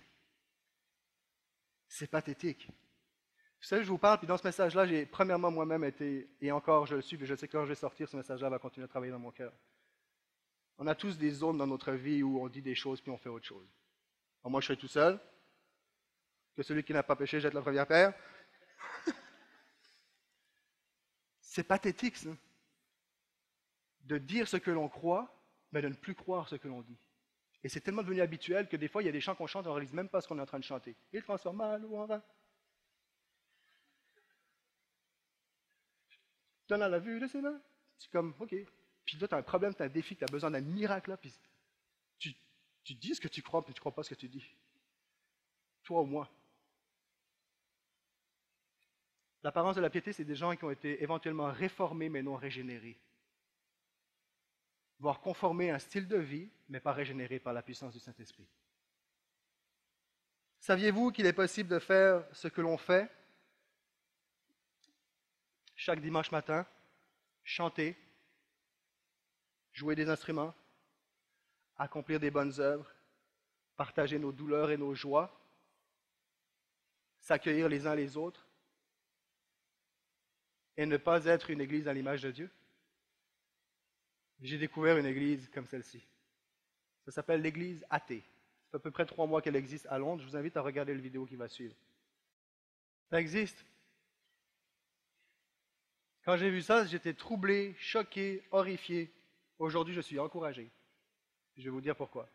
C'est 1.88 2.08
pathétique. 2.08 2.66
Vous 2.66 3.68
savez, 3.68 3.84
je 3.84 3.88
vous 3.88 3.98
parle, 3.98 4.18
puis 4.18 4.26
dans 4.26 4.36
ce 4.36 4.46
message-là, 4.46 4.86
j'ai 4.86 5.06
premièrement 5.06 5.50
moi-même 5.50 5.84
été, 5.84 6.28
et 6.40 6.50
encore 6.50 6.86
je 6.86 6.96
le 6.96 7.02
suis, 7.02 7.16
puis 7.16 7.26
je 7.26 7.36
sais 7.36 7.46
que 7.46 7.52
quand 7.52 7.62
je 7.62 7.68
vais 7.68 7.76
sortir, 7.76 8.08
ce 8.08 8.16
message-là 8.16 8.48
va 8.48 8.58
continuer 8.58 8.84
à 8.84 8.88
travailler 8.88 9.12
dans 9.12 9.20
mon 9.20 9.30
cœur. 9.30 9.52
On 10.78 10.86
a 10.86 10.94
tous 10.94 11.18
des 11.18 11.30
zones 11.30 11.58
dans 11.58 11.66
notre 11.66 11.92
vie 11.92 12.22
où 12.22 12.42
on 12.42 12.48
dit 12.48 12.62
des 12.62 12.74
choses, 12.74 13.00
puis 13.00 13.10
on 13.10 13.18
fait 13.18 13.28
autre 13.28 13.46
chose. 13.46 13.68
moi, 14.44 14.60
je 14.60 14.66
serai 14.66 14.76
tout 14.76 14.88
seul. 14.88 15.20
Que 16.54 16.62
celui 16.62 16.84
qui 16.84 16.92
n'a 16.92 17.02
pas 17.02 17.16
péché 17.16 17.40
jette 17.40 17.54
la 17.54 17.62
première 17.62 17.86
paire. 17.86 18.14
C'est 21.40 21.64
pathétique, 21.64 22.16
ça 22.16 22.30
de 24.04 24.18
dire 24.18 24.48
ce 24.48 24.56
que 24.56 24.70
l'on 24.70 24.88
croit, 24.88 25.34
mais 25.70 25.82
de 25.82 25.88
ne 25.88 25.94
plus 25.94 26.14
croire 26.14 26.48
ce 26.48 26.56
que 26.56 26.68
l'on 26.68 26.82
dit. 26.82 26.98
Et 27.64 27.68
c'est 27.68 27.80
tellement 27.80 28.02
devenu 28.02 28.20
habituel 28.20 28.68
que 28.68 28.76
des 28.76 28.88
fois, 28.88 29.02
il 29.02 29.06
y 29.06 29.08
a 29.08 29.12
des 29.12 29.20
chants 29.20 29.34
qu'on 29.34 29.46
chante 29.46 29.66
on 29.66 29.70
ne 29.70 29.74
réalise 29.74 29.92
même 29.92 30.08
pas 30.08 30.20
ce 30.20 30.28
qu'on 30.28 30.38
est 30.38 30.42
en 30.42 30.46
train 30.46 30.58
de 30.58 30.64
chanter. 30.64 30.96
Il 31.12 31.22
transforme 31.22 31.58
mal 31.58 31.84
ou 31.84 31.96
en 31.96 32.06
vin. 32.06 32.22
Donne 36.68 36.82
à 36.82 36.88
la 36.88 36.98
vue 36.98 37.20
de 37.20 37.26
ses. 37.28 37.40
C'est 37.98 38.10
comme, 38.10 38.34
OK. 38.40 38.54
Puis 39.04 39.18
toi, 39.18 39.28
tu 39.28 39.34
as 39.34 39.38
un 39.38 39.42
problème, 39.42 39.74
tu 39.74 39.82
as 39.82 39.86
un 39.86 39.88
défi, 39.88 40.16
tu 40.16 40.24
as 40.24 40.28
besoin 40.28 40.50
d'un 40.50 40.60
miracle. 40.60 41.10
Là, 41.10 41.16
puis 41.16 41.34
tu, 42.84 42.94
dis 42.94 43.14
ce 43.14 43.20
que 43.20 43.28
tu 43.28 43.42
crois, 43.42 43.64
puis 43.64 43.72
tu 43.72 43.78
ne 43.78 43.80
crois 43.80 43.94
pas 43.94 44.02
ce 44.02 44.10
que 44.10 44.14
tu 44.16 44.28
dis. 44.28 44.44
Toi 45.84 46.02
ou 46.02 46.06
moi. 46.06 46.28
L'apparence 49.42 49.76
de 49.76 49.80
la 49.80 49.90
piété, 49.90 50.12
c'est 50.12 50.24
des 50.24 50.34
gens 50.34 50.54
qui 50.56 50.64
ont 50.64 50.70
été 50.70 51.02
éventuellement 51.02 51.50
réformés, 51.50 52.08
mais 52.08 52.22
non 52.22 52.36
régénérés 52.36 52.98
voire 55.02 55.20
conformer 55.20 55.70
un 55.70 55.80
style 55.80 56.06
de 56.06 56.16
vie, 56.16 56.48
mais 56.68 56.78
pas 56.78 56.92
régénéré 56.92 57.40
par 57.40 57.52
la 57.52 57.60
puissance 57.60 57.92
du 57.92 57.98
Saint-Esprit. 57.98 58.46
Saviez-vous 60.60 61.10
qu'il 61.10 61.26
est 61.26 61.32
possible 61.32 61.68
de 61.68 61.80
faire 61.80 62.24
ce 62.30 62.46
que 62.46 62.60
l'on 62.60 62.78
fait 62.78 63.10
chaque 65.74 66.00
dimanche 66.00 66.30
matin, 66.30 66.64
chanter, 67.42 67.96
jouer 69.72 69.94
des 69.94 70.08
instruments, 70.08 70.54
accomplir 71.76 72.20
des 72.20 72.30
bonnes 72.30 72.60
œuvres, 72.60 72.90
partager 73.76 74.18
nos 74.18 74.32
douleurs 74.32 74.70
et 74.70 74.76
nos 74.76 74.94
joies, 74.94 75.30
s'accueillir 77.20 77.68
les 77.68 77.86
uns 77.86 77.94
les 77.94 78.16
autres 78.16 78.46
et 80.76 80.86
ne 80.86 80.96
pas 80.96 81.24
être 81.26 81.50
une 81.50 81.60
église 81.60 81.88
à 81.88 81.92
l'image 81.92 82.22
de 82.22 82.30
Dieu? 82.30 82.50
j'ai 84.42 84.58
découvert 84.58 84.98
une 84.98 85.06
église 85.06 85.48
comme 85.54 85.66
celle-ci. 85.66 86.02
Ça 87.04 87.12
s'appelle 87.12 87.42
l'église 87.42 87.84
athée. 87.90 88.22
Ça 88.66 88.72
fait 88.72 88.76
à 88.76 88.80
peu 88.80 88.90
près 88.90 89.06
trois 89.06 89.26
mois 89.26 89.40
qu'elle 89.42 89.56
existe 89.56 89.86
à 89.86 89.98
Londres. 89.98 90.22
Je 90.22 90.28
vous 90.28 90.36
invite 90.36 90.56
à 90.56 90.62
regarder 90.62 90.94
la 90.94 91.00
vidéo 91.00 91.26
qui 91.26 91.36
va 91.36 91.48
suivre. 91.48 91.74
Ça 93.10 93.20
existe. 93.20 93.64
Quand 96.24 96.36
j'ai 96.36 96.50
vu 96.50 96.62
ça, 96.62 96.84
j'étais 96.86 97.14
troublé, 97.14 97.74
choqué, 97.78 98.42
horrifié. 98.50 99.12
Aujourd'hui, 99.62 99.94
je 99.94 100.00
suis 100.00 100.18
encouragé. 100.18 100.68
Je 101.56 101.62
vais 101.62 101.70
vous 101.70 101.80
dire 101.80 101.94
pourquoi. 101.94 102.28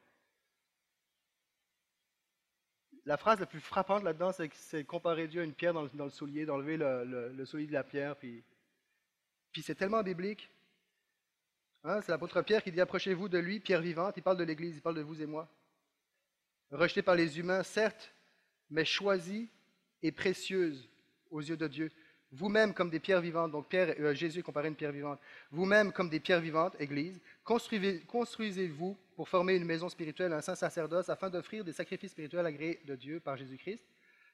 La 3.03 3.17
phrase 3.17 3.41
la 3.41 3.45
plus 3.45 3.59
frappante 3.59 4.03
là-dedans, 4.03 4.31
c'est 4.31 4.85
comparer 4.85 5.27
Dieu 5.27 5.41
à 5.41 5.43
une 5.43 5.53
pierre 5.53 5.73
dans 5.73 5.89
le, 6.05 6.09
soulier, 6.09 6.45
d'enlever 6.45 6.77
le, 6.77 7.33
le, 7.35 7.45
soulier 7.45 7.67
de 7.67 7.73
la 7.73 7.83
pierre. 7.83 8.15
Puis, 8.15 8.45
puis 9.51 9.61
c'est 9.61 9.75
tellement 9.75 10.01
biblique. 10.03 10.49
Hein, 11.83 11.99
c'est 12.01 12.13
l'apôtre 12.13 12.41
Pierre 12.43 12.63
qui 12.63 12.71
dit 12.71 12.79
Approchez-vous 12.79 13.27
de 13.27 13.39
lui, 13.39 13.59
pierre 13.59 13.81
vivante. 13.81 14.15
Il 14.15 14.23
parle 14.23 14.37
de 14.37 14.45
l'Église, 14.45 14.77
il 14.77 14.81
parle 14.81 14.95
de 14.95 15.01
vous 15.01 15.21
et 15.21 15.25
moi. 15.25 15.49
Rejeté 16.71 17.01
par 17.01 17.15
les 17.15 17.39
humains, 17.39 17.63
certes, 17.63 18.15
mais 18.69 18.85
choisie 18.85 19.49
et 20.01 20.13
précieuse 20.13 20.89
aux 21.29 21.41
yeux 21.41 21.57
de 21.57 21.67
Dieu. 21.67 21.91
Vous-même 22.31 22.73
comme 22.73 22.89
des 22.89 22.99
pierres 22.99 23.21
vivantes, 23.21 23.51
donc 23.51 23.69
Pierre, 23.69 23.95
euh, 23.99 24.13
Jésus 24.13 24.43
comparé 24.43 24.67
à 24.67 24.69
une 24.69 24.75
pierre 24.75 24.91
vivante. 24.91 25.19
Vous-même 25.51 25.93
comme 25.93 26.09
des 26.09 26.19
pierres 26.19 26.41
vivantes, 26.41 26.75
Église, 26.79 27.21
construisez-vous 27.43 28.97
pour 29.15 29.29
former 29.29 29.55
une 29.55 29.63
maison 29.63 29.87
spirituelle, 29.87 30.33
un 30.33 30.41
saint 30.41 30.55
sacerdoce, 30.55 31.07
afin 31.09 31.29
d'offrir 31.29 31.63
des 31.63 31.71
sacrifices 31.71 32.11
spirituels 32.11 32.45
agréés 32.45 32.81
de 32.85 32.95
Dieu 32.95 33.21
par 33.21 33.37
Jésus-Christ. 33.37 33.83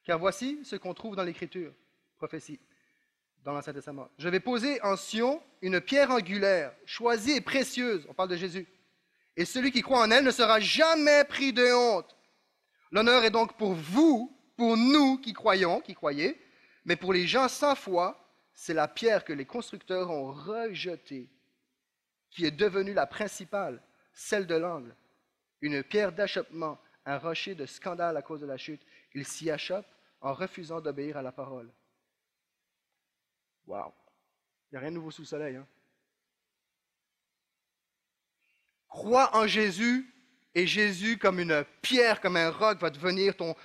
Car 0.04 0.18
voici 0.18 0.60
ce 0.64 0.76
qu'on 0.76 0.94
trouve 0.94 1.16
dans 1.16 1.24
l'Écriture, 1.24 1.72
prophétie 2.18 2.60
dans 3.44 3.54
l'Ancien 3.54 3.74
Testament. 3.74 4.10
Je 4.18 4.30
vais 4.30 4.40
poser 4.40 4.82
en 4.82 4.96
Sion 4.96 5.42
une 5.62 5.80
pierre 5.80 6.12
angulaire, 6.12 6.74
choisie 6.86 7.34
et 7.34 7.42
précieuse. 7.42 8.06
On 8.10 8.14
parle 8.14 8.30
de 8.30 8.36
Jésus. 8.36 8.68
Et 9.36 9.46
celui 9.46 9.72
qui 9.72 9.82
croit 9.82 10.02
en 10.02 10.12
elle 10.12 10.24
ne 10.24 10.32
sera 10.32 10.60
jamais 10.60 11.24
pris 11.26 11.54
de 11.54 11.74
honte. 11.74 12.16
L'honneur 12.92 13.24
est 13.24 13.32
donc 13.32 13.58
pour 13.58 13.74
vous, 13.74 14.36
pour 14.56 14.78
nous 14.78 15.18
qui 15.18 15.34
croyons, 15.34 15.82
qui 15.82 15.94
croyez, 15.94 16.40
mais 16.86 16.96
pour 16.96 17.14
les 17.14 17.28
gens 17.28 17.48
sans 17.48 17.76
foi, 17.76 18.20
c'est 18.54 18.74
la 18.74 18.88
pierre 18.88 19.24
que 19.24 19.34
les 19.34 19.46
constructeurs 19.46 20.10
ont 20.10 20.32
rejetée, 20.32 21.30
qui 22.30 22.46
est 22.46 22.52
devenue 22.52 22.94
la 22.94 23.08
principale, 23.08 23.82
celle 24.14 24.48
de 24.48 24.56
l'angle. 24.56 24.96
Une 25.62 25.84
pierre 25.84 26.12
d'achoppement, 26.12 26.80
un 27.06 27.18
rocher 27.18 27.56
de 27.56 27.66
scandale 27.66 28.18
à 28.18 28.22
cause 28.22 28.42
de 28.42 28.46
la 28.46 28.58
chute. 28.58 28.82
Il 29.14 29.26
s'y 29.26 29.50
achoppe 29.50 29.88
en 30.22 30.34
refusant 30.34 30.82
d'obéir 30.82 31.18
à 31.18 31.22
la 31.22 31.32
parole. 31.32 31.72
Wow! 33.68 33.94
Il 34.72 34.76
n'y 34.76 34.78
a 34.78 34.82
rien 34.82 34.92
de 34.92 34.96
nouveau 34.96 35.12
sous 35.12 35.22
le 35.22 35.28
soleil. 35.28 35.56
Hein? 35.56 35.68
Crois 38.88 39.36
en 39.36 39.48
Jésus 39.48 40.14
et 40.56 40.68
Jésus, 40.68 41.18
comme 41.18 41.40
une 41.40 41.66
pierre, 41.82 42.22
comme 42.22 42.38
un 42.38 42.52
roc, 42.52 42.80
va 42.80 42.90
devenir 42.90 43.36
ton, 43.36 43.56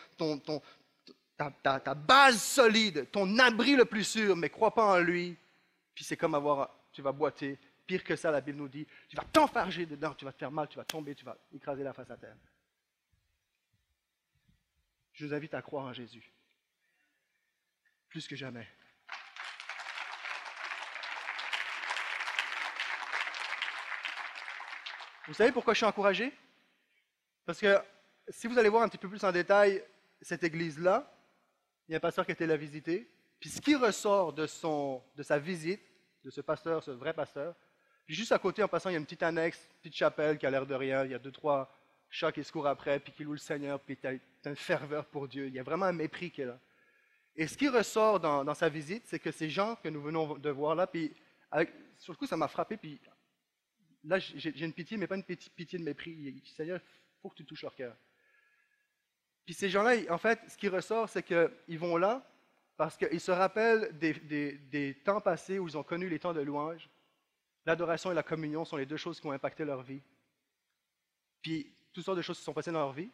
ta, 1.38 1.94
base 1.94 2.42
solide, 2.42 3.10
ton 3.10 3.38
abri 3.38 3.76
le 3.76 3.84
plus 3.84 4.04
sûr, 4.04 4.36
mais 4.36 4.50
crois 4.50 4.74
pas 4.74 4.84
en 4.84 4.98
lui, 4.98 5.36
puis 5.94 6.04
c'est 6.04 6.16
comme 6.16 6.34
avoir, 6.34 6.70
tu 6.92 7.00
vas 7.00 7.12
boiter, 7.12 7.58
pire 7.86 8.02
que 8.02 8.16
ça, 8.16 8.30
la 8.30 8.40
Bible 8.40 8.58
nous 8.58 8.68
dit, 8.68 8.86
tu 9.08 9.16
vas 9.16 9.24
t'enfarger 9.24 9.86
dedans, 9.86 10.14
tu 10.14 10.24
vas 10.24 10.32
te 10.32 10.38
faire 10.38 10.50
mal, 10.50 10.68
tu 10.68 10.76
vas 10.76 10.84
tomber, 10.84 11.14
tu 11.14 11.24
vas 11.24 11.36
écraser 11.54 11.84
la 11.84 11.92
face 11.92 12.10
à 12.10 12.16
terre. 12.16 12.36
Je 15.12 15.26
vous 15.26 15.34
invite 15.34 15.54
à 15.54 15.62
croire 15.62 15.86
en 15.86 15.92
Jésus. 15.92 16.32
Plus 18.08 18.26
que 18.26 18.36
jamais. 18.36 18.66
Vous 25.26 25.34
savez 25.34 25.52
pourquoi 25.52 25.74
je 25.74 25.78
suis 25.78 25.86
encouragé? 25.86 26.32
Parce 27.44 27.60
que 27.60 27.78
si 28.28 28.46
vous 28.46 28.58
allez 28.58 28.68
voir 28.68 28.82
un 28.82 28.88
petit 28.88 28.98
peu 28.98 29.08
plus 29.08 29.22
en 29.24 29.32
détail 29.32 29.84
cette 30.22 30.42
église-là, 30.42 31.10
il 31.88 31.92
y 31.92 31.94
a 31.94 31.96
un 31.96 32.00
pasteur 32.00 32.26
qui 32.26 32.32
été 32.32 32.46
la 32.46 32.56
visiter, 32.56 33.10
puis 33.40 33.48
ce 33.50 33.60
qui 33.60 33.74
ressort 33.74 34.32
de, 34.32 34.46
son, 34.46 35.02
de 35.16 35.22
sa 35.22 35.38
visite, 35.38 35.80
de 36.24 36.30
ce 36.30 36.40
pasteur, 36.40 36.82
ce 36.82 36.90
vrai 36.90 37.14
pasteur, 37.14 37.54
puis 38.04 38.14
juste 38.14 38.32
à 38.32 38.38
côté, 38.38 38.62
en 38.62 38.68
passant, 38.68 38.88
il 38.88 38.94
y 38.94 38.96
a 38.96 38.98
une 38.98 39.04
petite 39.04 39.22
annexe, 39.22 39.68
une 39.70 39.76
petite 39.82 39.96
chapelle 39.96 40.38
qui 40.38 40.46
a 40.46 40.50
l'air 40.50 40.66
de 40.66 40.74
rien, 40.74 41.04
il 41.04 41.10
y 41.10 41.14
a 41.14 41.18
deux, 41.18 41.30
trois 41.30 41.70
chats 42.08 42.32
qui 42.32 42.42
se 42.42 42.50
courent 42.50 42.66
après, 42.66 42.98
puis 43.00 43.12
qui 43.12 43.22
louent 43.22 43.32
le 43.32 43.38
Seigneur, 43.38 43.78
puis 43.80 43.96
tu 43.96 44.20
une 44.46 44.56
ferveur 44.56 45.04
pour 45.04 45.28
Dieu. 45.28 45.46
Il 45.46 45.54
y 45.54 45.58
a 45.58 45.62
vraiment 45.62 45.84
un 45.84 45.92
mépris 45.92 46.30
qui 46.30 46.40
est 46.40 46.46
là. 46.46 46.58
Et 47.36 47.46
ce 47.46 47.56
qui 47.56 47.68
ressort 47.68 48.18
dans, 48.18 48.54
sa 48.54 48.70
visite, 48.70 49.02
c'est 49.06 49.18
que 49.18 49.30
ces 49.30 49.50
gens 49.50 49.76
que 49.76 49.90
nous 49.90 50.00
venons 50.00 50.38
de 50.38 50.50
voir 50.50 50.74
là, 50.74 50.86
puis 50.86 51.14
sur 51.98 52.12
le 52.12 52.16
coup, 52.16 52.26
ça 52.26 52.36
m'a 52.36 52.48
frappé, 52.48 52.78
puis 52.78 52.98
là, 54.04 54.18
j'ai 54.18 54.64
une 54.64 54.72
pitié, 54.72 54.96
mais 54.96 55.06
pas 55.06 55.16
une 55.16 55.24
pitié 55.24 55.78
de 55.78 55.84
mépris. 55.84 56.42
Seigneur, 56.56 56.80
il 56.82 57.20
faut 57.20 57.28
que 57.28 57.36
tu 57.36 57.44
touches 57.44 57.62
leur 57.62 57.74
cœur. 57.74 57.94
Puis 59.48 59.54
ces 59.54 59.70
gens-là, 59.70 59.94
en 60.10 60.18
fait, 60.18 60.38
ce 60.46 60.58
qui 60.58 60.68
ressort, 60.68 61.08
c'est 61.08 61.22
qu'ils 61.22 61.78
vont 61.78 61.96
là 61.96 62.22
parce 62.76 62.98
qu'ils 62.98 63.18
se 63.18 63.30
rappellent 63.30 63.96
des, 63.96 64.12
des, 64.58 64.94
temps 65.02 65.22
passés 65.22 65.58
où 65.58 65.66
ils 65.66 65.78
ont 65.78 65.82
connu 65.82 66.06
les 66.06 66.18
temps 66.18 66.34
de 66.34 66.42
louange. 66.42 66.86
L'adoration 67.64 68.12
et 68.12 68.14
la 68.14 68.22
communion 68.22 68.66
sont 68.66 68.76
les 68.76 68.84
deux 68.84 68.98
choses 68.98 69.18
qui 69.18 69.26
ont 69.26 69.32
impacté 69.32 69.64
leur 69.64 69.80
vie. 69.80 70.02
Puis 71.40 71.74
toutes 71.94 72.04
sortes 72.04 72.18
de 72.18 72.22
choses 72.22 72.36
qui 72.36 72.44
sont 72.44 72.52
passées 72.52 72.72
dans 72.72 72.80
leur 72.80 72.92
vie. 72.92 73.08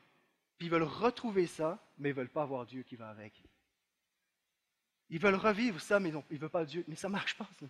Puis 0.58 0.66
ils 0.66 0.70
veulent 0.70 0.82
retrouver 0.82 1.46
ça, 1.46 1.78
mais 1.98 2.08
ils 2.08 2.14
veulent 2.16 2.28
pas 2.28 2.42
avoir 2.42 2.66
Dieu 2.66 2.82
qui 2.82 2.96
va 2.96 3.10
avec. 3.10 3.40
Ils 5.10 5.20
veulent 5.20 5.36
revivre 5.36 5.80
ça, 5.80 6.00
mais 6.00 6.08
ils 6.08 6.34
ne 6.34 6.38
veulent 6.38 6.50
pas 6.50 6.64
Dieu. 6.64 6.84
Mais 6.88 6.96
ça 6.96 7.08
marche 7.08 7.38
pas. 7.38 7.46
Ça. 7.60 7.66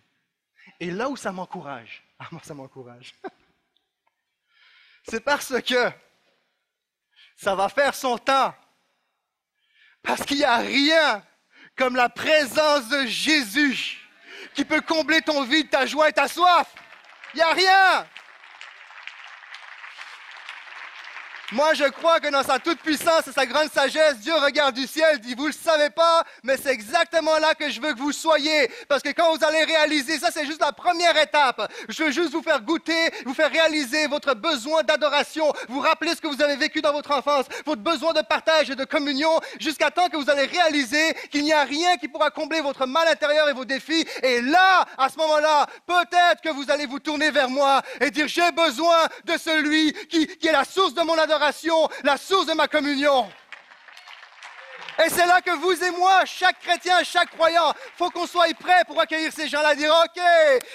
Et 0.79 0.89
là 0.89 1.07
où 1.07 1.15
ça 1.15 1.31
m'encourage, 1.31 2.03
ah 2.17 2.29
moi 2.31 2.41
ça 2.43 2.55
m'encourage, 2.55 3.13
c'est 5.03 5.23
parce 5.23 5.53
que 5.61 5.91
ça 7.35 7.55
va 7.55 7.69
faire 7.69 7.93
son 7.93 8.17
temps. 8.17 8.53
Parce 10.01 10.23
qu'il 10.23 10.37
n'y 10.37 10.43
a 10.43 10.57
rien 10.57 11.23
comme 11.75 11.95
la 11.95 12.09
présence 12.09 12.87
de 12.89 13.05
Jésus 13.05 13.99
qui 14.53 14.63
peut 14.63 14.81
combler 14.81 15.21
ton 15.21 15.43
vide, 15.43 15.69
ta 15.69 15.85
joie 15.85 16.09
et 16.09 16.13
ta 16.13 16.27
soif. 16.27 16.73
Il 17.33 17.37
n'y 17.37 17.43
a 17.43 17.51
rien. 17.51 18.07
Moi, 21.51 21.75
je 21.75 21.83
crois 21.83 22.19
que 22.19 22.27
dans 22.29 22.41
sa 22.41 22.57
toute-puissance 22.57 23.27
et 23.27 23.31
sa 23.31 23.45
grande 23.45 23.71
sagesse, 23.71 24.17
Dieu 24.17 24.33
regarde 24.33 24.73
du 24.73 24.87
ciel, 24.87 25.19
dit, 25.19 25.35
vous 25.35 25.43
ne 25.43 25.49
le 25.49 25.53
savez 25.53 25.91
pas, 25.91 26.23
mais 26.41 26.57
c'est 26.57 26.71
exactement 26.71 27.37
là 27.37 27.53
que 27.53 27.69
je 27.69 27.79
veux 27.79 27.93
que 27.93 27.99
vous 27.99 28.11
soyez. 28.11 28.67
Parce 28.89 29.03
que 29.03 29.09
quand 29.09 29.35
vous 29.35 29.45
allez 29.45 29.63
réaliser, 29.63 30.17
ça 30.17 30.29
c'est 30.31 30.47
juste 30.47 30.61
la 30.61 30.71
première 30.71 31.15
étape. 31.15 31.71
Je 31.87 32.03
veux 32.03 32.11
juste 32.11 32.31
vous 32.31 32.41
faire 32.41 32.61
goûter, 32.61 33.11
vous 33.25 33.35
faire 33.35 33.51
réaliser 33.51 34.07
votre 34.07 34.33
besoin 34.33 34.81
d'adoration, 34.81 35.53
vous 35.69 35.81
rappeler 35.81 36.15
ce 36.15 36.21
que 36.21 36.27
vous 36.27 36.41
avez 36.41 36.55
vécu 36.55 36.81
dans 36.81 36.91
votre 36.91 37.11
enfance, 37.11 37.45
votre 37.63 37.81
besoin 37.81 38.13
de 38.13 38.21
partage 38.21 38.71
et 38.71 38.75
de 38.75 38.83
communion, 38.83 39.39
jusqu'à 39.59 39.91
temps 39.91 40.09
que 40.09 40.17
vous 40.17 40.31
allez 40.31 40.45
réaliser 40.45 41.13
qu'il 41.29 41.43
n'y 41.43 41.53
a 41.53 41.63
rien 41.63 41.97
qui 41.97 42.07
pourra 42.07 42.31
combler 42.31 42.61
votre 42.61 42.87
mal 42.87 43.07
intérieur 43.07 43.47
et 43.49 43.53
vos 43.53 43.65
défis. 43.65 44.03
Et 44.23 44.41
là, 44.41 44.83
à 44.97 45.09
ce 45.09 45.17
moment-là, 45.19 45.67
peut-être 45.85 46.41
que 46.43 46.49
vous 46.49 46.71
allez 46.71 46.87
vous 46.87 46.99
tourner 46.99 47.29
vers 47.29 47.51
moi 47.51 47.83
et 48.01 48.09
dire, 48.09 48.27
j'ai 48.27 48.51
besoin 48.51 48.97
de 49.25 49.37
celui 49.37 49.93
qui, 50.09 50.25
qui 50.25 50.47
est 50.47 50.51
la 50.51 50.65
source 50.65 50.95
de 50.95 51.01
mon 51.03 51.13
adoration 51.13 51.34
la 51.39 52.17
source 52.17 52.45
de 52.45 52.53
ma 52.53 52.67
communion. 52.67 53.27
Et 55.03 55.09
c'est 55.09 55.25
là 55.25 55.41
que 55.41 55.51
vous 55.51 55.83
et 55.83 55.91
moi, 55.91 56.23
chaque 56.25 56.59
chrétien, 56.59 57.03
chaque 57.03 57.31
croyant, 57.31 57.73
faut 57.97 58.09
qu'on 58.09 58.25
soit 58.25 58.53
prêt 58.57 58.83
pour 58.87 58.99
accueillir 58.99 59.31
ces 59.33 59.49
gens-là, 59.49 59.75
dire 59.75 59.93
OK, 60.05 60.21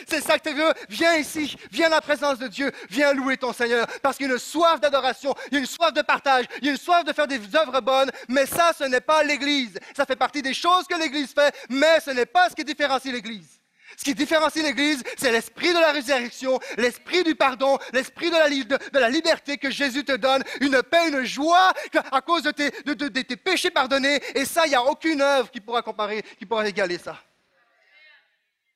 c'est 0.06 0.20
ça 0.20 0.38
que 0.38 0.48
tu 0.50 0.54
veux, 0.54 0.72
viens 0.90 1.16
ici, 1.16 1.56
viens 1.70 1.86
à 1.86 1.90
la 1.90 2.00
présence 2.02 2.38
de 2.38 2.46
Dieu, 2.48 2.70
viens 2.90 3.14
louer 3.14 3.38
ton 3.38 3.54
Seigneur, 3.54 3.86
parce 4.02 4.18
qu'il 4.18 4.26
y 4.26 4.30
a 4.30 4.32
une 4.34 4.38
soif 4.38 4.78
d'adoration, 4.78 5.34
il 5.50 5.54
y 5.54 5.56
a 5.56 5.60
une 5.60 5.66
soif 5.66 5.92
de 5.94 6.02
partage, 6.02 6.44
il 6.58 6.66
y 6.66 6.68
a 6.68 6.72
une 6.72 6.78
soif 6.78 7.02
de 7.04 7.12
faire 7.14 7.26
des 7.26 7.40
œuvres 7.56 7.80
bonnes, 7.80 8.10
mais 8.28 8.44
ça, 8.44 8.72
ce 8.78 8.84
n'est 8.84 9.00
pas 9.00 9.22
l'Église. 9.22 9.78
Ça 9.96 10.04
fait 10.04 10.16
partie 10.16 10.42
des 10.42 10.54
choses 10.54 10.86
que 10.86 10.96
l'Église 10.96 11.32
fait, 11.32 11.54
mais 11.70 12.00
ce 12.00 12.10
n'est 12.10 12.26
pas 12.26 12.50
ce 12.50 12.54
qui 12.54 12.64
différencie 12.64 13.12
l'Église. 13.12 13.59
Ce 14.00 14.04
qui 14.06 14.14
différencie 14.14 14.64
l'Église, 14.64 15.02
c'est 15.18 15.30
l'esprit 15.30 15.74
de 15.74 15.78
la 15.78 15.92
résurrection, 15.92 16.58
l'esprit 16.78 17.22
du 17.22 17.34
pardon, 17.34 17.78
l'esprit 17.92 18.30
de 18.30 18.98
la, 18.98 19.10
liberté 19.10 19.58
que 19.58 19.70
Jésus 19.70 20.06
te 20.06 20.16
donne, 20.16 20.42
une 20.62 20.82
paix, 20.82 21.10
une 21.10 21.22
joie 21.22 21.74
à 22.10 22.22
cause 22.22 22.42
de 22.42 22.50
tes 22.50 23.36
péchés 23.36 23.70
pardonnés. 23.70 24.22
Et 24.34 24.46
ça, 24.46 24.64
il 24.64 24.70
n'y 24.70 24.74
a 24.74 24.82
aucune 24.82 25.20
œuvre 25.20 25.50
qui 25.50 25.60
pourra 25.60 25.82
comparer, 25.82 26.24
qui 26.38 26.46
pourra 26.46 26.66
égaler 26.66 26.96
ça. 26.96 27.18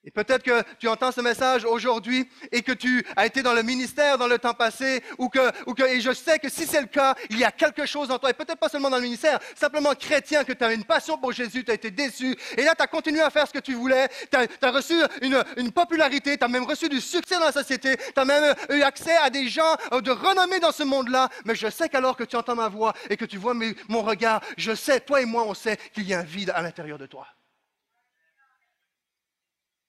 Et 0.05 0.11
peut-être 0.11 0.42
que 0.42 0.62
tu 0.78 0.88
entends 0.88 1.12
ce 1.12 1.20
message 1.20 1.64
aujourd'hui 1.64 2.28
et 2.52 2.62
que 2.62 2.72
tu 2.72 3.05
as 3.16 3.26
été 3.26 3.42
dans 3.42 3.55
le 3.55 3.62
ministère 3.62 4.18
dans 4.18 4.26
le 4.26 4.38
temps 4.38 4.52
passé, 4.52 5.02
ou 5.18 5.28
que, 5.28 5.40
ou 5.66 5.74
que 5.74 5.82
et 5.82 6.00
je 6.00 6.12
sais 6.12 6.38
que 6.38 6.48
si 6.48 6.66
c'est 6.66 6.80
le 6.80 6.86
cas, 6.86 7.14
il 7.30 7.38
y 7.38 7.44
a 7.44 7.50
quelque 7.50 7.86
chose 7.86 8.11
en 8.11 8.18
toi, 8.18 8.30
et 8.30 8.34
peut-être 8.34 8.59
pas 8.59 8.68
seulement 8.68 8.90
dans 8.90 8.96
le 8.96 9.02
ministère, 9.02 9.38
simplement 9.55 9.94
chrétien, 9.94 10.44
que 10.44 10.52
tu 10.52 10.62
as 10.62 10.72
une 10.72 10.84
passion 10.84 11.16
pour 11.16 11.32
Jésus, 11.32 11.64
tu 11.64 11.70
as 11.70 11.74
été 11.74 11.90
déçu, 11.90 12.36
et 12.57 12.62
là 12.62 12.74
tu 12.76 12.82
as 12.82 12.86
continué 12.86 13.20
à 13.22 13.30
faire 13.30 13.46
ce 13.46 13.52
que 13.52 13.59
tu 13.59 13.74
voulais, 13.74 14.09
tu 14.30 14.66
as, 14.66 14.70
reçu 14.70 14.94
une, 15.22 15.42
une 15.57 15.72
popularité, 15.72 16.36
tu 16.36 16.44
as 16.44 16.48
même 16.48 16.64
reçu 16.64 16.88
du 16.88 17.00
succès 17.00 17.36
dans 17.36 17.46
la 17.46 17.52
société, 17.52 17.96
tu 17.96 18.20
as 18.20 18.24
même 18.24 18.55
eu 18.70 18.82
accès 18.82 19.16
à 19.16 19.30
des 19.30 19.48
gens 19.48 19.76
euh, 19.92 20.00
de 20.00 20.11
renommée 20.11 20.61
dans 20.61 20.72
ce 20.72 20.82
monde-là, 20.82 21.28
mais 21.44 21.55
je 21.55 21.68
sais 21.70 21.88
qu'alors 21.88 22.16
que 22.16 22.24
tu 22.24 22.36
entends 22.36 22.57
ma 22.57 22.68
voix 22.68 22.92
et 23.09 23.16
que 23.16 23.24
tu 23.24 23.38
vois 23.38 23.55
mon 23.88 24.02
regard, 24.02 24.40
je 24.57 24.74
sais, 24.74 25.00
toi 25.00 25.22
et 25.22 25.24
moi, 25.24 25.44
on 25.46 25.55
sait 25.55 25.78
qu'il 25.92 26.07
y 26.07 26.14
a 26.14 26.20
un 26.20 26.24
vide 26.24 26.52
à 26.55 26.62
l'intérieur 26.62 26.98
de 26.98 27.07
toi. 27.07 27.26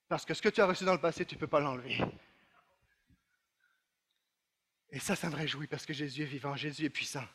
Parce 0.07 0.25
que 0.25 0.33
ce 0.33 0.41
que 0.41 0.49
tu 0.49 0.61
as 0.61 0.65
reçu 0.65 0.85
dans 0.85 0.93
le 0.93 1.01
passé, 1.01 1.25
tu 1.25 1.35
ne 1.35 1.39
peux 1.39 1.47
pas 1.47 1.59
l'enlever. 1.59 1.99
Et 4.91 4.99
ça, 4.99 5.15
ça 5.15 5.29
me 5.29 5.35
réjouit 5.35 5.67
parce 5.67 5.85
que 5.85 5.93
Jésus 5.93 6.21
est 6.21 6.25
vivant, 6.25 6.55
Jésus 6.55 6.85
est 6.85 6.89
puissant. 6.89 7.25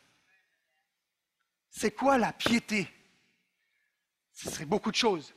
C'est 1.68 1.90
quoi 1.90 2.16
la 2.16 2.32
piété? 2.32 2.88
Ce 4.32 4.50
serait 4.50 4.64
beaucoup 4.64 4.90
de 4.90 4.96
choses. 4.96 5.34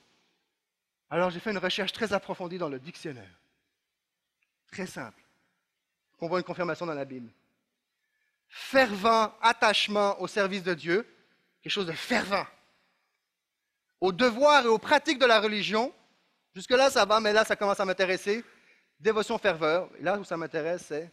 Alors 1.10 1.30
j'ai 1.30 1.40
fait 1.40 1.52
une 1.52 1.58
recherche 1.58 1.92
très 1.92 2.14
approfondie 2.14 2.58
dans 2.58 2.70
le 2.70 2.80
dictionnaire. 2.80 3.40
Très 4.72 4.88
simple. 4.88 5.22
On 6.20 6.28
voit 6.28 6.40
une 6.40 6.46
confirmation 6.46 6.86
dans 6.86 6.94
la 6.94 7.04
Bible. 7.06 7.30
Fervent 8.48 9.36
attachement 9.42 10.20
au 10.22 10.28
service 10.28 10.64
de 10.64 10.74
Dieu, 10.74 11.06
quelque 11.62 11.74
chose 11.74 11.86
de 11.86 11.92
fervent. 11.92 12.48
Au 14.00 14.12
devoir 14.12 14.64
et 14.64 14.70
aux 14.70 14.78
pratiques 14.78 15.20
de 15.20 15.26
la 15.26 15.42
religion, 15.42 15.94
Jusque-là, 16.54 16.90
ça 16.90 17.06
va, 17.06 17.20
mais 17.20 17.34
là, 17.34 17.44
ça 17.44 17.56
commence 17.56 17.80
à 17.80 17.86
m'intéresser. 17.86 18.44
Dévotion, 19.00 19.38
ferveur. 19.38 19.90
là 20.00 20.18
où 20.18 20.24
ça 20.24 20.38
m'intéresse, 20.38 20.86
c'est 20.88 21.12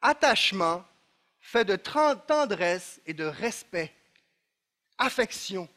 attachement 0.00 0.84
fait 1.40 1.64
de 1.64 1.76
tendresse 1.76 3.00
et 3.06 3.14
de 3.14 3.24
respect, 3.24 3.92
affection, 4.98 5.68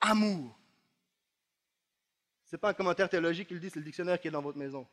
amour. 0.00 0.56
Ce 2.46 2.56
n'est 2.56 2.60
pas 2.60 2.70
un 2.70 2.74
commentaire 2.74 3.08
théologique 3.08 3.48
qui 3.48 3.54
le 3.54 3.60
dit, 3.60 3.70
c'est 3.70 3.78
le 3.78 3.84
dictionnaire 3.84 4.20
qui 4.20 4.28
est 4.28 4.32
dans 4.32 4.42
votre 4.42 4.58
maison. 4.58 4.86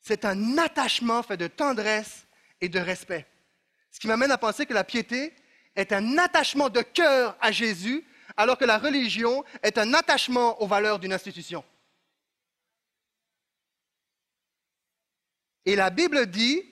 C'est 0.00 0.24
un 0.24 0.58
attachement 0.58 1.22
fait 1.22 1.36
de 1.36 1.46
tendresse 1.46 2.26
et 2.60 2.68
de 2.68 2.78
respect. 2.78 3.26
Ce 3.90 3.98
qui 3.98 4.06
m'amène 4.06 4.30
à 4.30 4.38
penser 4.38 4.66
que 4.66 4.74
la 4.74 4.84
piété 4.84 5.34
est 5.74 5.92
un 5.92 6.18
attachement 6.18 6.68
de 6.68 6.80
cœur 6.80 7.36
à 7.40 7.50
Jésus 7.50 8.04
alors 8.36 8.58
que 8.58 8.64
la 8.64 8.78
religion 8.78 9.44
est 9.62 9.78
un 9.78 9.94
attachement 9.94 10.60
aux 10.62 10.66
valeurs 10.66 10.98
d'une 10.98 11.12
institution. 11.12 11.64
Et 15.66 15.76
la 15.76 15.90
Bible 15.90 16.26
dit, 16.26 16.62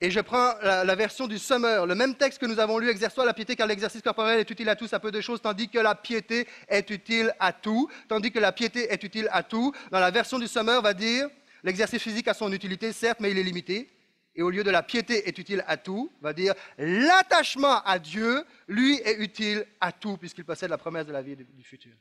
et 0.00 0.10
je 0.10 0.20
prends 0.20 0.54
la, 0.62 0.94
version 0.94 1.28
du 1.28 1.38
Sommeur, 1.38 1.86
le 1.86 1.94
même 1.94 2.16
texte 2.16 2.40
que 2.40 2.46
nous 2.46 2.58
avons 2.58 2.78
lu, 2.78 2.88
exerce-toi 2.88 3.24
la 3.24 3.34
piété 3.34 3.54
car 3.54 3.66
l'exercice 3.66 4.02
corporel 4.02 4.40
est 4.40 4.50
utile 4.50 4.68
à 4.68 4.74
tous, 4.74 4.92
à 4.92 4.98
peu 4.98 5.12
de 5.12 5.20
choses, 5.20 5.40
tandis 5.40 5.68
que 5.68 5.78
la 5.78 5.94
piété 5.94 6.48
est 6.68 6.90
utile 6.90 7.32
à 7.38 7.52
tout, 7.52 7.88
tandis 8.08 8.32
que 8.32 8.40
la 8.40 8.50
piété 8.50 8.92
est 8.92 9.02
utile 9.04 9.28
à 9.30 9.42
tout. 9.42 9.72
Dans 9.90 10.00
la 10.00 10.10
version 10.10 10.38
du 10.38 10.48
Sommeur, 10.48 10.82
va 10.82 10.94
dire, 10.94 11.28
l'exercice 11.62 12.02
physique 12.02 12.26
a 12.26 12.34
son 12.34 12.52
utilité, 12.52 12.92
certes, 12.92 13.20
mais 13.20 13.30
il 13.30 13.38
est 13.38 13.44
limité 13.44 13.88
et 14.34 14.42
au 14.42 14.50
lieu 14.50 14.64
de 14.64 14.70
la 14.70 14.82
piété 14.82 15.28
est 15.28 15.38
utile 15.38 15.62
à 15.66 15.76
tout, 15.76 16.10
va 16.20 16.32
dire 16.32 16.54
l'attachement 16.78 17.82
à 17.82 17.98
Dieu, 17.98 18.44
lui, 18.66 18.96
est 19.04 19.18
utile 19.18 19.66
à 19.80 19.92
tout, 19.92 20.16
puisqu'il 20.16 20.44
possède 20.44 20.70
la 20.70 20.78
promesse 20.78 21.06
de 21.06 21.12
la 21.12 21.22
vie 21.22 21.36
du 21.36 21.62
futur. 21.62 21.94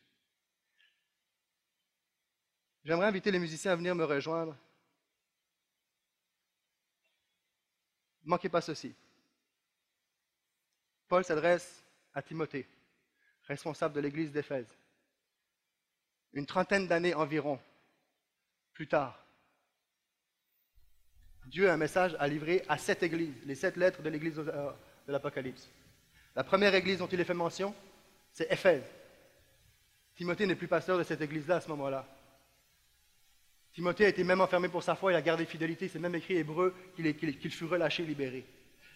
J'aimerais 2.84 3.08
inviter 3.08 3.32
les 3.32 3.40
musiciens 3.40 3.74
à 3.74 3.76
venir 3.76 3.94
me 3.94 4.06
rejoindre. 4.06 4.58
Ne 8.24 8.30
manquez 8.30 8.50
pas 8.50 8.62
ceci. 8.62 8.96
Paul 11.08 11.26
s'adresse 11.26 11.84
à 12.14 12.22
Timothée, 12.22 12.68
responsable 13.44 13.96
de 13.96 14.00
l'église 14.00 14.32
d'Éphèse. 14.32 14.74
Une 16.34 16.46
trentaine 16.46 16.88
d'années 16.88 17.14
environ 17.14 17.60
plus 18.74 18.88
tard, 18.88 19.21
Dieu 21.46 21.70
a 21.70 21.74
un 21.74 21.78
message 21.78 22.16
à 22.20 22.28
livrer 22.28 22.64
à 22.70 22.78
sept 22.78 23.04
églises, 23.04 23.36
les 23.46 23.56
sept 23.56 23.76
lettres 23.78 24.02
de 24.02 24.10
l'église 24.10 24.38
euh, 24.40 24.72
de 25.08 25.12
l'Apocalypse. 25.12 25.70
La 26.36 26.44
première 26.44 26.74
église 26.76 27.00
dont 27.00 27.08
il 27.08 27.20
est 27.20 27.26
fait 27.26 27.34
mention, 27.34 27.74
c'est 28.32 28.52
Éphèse. 28.52 28.84
Timothée 30.16 30.46
n'est 30.46 30.56
plus 30.56 30.68
pasteur 30.68 30.98
de 30.98 31.04
cette 31.04 31.22
église-là 31.22 31.58
à 31.58 31.62
ce 31.62 31.70
moment-là. 31.70 32.08
Timothée 33.74 34.06
a 34.06 34.10
été 34.10 34.24
même 34.24 34.42
enfermé 34.42 34.68
pour 34.68 34.84
sa 34.84 34.96
foi, 34.96 35.12
il 35.12 35.16
a 35.16 35.22
gardé 35.22 35.46
fidélité, 35.46 35.88
c'est 35.88 36.00
même 36.00 36.16
écrit 36.16 36.36
hébreu 36.36 36.76
qu'il 36.96 37.52
fut 37.52 37.66
relâché, 37.66 38.04
libéré. 38.04 38.46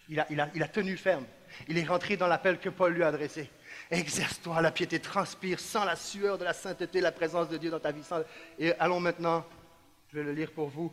Il 0.08 0.20
a, 0.20 0.68
tenu 0.68 0.96
ferme. 0.96 1.24
Il 1.68 1.78
est 1.78 1.84
rentré 1.84 2.16
dans 2.16 2.28
l'appel 2.28 2.58
que 2.58 2.68
Paul 2.68 2.92
lui 2.92 3.02
a 3.02 3.08
adressé. 3.08 3.50
Exerce-toi, 3.90 4.60
la 4.60 4.70
piété 4.70 5.00
transpire 5.00 5.58
sans 5.58 5.84
la 5.84 5.96
sueur 5.96 6.38
de 6.38 6.44
la 6.44 6.52
sainteté, 6.52 7.00
la 7.00 7.12
présence 7.12 7.48
de 7.48 7.56
Dieu 7.56 7.70
dans 7.70 7.80
ta 7.80 7.90
vie. 7.90 8.02
Et 8.58 8.72
allons 8.74 9.00
maintenant, 9.00 9.44
je 10.08 10.18
vais 10.18 10.24
le 10.24 10.32
lire 10.32 10.52
pour 10.52 10.68
vous. 10.68 10.92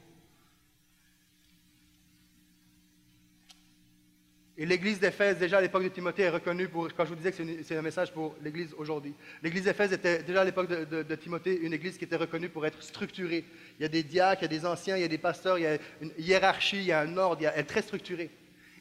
Et 4.55 4.67
l'église 4.67 4.99
d'Éphèse, 4.99 5.39
déjà 5.39 5.57
à 5.57 5.61
l'époque 5.61 5.83
de 5.83 5.89
Timothée, 5.89 6.23
est 6.23 6.29
reconnue 6.29 6.67
pour, 6.67 6.87
quand 6.93 7.05
je 7.05 7.09
vous 7.09 7.15
disais 7.15 7.31
que 7.31 7.43
c'est 7.63 7.75
un 7.75 7.81
message 7.81 8.11
pour 8.13 8.35
l'église 8.43 8.75
aujourd'hui. 8.77 9.15
L'église 9.41 9.63
d'Éphèse 9.63 9.91
était 9.93 10.21
déjà 10.21 10.41
à 10.41 10.43
l'époque 10.43 10.69
de, 10.69 11.15
Timothée 11.15 11.59
une 11.59 11.73
église 11.73 11.97
qui 11.97 12.03
était 12.03 12.15
reconnue 12.15 12.49
pour 12.49 12.63
être 12.63 12.81
structurée. 12.83 13.45
Il 13.79 13.81
y 13.81 13.85
a 13.85 13.89
des 13.89 14.03
diacres, 14.03 14.43
il 14.43 14.51
y 14.51 14.55
a 14.55 14.59
des 14.59 14.65
anciens, 14.67 14.95
il 14.95 15.01
y 15.01 15.05
a 15.05 15.07
des 15.07 15.17
pasteurs, 15.17 15.57
il 15.57 15.63
y 15.63 15.67
a 15.67 15.77
une 16.01 16.11
hiérarchie, 16.19 16.77
il 16.77 16.85
y 16.85 16.91
a 16.91 16.99
un 16.99 17.17
ordre, 17.17 17.43
elle 17.43 17.59
est 17.59 17.63
très 17.63 17.81
structurée. 17.81 18.29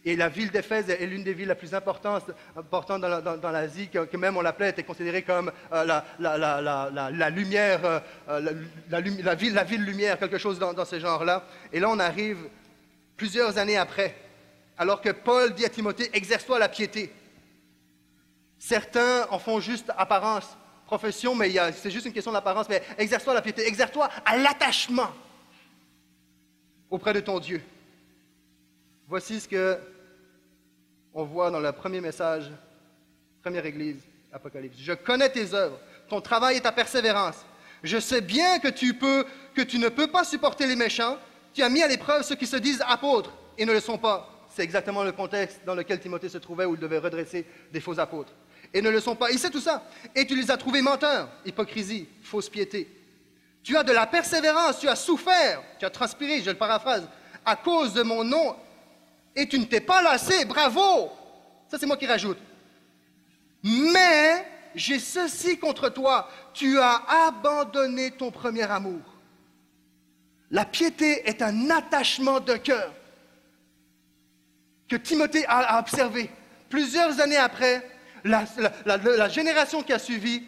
Et 0.04 0.14
la 0.14 0.28
ville 0.28 0.50
d'Éphèse 0.50 0.90
est 0.90 1.06
l'une 1.06 1.22
des 1.24 1.32
villes 1.32 1.48
les 1.48 1.54
plus 1.54 1.72
importantes, 1.74 2.26
dans, 3.00 3.50
l'Asie, 3.50 3.88
que, 3.88 4.16
même 4.18 4.36
on 4.36 4.42
l'appelait, 4.42 4.70
était 4.70 4.82
considérée 4.82 5.22
comme 5.22 5.50
euh, 5.72 6.00
la, 6.18 7.30
lumière, 7.30 8.02
euh, 8.28 8.40
la, 8.90 9.00
ville, 9.34 9.54
la 9.54 9.64
ville 9.64 9.84
lumière, 9.84 10.18
quelque 10.18 10.38
chose 10.38 10.58
dans 10.58 10.84
ce 10.84 10.98
genre-là. 10.98 11.46
Et 11.72 11.80
là, 11.80 11.88
on 11.88 11.98
arrive 11.98 12.38
plusieurs 13.16 13.56
années 13.56 13.78
après 13.78 14.14
alors 14.78 15.00
que 15.00 15.10
Paul 15.10 15.54
dit 15.54 15.64
à 15.64 15.68
Timothée, 15.68 16.10
exerce-toi 16.12 16.58
la 16.58 16.68
piété. 16.68 17.12
Certains 18.58 19.26
en 19.30 19.38
font 19.38 19.60
juste 19.60 19.90
apparence, 19.96 20.56
profession, 20.86 21.34
mais 21.34 21.52
c'est 21.72 21.90
juste 21.90 22.06
une 22.06 22.12
question 22.12 22.32
d'apparence, 22.32 22.68
mais 22.68 22.82
exerce-toi 22.98 23.34
la 23.34 23.42
piété, 23.42 23.66
exerce-toi 23.66 24.08
à 24.24 24.36
l'attachement 24.36 25.10
auprès 26.90 27.12
de 27.12 27.20
ton 27.20 27.38
Dieu. 27.38 27.62
Voici 29.08 29.40
ce 29.40 29.48
que 29.48 29.78
on 31.14 31.24
voit 31.24 31.50
dans 31.50 31.60
le 31.60 31.72
premier 31.72 32.00
message, 32.00 32.50
première 33.42 33.66
église, 33.66 34.00
Apocalypse. 34.32 34.78
Je 34.78 34.92
connais 34.92 35.28
tes 35.28 35.52
œuvres, 35.52 35.78
ton 36.08 36.20
travail 36.20 36.56
et 36.56 36.60
ta 36.60 36.72
persévérance. 36.72 37.44
Je 37.82 37.98
sais 37.98 38.20
bien 38.20 38.58
que 38.58 38.68
tu 38.68 38.94
peux, 38.94 39.26
que 39.54 39.62
tu 39.62 39.78
ne 39.78 39.88
peux 39.88 40.06
pas 40.06 40.24
supporter 40.24 40.66
les 40.66 40.76
méchants. 40.76 41.18
Tu 41.52 41.62
as 41.62 41.68
mis 41.68 41.82
à 41.82 41.88
l'épreuve 41.88 42.22
ceux 42.22 42.36
qui 42.36 42.46
se 42.46 42.56
disent 42.56 42.82
apôtres 42.86 43.32
et 43.58 43.66
ne 43.66 43.72
le 43.72 43.80
sont 43.80 43.98
pas 43.98 44.31
c'est 44.54 44.62
exactement 44.62 45.02
le 45.02 45.12
contexte 45.12 45.60
dans 45.64 45.74
lequel 45.74 45.98
Timothée 45.98 46.28
se 46.28 46.38
trouvait 46.38 46.66
où 46.66 46.74
il 46.74 46.80
devait 46.80 46.98
redresser 46.98 47.46
des 47.72 47.80
faux 47.80 47.98
apôtres. 47.98 48.32
Et 48.74 48.82
ne 48.82 48.90
le 48.90 49.00
sont 49.00 49.16
pas. 49.16 49.30
Il 49.30 49.38
sait 49.38 49.50
tout 49.50 49.60
ça. 49.60 49.84
Et 50.14 50.26
tu 50.26 50.34
les 50.34 50.50
as 50.50 50.56
trouvés 50.56 50.82
menteurs, 50.82 51.28
hypocrisie, 51.44 52.06
fausse 52.22 52.48
piété. 52.48 52.88
Tu 53.62 53.76
as 53.76 53.82
de 53.82 53.92
la 53.92 54.06
persévérance, 54.06 54.78
tu 54.78 54.88
as 54.88 54.96
souffert, 54.96 55.62
tu 55.78 55.84
as 55.84 55.90
transpiré, 55.90 56.42
je 56.42 56.50
le 56.50 56.56
paraphrase, 56.56 57.08
à 57.44 57.56
cause 57.56 57.94
de 57.94 58.02
mon 58.02 58.24
nom, 58.24 58.56
et 59.36 59.48
tu 59.48 59.58
ne 59.58 59.64
t'es 59.64 59.80
pas 59.80 60.02
lassé, 60.02 60.44
bravo. 60.44 61.10
Ça, 61.70 61.78
c'est 61.78 61.86
moi 61.86 61.96
qui 61.96 62.06
rajoute. 62.06 62.38
Mais 63.62 64.46
j'ai 64.74 64.98
ceci 64.98 65.58
contre 65.58 65.88
toi, 65.88 66.28
tu 66.52 66.78
as 66.78 67.02
abandonné 67.26 68.10
ton 68.10 68.30
premier 68.30 68.70
amour. 68.70 69.00
La 70.50 70.64
piété 70.64 71.26
est 71.28 71.40
un 71.40 71.70
attachement 71.70 72.40
de 72.40 72.54
cœur 72.54 72.92
que 74.92 74.96
Timothée 74.98 75.46
a, 75.48 75.78
observé. 75.78 76.30
Plusieurs 76.68 77.18
années 77.18 77.38
après, 77.38 77.82
la, 78.24 79.28
génération 79.30 79.82
qui 79.82 79.94
a 79.94 79.98
suivi 79.98 80.42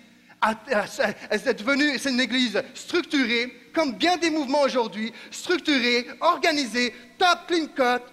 est 1.31 1.55
devenue 1.55 1.97
une 1.97 2.21
église 2.21 2.63
structurée, 2.75 3.71
comme 3.75 3.95
bien 3.95 4.19
des 4.19 4.29
mouvements 4.29 4.61
aujourd'hui, 4.61 5.15
structurée, 5.31 6.07
organisée, 6.21 6.95
top, 7.17 7.47
clean 7.49 7.69
cut, 7.75 8.05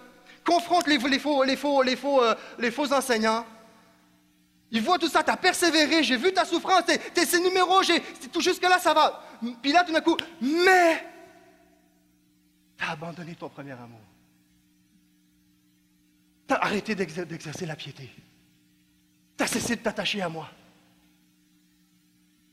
confronte 0.46 0.88
les, 0.88 1.20
faux, 1.20 1.44
euh, 1.44 2.36
les 2.60 2.72
faux 2.72 2.94
enseignants. 2.94 3.46
Ils 4.72 4.82
voient 4.82 4.98
tout 4.98 5.10
ça, 5.10 5.22
tu 5.22 5.32
as 5.32 5.38
persévéré, 5.38 6.02
j'ai 6.02 6.16
vu 6.16 6.32
ta 6.32 6.46
souffrance, 6.46 6.84
t'es 6.86 7.26
ces 7.26 7.42
numéros, 7.42 7.82
tout 8.32 8.40
jusque-là, 8.40 8.80
ça 8.80 8.94
va. 8.94 9.22
Puis 9.62 9.74
là, 9.74 9.84
tout 9.84 9.92
d'un 9.92 10.00
coup, 10.00 10.16
mais 10.40 11.06
tu 12.78 12.86
as 12.86 12.92
abandonné 12.92 13.36
ton 13.36 13.50
premier 13.50 13.74
amour 13.74 14.00
arrêté 16.56 16.96
d'exercer 16.96 17.66
la 17.66 17.76
piété. 17.76 18.10
Tu 19.38 19.44
as 19.44 19.48
cessé 19.48 19.76
de 19.76 19.82
t'attacher 19.82 20.22
à 20.22 20.30
moi. 20.30 20.50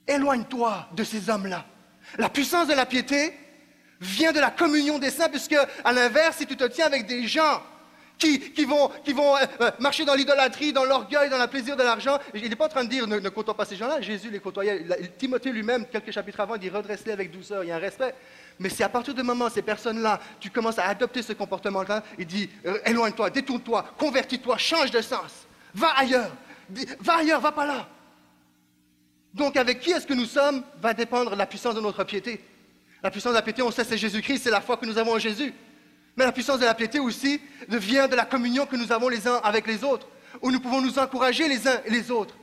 Éloigne-toi 0.06 0.88
de 0.92 1.04
ces 1.04 1.28
hommes-là. 1.28 1.66
La 2.16 2.30
puissance 2.30 2.68
de 2.68 2.74
la 2.74 2.86
piété 2.86 3.34
vient 4.00 4.32
de 4.32 4.40
la 4.40 4.50
communion 4.50 4.98
des 4.98 5.10
saints, 5.10 5.28
puisque, 5.28 5.56
à 5.84 5.92
l'inverse, 5.92 6.38
si 6.38 6.46
tu 6.46 6.56
te 6.56 6.64
tiens 6.64 6.86
avec 6.86 7.06
des 7.06 7.26
gens 7.26 7.62
qui, 8.18 8.64
vont, 8.64 8.90
euh, 8.90 9.46
euh, 9.60 9.70
marcher 9.78 10.04
dans 10.04 10.14
l'idolâtrie, 10.14 10.72
dans 10.72 10.84
l'orgueil, 10.84 11.30
dans 11.30 11.38
le 11.38 11.46
plaisir 11.46 11.76
de 11.76 11.82
l'argent, 11.82 12.18
il 12.34 12.48
n'est 12.48 12.56
pas 12.56 12.66
en 12.66 12.70
train 12.70 12.84
de 12.84 12.88
dire 12.88 13.06
ne, 13.06 13.18
ne 13.18 13.28
côtoie 13.28 13.56
pas 13.56 13.64
ces 13.64 13.76
gens-là. 13.76 14.00
Jésus 14.00 14.30
les 14.30 14.40
côtoyait. 14.40 14.84
Timothée 15.18 15.52
lui-même, 15.52 15.86
quelques 15.86 16.10
chapitres 16.10 16.40
avant, 16.40 16.56
il 16.56 16.60
dit 16.60 16.70
redresse-les 16.70 17.12
avec 17.12 17.30
douceur. 17.30 17.64
Il 17.64 17.68
y 17.68 17.70
a 17.70 17.76
un 17.76 17.80
respect. 17.80 18.14
Mais 18.58 18.68
si 18.68 18.82
à 18.82 18.88
partir 18.88 19.14
du 19.14 19.22
moment 19.22 19.46
où 19.46 19.50
ces 19.50 19.62
personnes-là, 19.62 20.20
tu 20.40 20.50
commences 20.50 20.78
à 20.78 20.86
adopter 20.86 21.22
ce 21.22 21.32
comportement-là, 21.32 22.02
il 22.18 22.26
dit 22.26 22.50
euh, 22.66 22.78
éloigne-toi, 22.84 23.30
détourne-toi, 23.30 23.84
convertis-toi, 23.96 24.58
change 24.58 24.90
de 24.90 25.00
sens, 25.00 25.46
va 25.74 25.88
ailleurs, 25.96 26.32
va 27.00 27.18
ailleurs, 27.18 27.40
va 27.40 27.52
pas 27.52 27.66
là. 27.66 27.88
Donc 29.34 29.56
avec 29.56 29.80
qui 29.80 29.90
est-ce 29.90 30.06
que 30.06 30.14
nous 30.14 30.26
sommes 30.26 30.62
va 30.80 30.94
dépendre 30.94 31.36
la 31.36 31.46
puissance 31.46 31.74
de 31.74 31.80
notre 31.80 32.02
piété. 32.04 32.44
La 33.02 33.10
puissance 33.10 33.32
de 33.32 33.36
la 33.36 33.42
piété, 33.42 33.62
on 33.62 33.70
sait, 33.70 33.84
c'est 33.84 33.98
Jésus-Christ, 33.98 34.42
c'est 34.42 34.50
la 34.50 34.60
foi 34.60 34.76
que 34.76 34.86
nous 34.86 34.98
avons 34.98 35.14
en 35.14 35.18
Jésus. 35.18 35.54
Mais 36.16 36.24
la 36.24 36.32
puissance 36.32 36.58
de 36.58 36.64
la 36.64 36.74
piété 36.74 36.98
aussi 36.98 37.40
vient 37.68 38.08
de 38.08 38.16
la 38.16 38.24
communion 38.24 38.66
que 38.66 38.74
nous 38.74 38.90
avons 38.90 39.08
les 39.08 39.28
uns 39.28 39.36
avec 39.36 39.68
les 39.68 39.84
autres, 39.84 40.08
où 40.42 40.50
nous 40.50 40.58
pouvons 40.58 40.80
nous 40.80 40.98
encourager 40.98 41.46
les 41.46 41.68
uns 41.68 41.80
et 41.84 41.90
les 41.90 42.10
autres. 42.10 42.34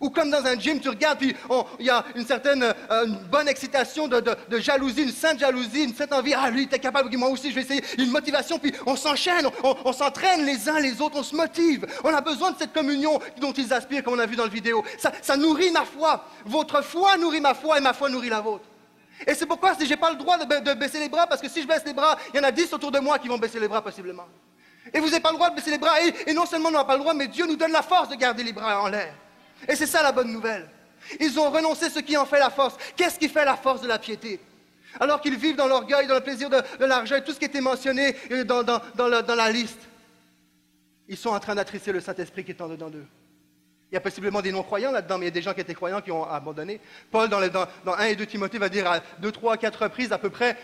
Ou 0.00 0.10
comme 0.10 0.30
dans 0.30 0.44
un 0.44 0.58
gym, 0.58 0.80
tu 0.80 0.88
regardes, 0.88 1.18
puis 1.18 1.34
il 1.78 1.86
y 1.86 1.90
a 1.90 2.04
une 2.14 2.26
certaine 2.26 2.62
euh, 2.62 3.06
bonne 3.30 3.48
excitation 3.48 4.08
de, 4.08 4.22
jalousie, 4.58 5.02
une 5.02 5.12
sainte 5.12 5.38
jalousie, 5.38 5.84
une 5.84 5.94
sainte 5.94 6.12
envie. 6.12 6.34
Ah, 6.34 6.50
lui, 6.50 6.66
tu 6.66 6.74
es 6.74 6.78
capable, 6.78 7.14
moi 7.16 7.28
aussi, 7.28 7.50
je 7.50 7.54
vais 7.54 7.60
essayer. 7.62 7.84
Une 7.98 8.10
motivation, 8.10 8.58
puis 8.58 8.72
on 8.86 8.96
s'enchaîne, 8.96 9.46
on, 9.62 9.92
s'entraîne 9.92 10.44
les 10.46 10.68
uns 10.68 10.80
les 10.80 11.00
autres, 11.00 11.18
on 11.18 11.22
se 11.22 11.36
motive. 11.36 11.86
On 12.04 12.12
a 12.12 12.20
besoin 12.20 12.52
de 12.52 12.58
cette 12.58 12.72
communion 12.72 13.18
dont 13.38 13.52
ils 13.52 13.72
aspirent, 13.72 14.02
comme 14.02 14.14
on 14.14 14.18
a 14.18 14.26
vu 14.26 14.36
dans 14.36 14.44
la 14.44 14.50
vidéo. 14.50 14.82
Ça, 14.98 15.36
nourrit 15.36 15.70
ma 15.70 15.84
foi. 15.84 16.24
Votre 16.44 16.82
foi 16.82 17.16
nourrit 17.16 17.40
ma 17.40 17.54
foi 17.54 17.78
et 17.78 17.80
ma 17.80 17.92
foi 17.92 18.08
nourrit 18.08 18.30
la 18.30 18.40
vôtre. 18.40 18.64
Et 19.26 19.34
c'est 19.34 19.46
pourquoi 19.46 19.74
je 19.78 19.86
n'ai 19.86 19.96
pas 19.96 20.10
le 20.10 20.16
droit 20.16 20.38
de, 20.38 20.74
baisser 20.74 20.98
les 20.98 21.08
bras, 21.08 21.26
parce 21.26 21.40
que 21.40 21.48
si 21.48 21.62
je 21.62 21.66
baisse 21.66 21.84
les 21.84 21.92
bras, 21.92 22.18
il 22.32 22.38
y 22.38 22.40
en 22.40 22.44
a 22.44 22.50
dix 22.50 22.72
autour 22.72 22.90
de 22.90 22.98
moi 22.98 23.18
qui 23.18 23.28
vont 23.28 23.38
baisser 23.38 23.60
les 23.60 23.68
bras 23.68 23.82
possiblement. 23.82 24.26
Et 24.92 24.98
vous 24.98 25.06
n'avez 25.06 25.20
pas 25.20 25.30
le 25.30 25.36
droit 25.36 25.50
de 25.50 25.54
baisser 25.54 25.70
les 25.70 25.78
bras. 25.78 26.00
Et, 26.02 26.30
et 26.30 26.34
non 26.34 26.44
seulement 26.44 26.70
on 26.70 26.72
n'a 26.72 26.84
pas 26.84 26.94
le 26.94 27.00
droit, 27.00 27.14
mais 27.14 27.28
Dieu 27.28 27.46
nous 27.46 27.56
donne 27.56 27.72
la 27.72 27.82
force 27.82 28.08
de 28.08 28.16
garder 28.16 28.42
les 28.42 28.52
bras 28.52 28.82
en 28.82 28.88
l'air. 28.88 29.14
Et 29.68 29.76
c'est 29.76 29.86
ça 29.86 30.02
la 30.02 30.12
bonne 30.12 30.32
nouvelle. 30.32 30.68
Ils 31.20 31.38
ont 31.38 31.50
renoncé 31.50 31.90
ce 31.90 31.98
qui 31.98 32.16
en 32.16 32.26
fait 32.26 32.38
la 32.38 32.50
force. 32.50 32.76
Qu'est-ce 32.96 33.18
qui 33.18 33.28
fait 33.28 33.44
la 33.44 33.56
force 33.56 33.80
de 33.80 33.88
la 33.88 33.98
piété? 33.98 34.40
Alors 35.00 35.20
qu'ils 35.20 35.36
vivent 35.36 35.56
dans 35.56 35.66
l'orgueil, 35.66 36.06
dans 36.06 36.14
le 36.14 36.20
plaisir 36.20 36.50
de, 36.50 36.84
l'argent 36.84 37.16
et 37.16 37.24
tout 37.24 37.32
ce 37.32 37.38
qui 37.38 37.46
était 37.46 37.60
mentionné 37.60 38.14
dans, 38.44 39.36
la, 39.36 39.50
liste, 39.50 39.80
ils 41.08 41.16
sont 41.16 41.30
en 41.30 41.40
train 41.40 41.54
d'attrisser 41.54 41.92
le 41.92 42.00
Saint-Esprit 42.00 42.44
qui 42.44 42.50
est 42.50 42.60
en 42.60 42.68
dedans 42.68 42.90
d'eux. 42.90 43.06
Il 43.90 43.94
y 43.94 43.98
a 43.98 44.00
possiblement 44.00 44.40
des 44.40 44.52
non-croyants 44.52 44.92
là-dedans, 44.92 45.18
mais 45.18 45.26
il 45.26 45.28
y 45.28 45.32
a 45.32 45.34
des 45.34 45.42
gens 45.42 45.54
qui 45.54 45.60
étaient 45.60 45.74
croyants 45.74 46.00
qui 46.00 46.10
ont 46.10 46.24
abandonné. 46.24 46.80
Paul, 47.10 47.28
dans, 47.28 47.40
dans 47.84 47.94
1 47.94 48.04
et 48.04 48.16
2 48.16 48.26
Timothée, 48.26 48.58
va 48.58 48.68
dire 48.68 48.90
à 48.90 49.00
2, 49.18 49.32
3, 49.32 49.56
4 49.56 49.82
reprises 49.82 50.12
à 50.12 50.18
peu 50.18 50.30
près 50.30 50.56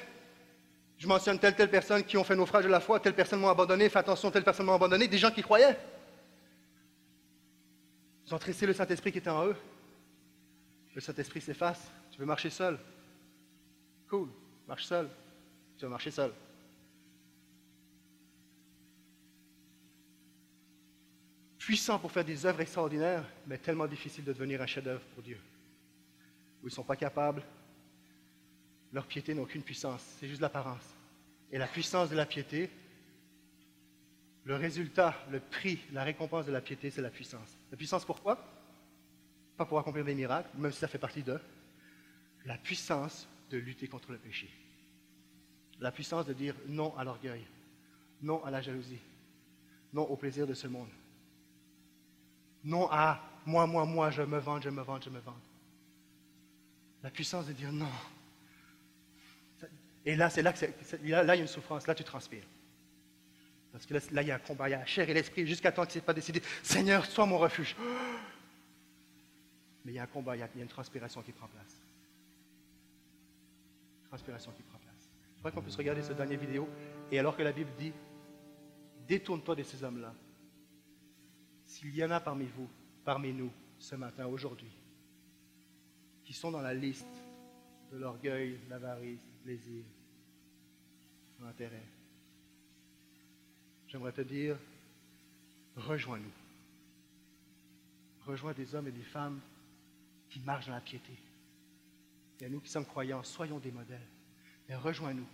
je 0.99 1.07
mentionne 1.07 1.39
telle, 1.39 1.55
telle 1.55 1.71
personne 1.71 2.03
qui 2.03 2.17
ont 2.17 2.25
fait 2.25 2.35
naufrage 2.35 2.65
de 2.65 2.69
la 2.69 2.81
foi, 2.81 2.99
telle 2.99 3.15
personne 3.15 3.41
m'a 3.41 3.51
abandonné, 3.51 3.89
fais 3.89 4.01
attention, 4.01 4.31
telle 4.31 4.43
personne 4.43 4.67
m'a 4.67 4.75
abandonné, 4.75 5.07
des 5.07 5.19
gens 5.19 5.31
qui 5.31 5.43
croyaient. 5.43 5.79
Ils 8.29 8.35
ont 8.35 8.39
tressé 8.39 8.67
le 8.67 8.75
Saint-Esprit 8.75 9.11
qui 9.11 9.19
était 9.19 9.31
en 9.31 9.47
eux. 9.47 9.57
Le 10.95 11.01
Saint-Esprit 11.01 11.41
s'efface. 11.41 11.91
Tu 12.11 12.19
veux 12.19 12.27
marcher 12.27 12.51
seul 12.51 12.79
Cool, 14.07 14.29
marche 14.67 14.85
seul. 14.85 15.09
Tu 15.79 15.87
vas 15.87 15.89
marcher 15.89 16.11
seul. 16.11 16.31
Puissant 21.57 21.99
pour 21.99 22.13
faire 22.13 22.25
des 22.25 22.45
œuvres 22.45 22.61
extraordinaires, 22.61 23.25
mais 23.47 23.57
tellement 23.57 23.87
difficile 23.87 24.25
de 24.25 24.33
devenir 24.35 24.61
un 24.61 24.67
chef-d'œuvre 24.67 25.05
pour 25.15 25.23
Dieu. 25.23 25.39
Où 26.63 26.67
ils 26.67 26.71
ne 26.71 26.75
sont 26.75 26.85
pas 26.85 26.97
capables, 26.97 27.43
leur 28.93 29.07
piété 29.07 29.33
n'a 29.33 29.41
aucune 29.41 29.63
puissance, 29.63 30.03
c'est 30.21 30.29
juste 30.29 30.43
l'apparence. 30.43 30.85
Et 31.51 31.57
la 31.57 31.67
puissance 31.67 32.11
de 32.11 32.17
la 32.17 32.27
piété, 32.27 32.69
le 34.49 34.57
résultat, 34.57 35.15
le 35.31 35.41
prix, 35.41 35.79
la 35.93 36.03
récompense 36.03 36.47
de 36.47 36.53
la 36.53 36.63
piété, 36.63 36.91
c'est 36.91 37.03
la 37.03 37.11
puissance. 37.11 37.55
La 37.71 37.77
puissance 37.77 38.07
pourquoi? 38.07 38.43
Pas 39.59 39.67
pour 39.67 39.79
accomplir 39.79 40.07
des 40.07 40.15
miracles, 40.15 40.49
même 40.57 40.73
si 40.73 40.79
ça 40.79 40.89
fait 40.89 40.97
partie 40.97 41.23
d'eux. 41.23 41.39
La 42.47 42.57
puissance 42.57 43.29
de 43.51 43.59
lutter 43.59 43.89
contre 43.89 44.11
le 44.11 44.17
péché. 44.17 44.49
La 45.81 45.93
puissance 45.93 46.25
de 46.25 46.33
dire 46.33 46.55
non 46.67 46.97
à 46.97 47.05
l'orgueil. 47.05 47.45
Non 48.23 48.43
à 48.43 48.51
la 48.51 48.63
jalousie. 48.63 49.01
Non 49.93 50.05
au 50.05 50.17
plaisir 50.17 50.47
de 50.47 50.55
ce 50.55 50.67
monde. 50.67 50.89
Non 52.65 52.89
à 52.91 53.23
moi, 53.45 53.67
moi, 53.67 53.85
moi, 53.85 54.11
je 54.11 54.23
me 54.23 54.39
vante, 54.39 54.63
je 54.63 54.71
me 54.71 54.81
vante, 54.81 55.05
je 55.05 55.11
me 55.11 55.21
vante. 55.21 55.45
La 57.03 57.11
puissance 57.11 57.47
de 57.49 57.53
dire 57.53 57.71
non. 57.71 57.93
Et 60.07 60.17
là, 60.17 60.31
c'est 60.31 60.41
là 60.41 60.55
que 60.55 60.65
là, 61.05 61.23
là, 61.23 61.37
y 61.37 61.39
a 61.39 61.43
une 61.43 61.49
souffrance, 61.49 61.87
là 61.87 61.95
tu 61.95 62.03
transpires. 62.03 62.47
Parce 63.79 63.87
que 63.87 64.15
là, 64.15 64.23
il 64.23 64.29
y 64.29 64.31
a 64.33 64.35
un 64.35 64.41
combat, 64.41 64.69
il 64.69 64.73
y 64.73 64.75
a 64.75 64.79
la 64.79 64.87
chair 64.87 65.09
et 65.09 65.15
l'esprit, 65.15 65.47
jusqu'à 65.47 65.71
temps 65.71 65.87
que 65.87 65.93
ce 65.93 65.99
n'est 65.99 66.05
pas 66.05 66.13
décidé. 66.13 66.43
Seigneur, 66.65 67.07
sois 67.07 67.27
mon 67.27 67.39
refuge. 67.39 67.77
Mais 69.85 69.93
il 69.93 69.95
y 69.95 69.99
a 70.01 70.03
un 70.03 70.09
combat, 70.09 70.35
il 70.37 70.41
y 70.41 70.43
a, 70.43 70.49
une 70.57 70.67
transpiration 70.67 71.23
qui 71.23 71.31
prend 71.31 71.47
place. 71.47 71.81
Transpiration 74.09 74.51
qui 74.51 74.65
prend 74.65 74.79
place. 74.79 75.09
Je 75.37 75.39
crois 75.39 75.53
qu'on 75.53 75.63
puisse 75.63 75.77
regarder 75.77 76.03
cette 76.03 76.17
dernière 76.17 76.41
vidéo. 76.41 76.69
Et 77.13 77.21
alors 77.21 77.37
que 77.37 77.43
la 77.45 77.53
Bible 77.53 77.71
dit, 77.79 77.93
détourne-toi 79.07 79.55
de 79.55 79.63
ces 79.63 79.85
hommes-là. 79.85 80.13
S'il 81.65 81.95
y 81.95 82.05
en 82.05 82.11
a 82.11 82.19
parmi 82.19 82.47
vous, 82.47 82.69
parmi 83.05 83.33
nous, 83.33 83.53
ce 83.79 83.95
matin, 83.95 84.27
aujourd'hui, 84.27 84.73
qui 86.25 86.33
sont 86.33 86.51
dans 86.51 86.63
la 86.63 86.75
liste 86.75 87.07
de 87.93 87.99
l'orgueil, 87.99 88.59
l'avarice, 88.69 89.21
du 89.23 89.37
plaisir, 89.45 89.85
l'intérêt, 91.41 91.87
j'aimerais 93.89 94.13
te 94.13 94.21
dire, 94.21 94.57
rejoins-nous. 95.77 96.33
Rejoins 98.27 98.53
des 98.53 98.75
hommes 98.75 98.89
et 98.89 98.93
des 98.93 99.03
femmes 99.03 99.41
qui 100.29 100.41
marchent 100.41 100.67
dans 100.67 100.75
la 100.75 100.81
piété. 100.81 101.13
Et 102.41 102.49
nous 102.49 102.61
qui 102.61 102.69
sommes 102.69 102.85
croyants, 102.85 103.23
soyons 103.23 103.59
des 103.59 103.73
modèles. 103.73 104.07
Mais 104.69 104.77
rejoins-nous. 104.77 105.27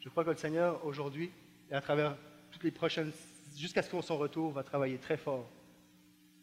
Je 0.00 0.08
crois 0.08 0.24
que 0.24 0.30
le 0.30 0.36
Seigneur, 0.36 0.84
aujourd'hui, 0.84 1.30
et 1.70 1.74
à 1.74 1.80
travers 1.80 2.16
toutes 2.50 2.64
les 2.64 2.70
prochaines, 2.70 3.10
jusqu'à 3.56 3.82
ce 3.82 3.90
qu'on 3.90 4.02
son 4.02 4.18
retour, 4.18 4.52
va 4.52 4.62
travailler 4.62 4.98
très 4.98 5.16
fort 5.16 5.48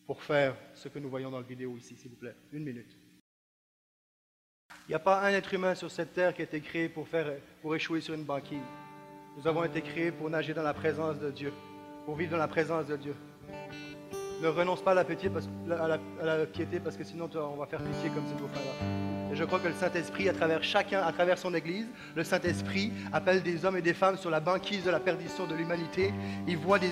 pour 0.08 0.24
faire 0.24 0.56
ce 0.74 0.88
que 0.88 0.98
nous 0.98 1.10
voyons 1.10 1.30
dans 1.30 1.40
la 1.40 1.46
vidéo 1.46 1.78
ici, 1.78 1.96
s'il 1.96 2.10
vous 2.10 2.18
plaît. 2.18 2.36
Une 2.52 2.64
minute. 2.64 2.98
Il 4.88 4.90
n'y 4.90 4.96
a 4.96 5.00
pas 5.00 5.22
un 5.22 5.30
être 5.30 5.54
humain 5.54 5.76
sur 5.76 5.92
cette 5.92 6.14
terre 6.14 6.34
qui 6.34 6.42
a 6.42 6.46
été 6.46 6.60
créé 6.62 6.90
pour, 6.90 7.08
faire, 7.08 7.40
pour 7.62 7.76
échouer 7.76 8.02
sur 8.02 8.16
une 8.16 8.24
banquise. 8.24 8.58
Nous 9.38 9.48
avons 9.48 9.64
été 9.64 9.82
créés 9.82 10.12
pour 10.12 10.30
nager 10.30 10.54
dans 10.54 10.64
la 10.64 10.74
présence 10.74 11.20
de 11.20 11.32
Dieu, 11.32 11.54
pour 12.06 12.16
vivre 12.16 12.32
dans 12.32 12.38
la 12.38 12.48
présence 12.48 12.86
de 12.86 12.98
Dieu. 12.98 13.16
Ne 14.42 14.48
renonce 14.48 14.82
pas 14.82 14.92
à 14.92 14.96
la, 14.96 15.04
piété 15.04 15.30
parce, 15.30 15.50
piété 16.54 16.80
parce 16.80 16.96
que 16.96 17.04
sinon 17.04 17.30
on 17.36 17.58
va 17.58 17.66
faire 17.66 17.82
pitié 17.82 18.10
comme 18.10 18.26
ces 18.26 18.36
frères-là. 18.36 19.19
Et 19.32 19.36
je 19.36 19.44
crois 19.44 19.60
que 19.60 19.68
le 19.68 19.76
Saint-Esprit, 19.76 20.28
à 20.28 20.34
travers 20.34 20.64
chacun, 20.64 21.04
à 21.04 21.12
travers 21.12 21.38
son 21.38 21.54
Église, 21.54 21.88
le 22.16 22.24
Saint-Esprit 22.24 22.92
appelle 23.14 23.44
des 23.44 23.64
hommes 23.64 23.78
et 23.78 23.82
des 23.82 23.94
femmes 23.94 24.18
sur 24.18 24.32
la 24.32 24.40
banquise 24.40 24.84
de 24.84 24.90
la 24.90 25.00
perdition 25.00 25.46
de 25.46 25.54
l'humanité. 25.54 26.12
Il 26.48 26.58
voit 26.58 26.80
des, 26.80 26.90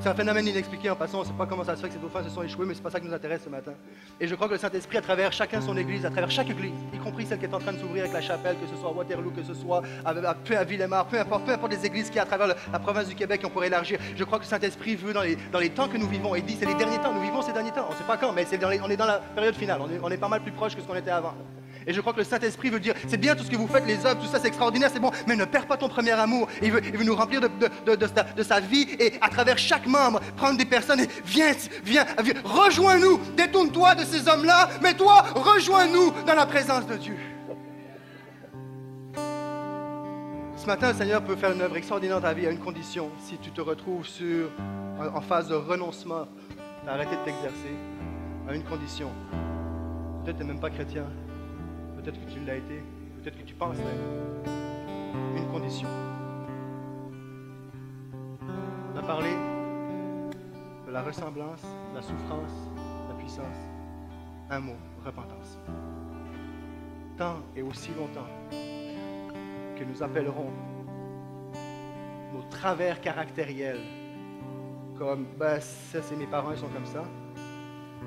c'est 0.00 0.08
un 0.08 0.14
phénomène 0.14 0.46
inexpliqué 0.46 0.90
en 0.90 0.96
passant. 0.96 1.18
On 1.18 1.22
ne 1.22 1.26
sait 1.26 1.32
pas 1.32 1.46
comment 1.46 1.64
ça 1.64 1.76
se 1.76 1.80
fait 1.80 1.88
que 1.88 1.94
ces 1.94 2.00
dauphins 2.00 2.22
se 2.22 2.28
sont 2.28 2.42
échoués, 2.42 2.66
mais 2.66 2.74
ce 2.74 2.80
n'est 2.80 2.82
pas 2.82 2.90
ça 2.90 3.00
qui 3.00 3.06
nous 3.06 3.14
intéresse 3.14 3.42
ce 3.44 3.48
matin. 3.48 3.72
Et 4.20 4.28
je 4.28 4.34
crois 4.34 4.48
que 4.48 4.52
le 4.52 4.58
Saint-Esprit, 4.58 4.98
à 4.98 5.02
travers 5.02 5.32
chacun 5.32 5.62
son 5.62 5.76
Église, 5.78 6.04
à 6.04 6.10
travers 6.10 6.30
chaque 6.30 6.50
Église, 6.50 6.74
y 6.92 6.98
compris 6.98 7.24
celle 7.24 7.38
qui 7.38 7.46
est 7.46 7.54
en 7.54 7.58
train 7.58 7.72
de 7.72 7.78
s'ouvrir 7.78 8.02
avec 8.02 8.12
la 8.12 8.20
chapelle, 8.20 8.56
que 8.56 8.66
ce 8.66 8.76
soit 8.76 8.90
à 8.90 8.92
Waterloo, 8.92 9.30
que 9.30 9.42
ce 9.42 9.54
soit 9.54 9.82
à, 10.04 10.34
peu 10.34 10.58
à 10.58 10.64
Villemar, 10.64 11.06
peu 11.06 11.18
importe, 11.18 11.46
peu 11.46 11.52
importe 11.52 11.72
les 11.72 11.86
églises 11.86 12.10
qui 12.10 12.18
à 12.18 12.26
travers 12.26 12.48
la 12.48 12.78
province 12.78 13.08
du 13.08 13.14
Québec 13.14 13.40
qu'on 13.42 13.50
pourrait 13.50 13.68
élargir. 13.68 13.98
Je 14.14 14.24
crois 14.24 14.38
que 14.38 14.44
le 14.44 14.48
Saint-Esprit 14.48 14.96
veut 14.96 15.14
dans 15.14 15.22
les, 15.22 15.70
temps 15.70 15.88
que 15.88 15.96
nous 15.96 16.08
vivons. 16.08 16.34
Et 16.34 16.42
dit 16.42 16.56
c'est 16.58 16.66
les 16.66 16.74
derniers 16.74 16.98
temps. 16.98 17.14
Nous 17.14 17.22
vivons 17.22 17.40
ces 17.40 17.52
derniers 17.52 17.70
temps. 17.70 17.86
On 17.88 17.92
ne 17.92 17.96
sait 17.96 18.04
pas 18.04 18.16
quand, 18.16 18.32
mais 18.32 18.44
c'est 18.44 18.62
on 18.62 18.90
est 18.90 18.96
dans 18.96 19.06
la 19.06 19.18
période 19.18 19.54
finale. 19.54 19.80
On 19.80 19.88
on 20.02 20.10
est 20.10 20.16
pas 20.18 20.28
mal 20.28 20.42
plus 20.42 20.52
proche 20.52 20.74
que 20.74 20.82
ce 20.82 20.86
qu'on 20.86 20.94
était 20.94 21.10
avant. 21.10 21.34
Et 21.86 21.92
je 21.92 22.00
crois 22.00 22.12
que 22.12 22.18
le 22.18 22.24
Saint-Esprit 22.24 22.70
veut 22.70 22.80
dire, 22.80 22.94
c'est 23.06 23.16
bien 23.16 23.34
tout 23.34 23.44
ce 23.44 23.50
que 23.50 23.56
vous 23.56 23.66
faites, 23.66 23.86
les 23.86 24.04
œuvres, 24.04 24.20
tout 24.20 24.30
ça, 24.30 24.38
c'est 24.40 24.48
extraordinaire, 24.48 24.90
c'est 24.92 25.00
bon, 25.00 25.10
mais 25.26 25.36
ne 25.36 25.44
perds 25.44 25.66
pas 25.66 25.76
ton 25.76 25.88
premier 25.88 26.12
amour. 26.12 26.48
Il 26.62 26.72
veut, 26.72 26.80
nous 27.04 27.14
remplir 27.14 27.40
de, 27.40 27.48
de, 27.96 28.42
sa, 28.42 28.60
vie 28.60 28.88
et 28.98 29.14
à 29.20 29.28
travers 29.28 29.58
chaque 29.58 29.86
membre, 29.86 30.20
prendre 30.36 30.58
des 30.58 30.64
personnes 30.64 31.00
et 31.00 31.08
viens, 31.24 31.52
viens, 31.84 32.06
viens 32.22 32.34
rejoins-nous, 32.44 33.20
détourne-toi 33.36 33.94
de 33.94 34.04
ces 34.04 34.28
hommes-là, 34.28 34.68
mais 34.82 34.94
toi, 34.94 35.24
rejoins-nous 35.34 36.12
dans 36.26 36.34
la 36.34 36.46
présence 36.46 36.86
de 36.86 36.96
Dieu. 36.96 37.16
Ce 40.56 40.66
matin, 40.66 40.92
le 40.92 40.98
Seigneur 40.98 41.22
peut 41.22 41.36
faire 41.36 41.52
une 41.52 41.62
œuvre 41.62 41.76
extraordinaire 41.76 42.16
dans 42.20 42.28
ta 42.28 42.34
vie 42.34 42.46
à 42.46 42.50
une 42.50 42.58
condition. 42.58 43.10
Si 43.20 43.38
tu 43.38 43.50
te 43.50 43.60
retrouves 43.60 44.06
sur, 44.06 44.50
en 45.14 45.20
phase 45.20 45.48
de 45.48 45.54
renoncement, 45.54 46.26
d'arrêter 46.84 47.16
de 47.16 47.24
t'exercer, 47.24 47.76
à 48.48 48.54
une 48.54 48.64
condition. 48.64 49.10
Peut-être 50.24 50.36
que 50.36 50.42
tu 50.42 50.46
n'es 50.46 50.52
même 50.52 50.60
pas 50.60 50.70
chrétien, 50.70 51.04
Peut-être 52.08 52.24
que 52.24 52.32
tu 52.32 52.40
l'as 52.46 52.54
été, 52.54 52.82
peut-être 53.20 53.36
que 53.36 53.42
tu 53.42 53.54
penses 53.54 53.76
l'être. 53.76 54.50
Une 55.36 55.46
condition. 55.48 55.88
On 58.40 58.96
a 58.96 59.02
parlé 59.02 59.28
de 60.86 60.90
la 60.90 61.02
ressemblance, 61.02 61.60
de 61.60 61.96
la 61.96 62.00
souffrance, 62.00 62.70
de 63.04 63.12
la 63.12 63.18
puissance. 63.18 63.58
Un 64.48 64.60
mot, 64.60 64.78
repentance. 65.04 65.58
Tant 67.18 67.42
et 67.54 67.60
aussi 67.60 67.90
longtemps 67.90 68.30
que 68.50 69.84
nous 69.84 70.02
appellerons 70.02 70.50
nos 72.32 72.42
travers 72.48 73.02
caractériels 73.02 73.82
comme 74.96 75.26
ben, 75.38 75.60
ça 75.60 76.00
c'est 76.00 76.16
mes 76.16 76.26
parents, 76.26 76.52
ils 76.52 76.58
sont 76.58 76.68
comme 76.68 76.86
ça. 76.86 77.04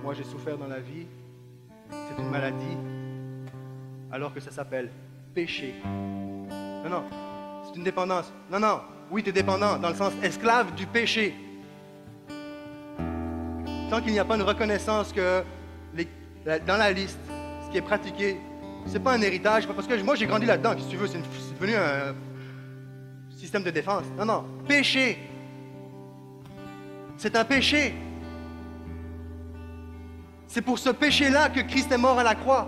Moi 0.01 0.15
j'ai 0.15 0.23
souffert 0.23 0.57
dans 0.57 0.67
la 0.67 0.79
vie. 0.79 1.05
C'est 1.91 2.19
une 2.19 2.31
maladie 2.31 2.77
alors 4.11 4.33
que 4.33 4.39
ça 4.39 4.51
s'appelle 4.51 4.89
péché. 5.33 5.75
Non, 5.85 6.89
non, 6.89 7.03
c'est 7.65 7.77
une 7.77 7.83
dépendance. 7.83 8.31
Non, 8.51 8.59
non, 8.59 8.81
oui, 9.09 9.23
tu 9.23 9.29
es 9.29 9.33
dépendant 9.33 9.77
dans 9.77 9.89
le 9.89 9.95
sens 9.95 10.13
esclave 10.21 10.73
du 10.75 10.85
péché. 10.85 11.35
Tant 13.89 14.01
qu'il 14.01 14.13
n'y 14.13 14.19
a 14.19 14.25
pas 14.25 14.35
une 14.35 14.41
reconnaissance 14.43 15.11
que 15.13 15.43
dans 16.45 16.77
la 16.77 16.91
liste, 16.91 17.19
ce 17.65 17.71
qui 17.71 17.77
est 17.77 17.81
pratiqué, 17.81 18.37
c'est 18.85 18.99
pas 18.99 19.13
un 19.13 19.21
héritage, 19.21 19.67
parce 19.67 19.87
que 19.87 20.01
moi 20.01 20.15
j'ai 20.15 20.25
grandi 20.25 20.45
là-dedans, 20.45 20.73
si 20.77 20.87
tu 20.87 20.97
veux, 20.97 21.07
c'est 21.07 21.19
devenu 21.59 21.75
un 21.75 22.15
système 23.37 23.63
de 23.63 23.71
défense. 23.71 24.03
Non, 24.17 24.25
non, 24.25 24.45
péché. 24.67 25.17
C'est 27.17 27.35
un 27.35 27.45
péché. 27.45 27.93
C'est 30.47 30.61
pour 30.61 30.79
ce 30.79 30.89
péché-là 30.89 31.49
que 31.49 31.61
Christ 31.61 31.91
est 31.91 31.97
mort 31.97 32.17
à 32.17 32.23
la 32.23 32.35
croix. 32.35 32.67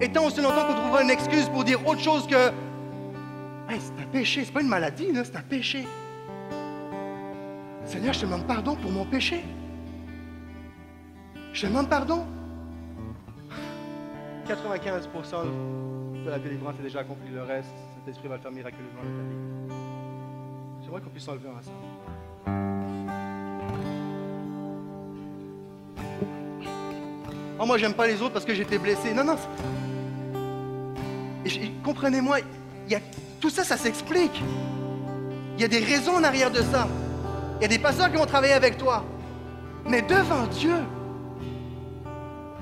Et 0.00 0.10
tant 0.10 0.26
aussi 0.26 0.40
longtemps 0.40 0.66
qu'on 0.66 0.74
trouvera 0.74 1.02
une 1.02 1.10
excuse 1.10 1.48
pour 1.48 1.64
dire 1.64 1.86
autre 1.86 2.00
chose 2.00 2.26
que 2.26 2.50
c'est 3.68 4.02
un 4.02 4.06
péché, 4.10 4.44
c'est 4.44 4.52
pas 4.52 4.62
une 4.62 4.68
maladie, 4.68 5.08
c'est 5.14 5.36
un 5.36 5.42
péché. 5.42 5.86
Seigneur, 7.84 8.12
je 8.12 8.20
te 8.20 8.24
demande 8.26 8.46
pardon 8.46 8.76
pour 8.76 8.90
mon 8.90 9.04
péché. 9.04 9.44
Je 11.52 11.62
te 11.62 11.66
demande 11.66 11.88
pardon. 11.88 12.24
95% 14.46 16.24
de 16.24 16.30
la 16.30 16.38
délivrance 16.38 16.74
est 16.80 16.82
déjà 16.82 17.00
accomplie. 17.00 17.30
Le 17.32 17.42
reste, 17.42 17.74
cet 17.96 18.08
esprit 18.08 18.28
va 18.28 18.36
le 18.36 18.42
faire 18.42 18.50
miraculeusement 18.50 19.02
dans 19.02 19.16
ta 19.16 19.22
vie. 19.22 19.74
J'aimerais 20.82 21.00
qu'on 21.00 21.10
puisse 21.10 21.28
enlever 21.28 21.48
ensemble. 21.48 22.79
Oh, 27.62 27.66
moi, 27.66 27.76
j'aime 27.76 27.92
pas 27.92 28.06
les 28.06 28.22
autres 28.22 28.32
parce 28.32 28.46
que 28.46 28.54
j'étais 28.54 28.78
blessé. 28.78 29.12
Non, 29.12 29.22
non. 29.22 29.36
Comprenez-moi, 31.84 32.38
tout 33.38 33.50
ça, 33.50 33.64
ça 33.64 33.76
s'explique. 33.76 34.42
Il 35.56 35.60
y 35.60 35.64
a 35.64 35.68
des 35.68 35.80
raisons 35.80 36.16
en 36.16 36.24
arrière 36.24 36.50
de 36.50 36.62
ça. 36.62 36.88
Il 37.58 37.62
y 37.62 37.64
a 37.66 37.68
des 37.68 37.78
pasteurs 37.78 38.10
qui 38.10 38.16
vont 38.16 38.24
travailler 38.24 38.54
avec 38.54 38.78
toi. 38.78 39.04
Mais 39.86 40.00
devant 40.00 40.46
Dieu, 40.46 40.76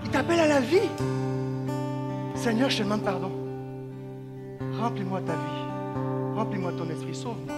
il 0.03 0.11
t'appelle 0.11 0.41
à 0.41 0.49
la 0.49 0.61
vie. 0.61 0.89
Seigneur, 2.35 2.69
je 2.69 2.79
te 2.79 2.83
demande 2.83 3.03
pardon. 3.03 3.31
Remplis-moi 4.81 5.21
ta 5.21 5.33
vie. 5.33 6.35
Remplis-moi 6.35 6.73
ton 6.73 6.91
esprit. 6.91 7.15
Sauve-moi. 7.15 7.55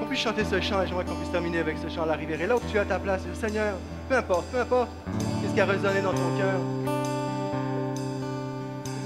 Qu'on 0.00 0.06
puisse 0.06 0.20
chanter 0.20 0.44
ce 0.44 0.60
chant 0.60 0.82
et 0.82 0.86
j'aimerais 0.86 1.06
qu'on 1.06 1.14
puisse 1.14 1.32
terminer 1.32 1.60
avec 1.60 1.78
ce 1.78 1.88
chant 1.88 2.02
à 2.02 2.06
la 2.06 2.14
rivière. 2.14 2.42
Et 2.42 2.46
là 2.46 2.56
où 2.56 2.60
tu 2.70 2.76
es 2.76 2.80
à 2.80 2.84
ta 2.84 2.98
place, 2.98 3.22
Seigneur, 3.32 3.74
peu 4.10 4.16
importe, 4.16 4.44
peu 4.52 4.60
importe, 4.60 4.90
qui 5.58 5.62
a 5.62 5.66
résonné 5.66 6.00
dans 6.02 6.12
ton 6.12 6.36
cœur. 6.38 6.60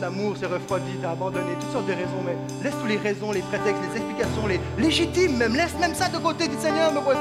L'amour 0.03 0.37
s'est 0.37 0.45
refroidi, 0.45 0.99
t'as 1.01 1.13
abandonné, 1.13 1.55
toutes 1.59 1.73
sortes 1.73 1.87
de 1.87 1.95
raisons, 1.95 2.23
mais 2.27 2.37
laisse 2.63 2.75
tous 2.79 2.87
les 2.87 2.99
raisons, 2.99 3.33
les 3.33 3.41
prétextes, 3.41 3.81
les 3.91 3.97
explications, 3.97 4.47
les 4.47 4.61
légitimes 4.77 5.39
même, 5.39 5.55
laisse 5.55 5.75
même 5.81 5.95
ça 5.95 6.11
de 6.11 6.19
côté, 6.19 6.49
dis 6.49 6.61
Seigneur, 6.61 6.93
me 6.93 7.01
voici. 7.01 7.21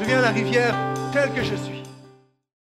Je 0.00 0.06
viens 0.06 0.18
à 0.18 0.22
la 0.22 0.30
rivière 0.30 0.76
tel 1.12 1.32
que 1.32 1.42
je 1.42 1.56
suis. 1.56 1.77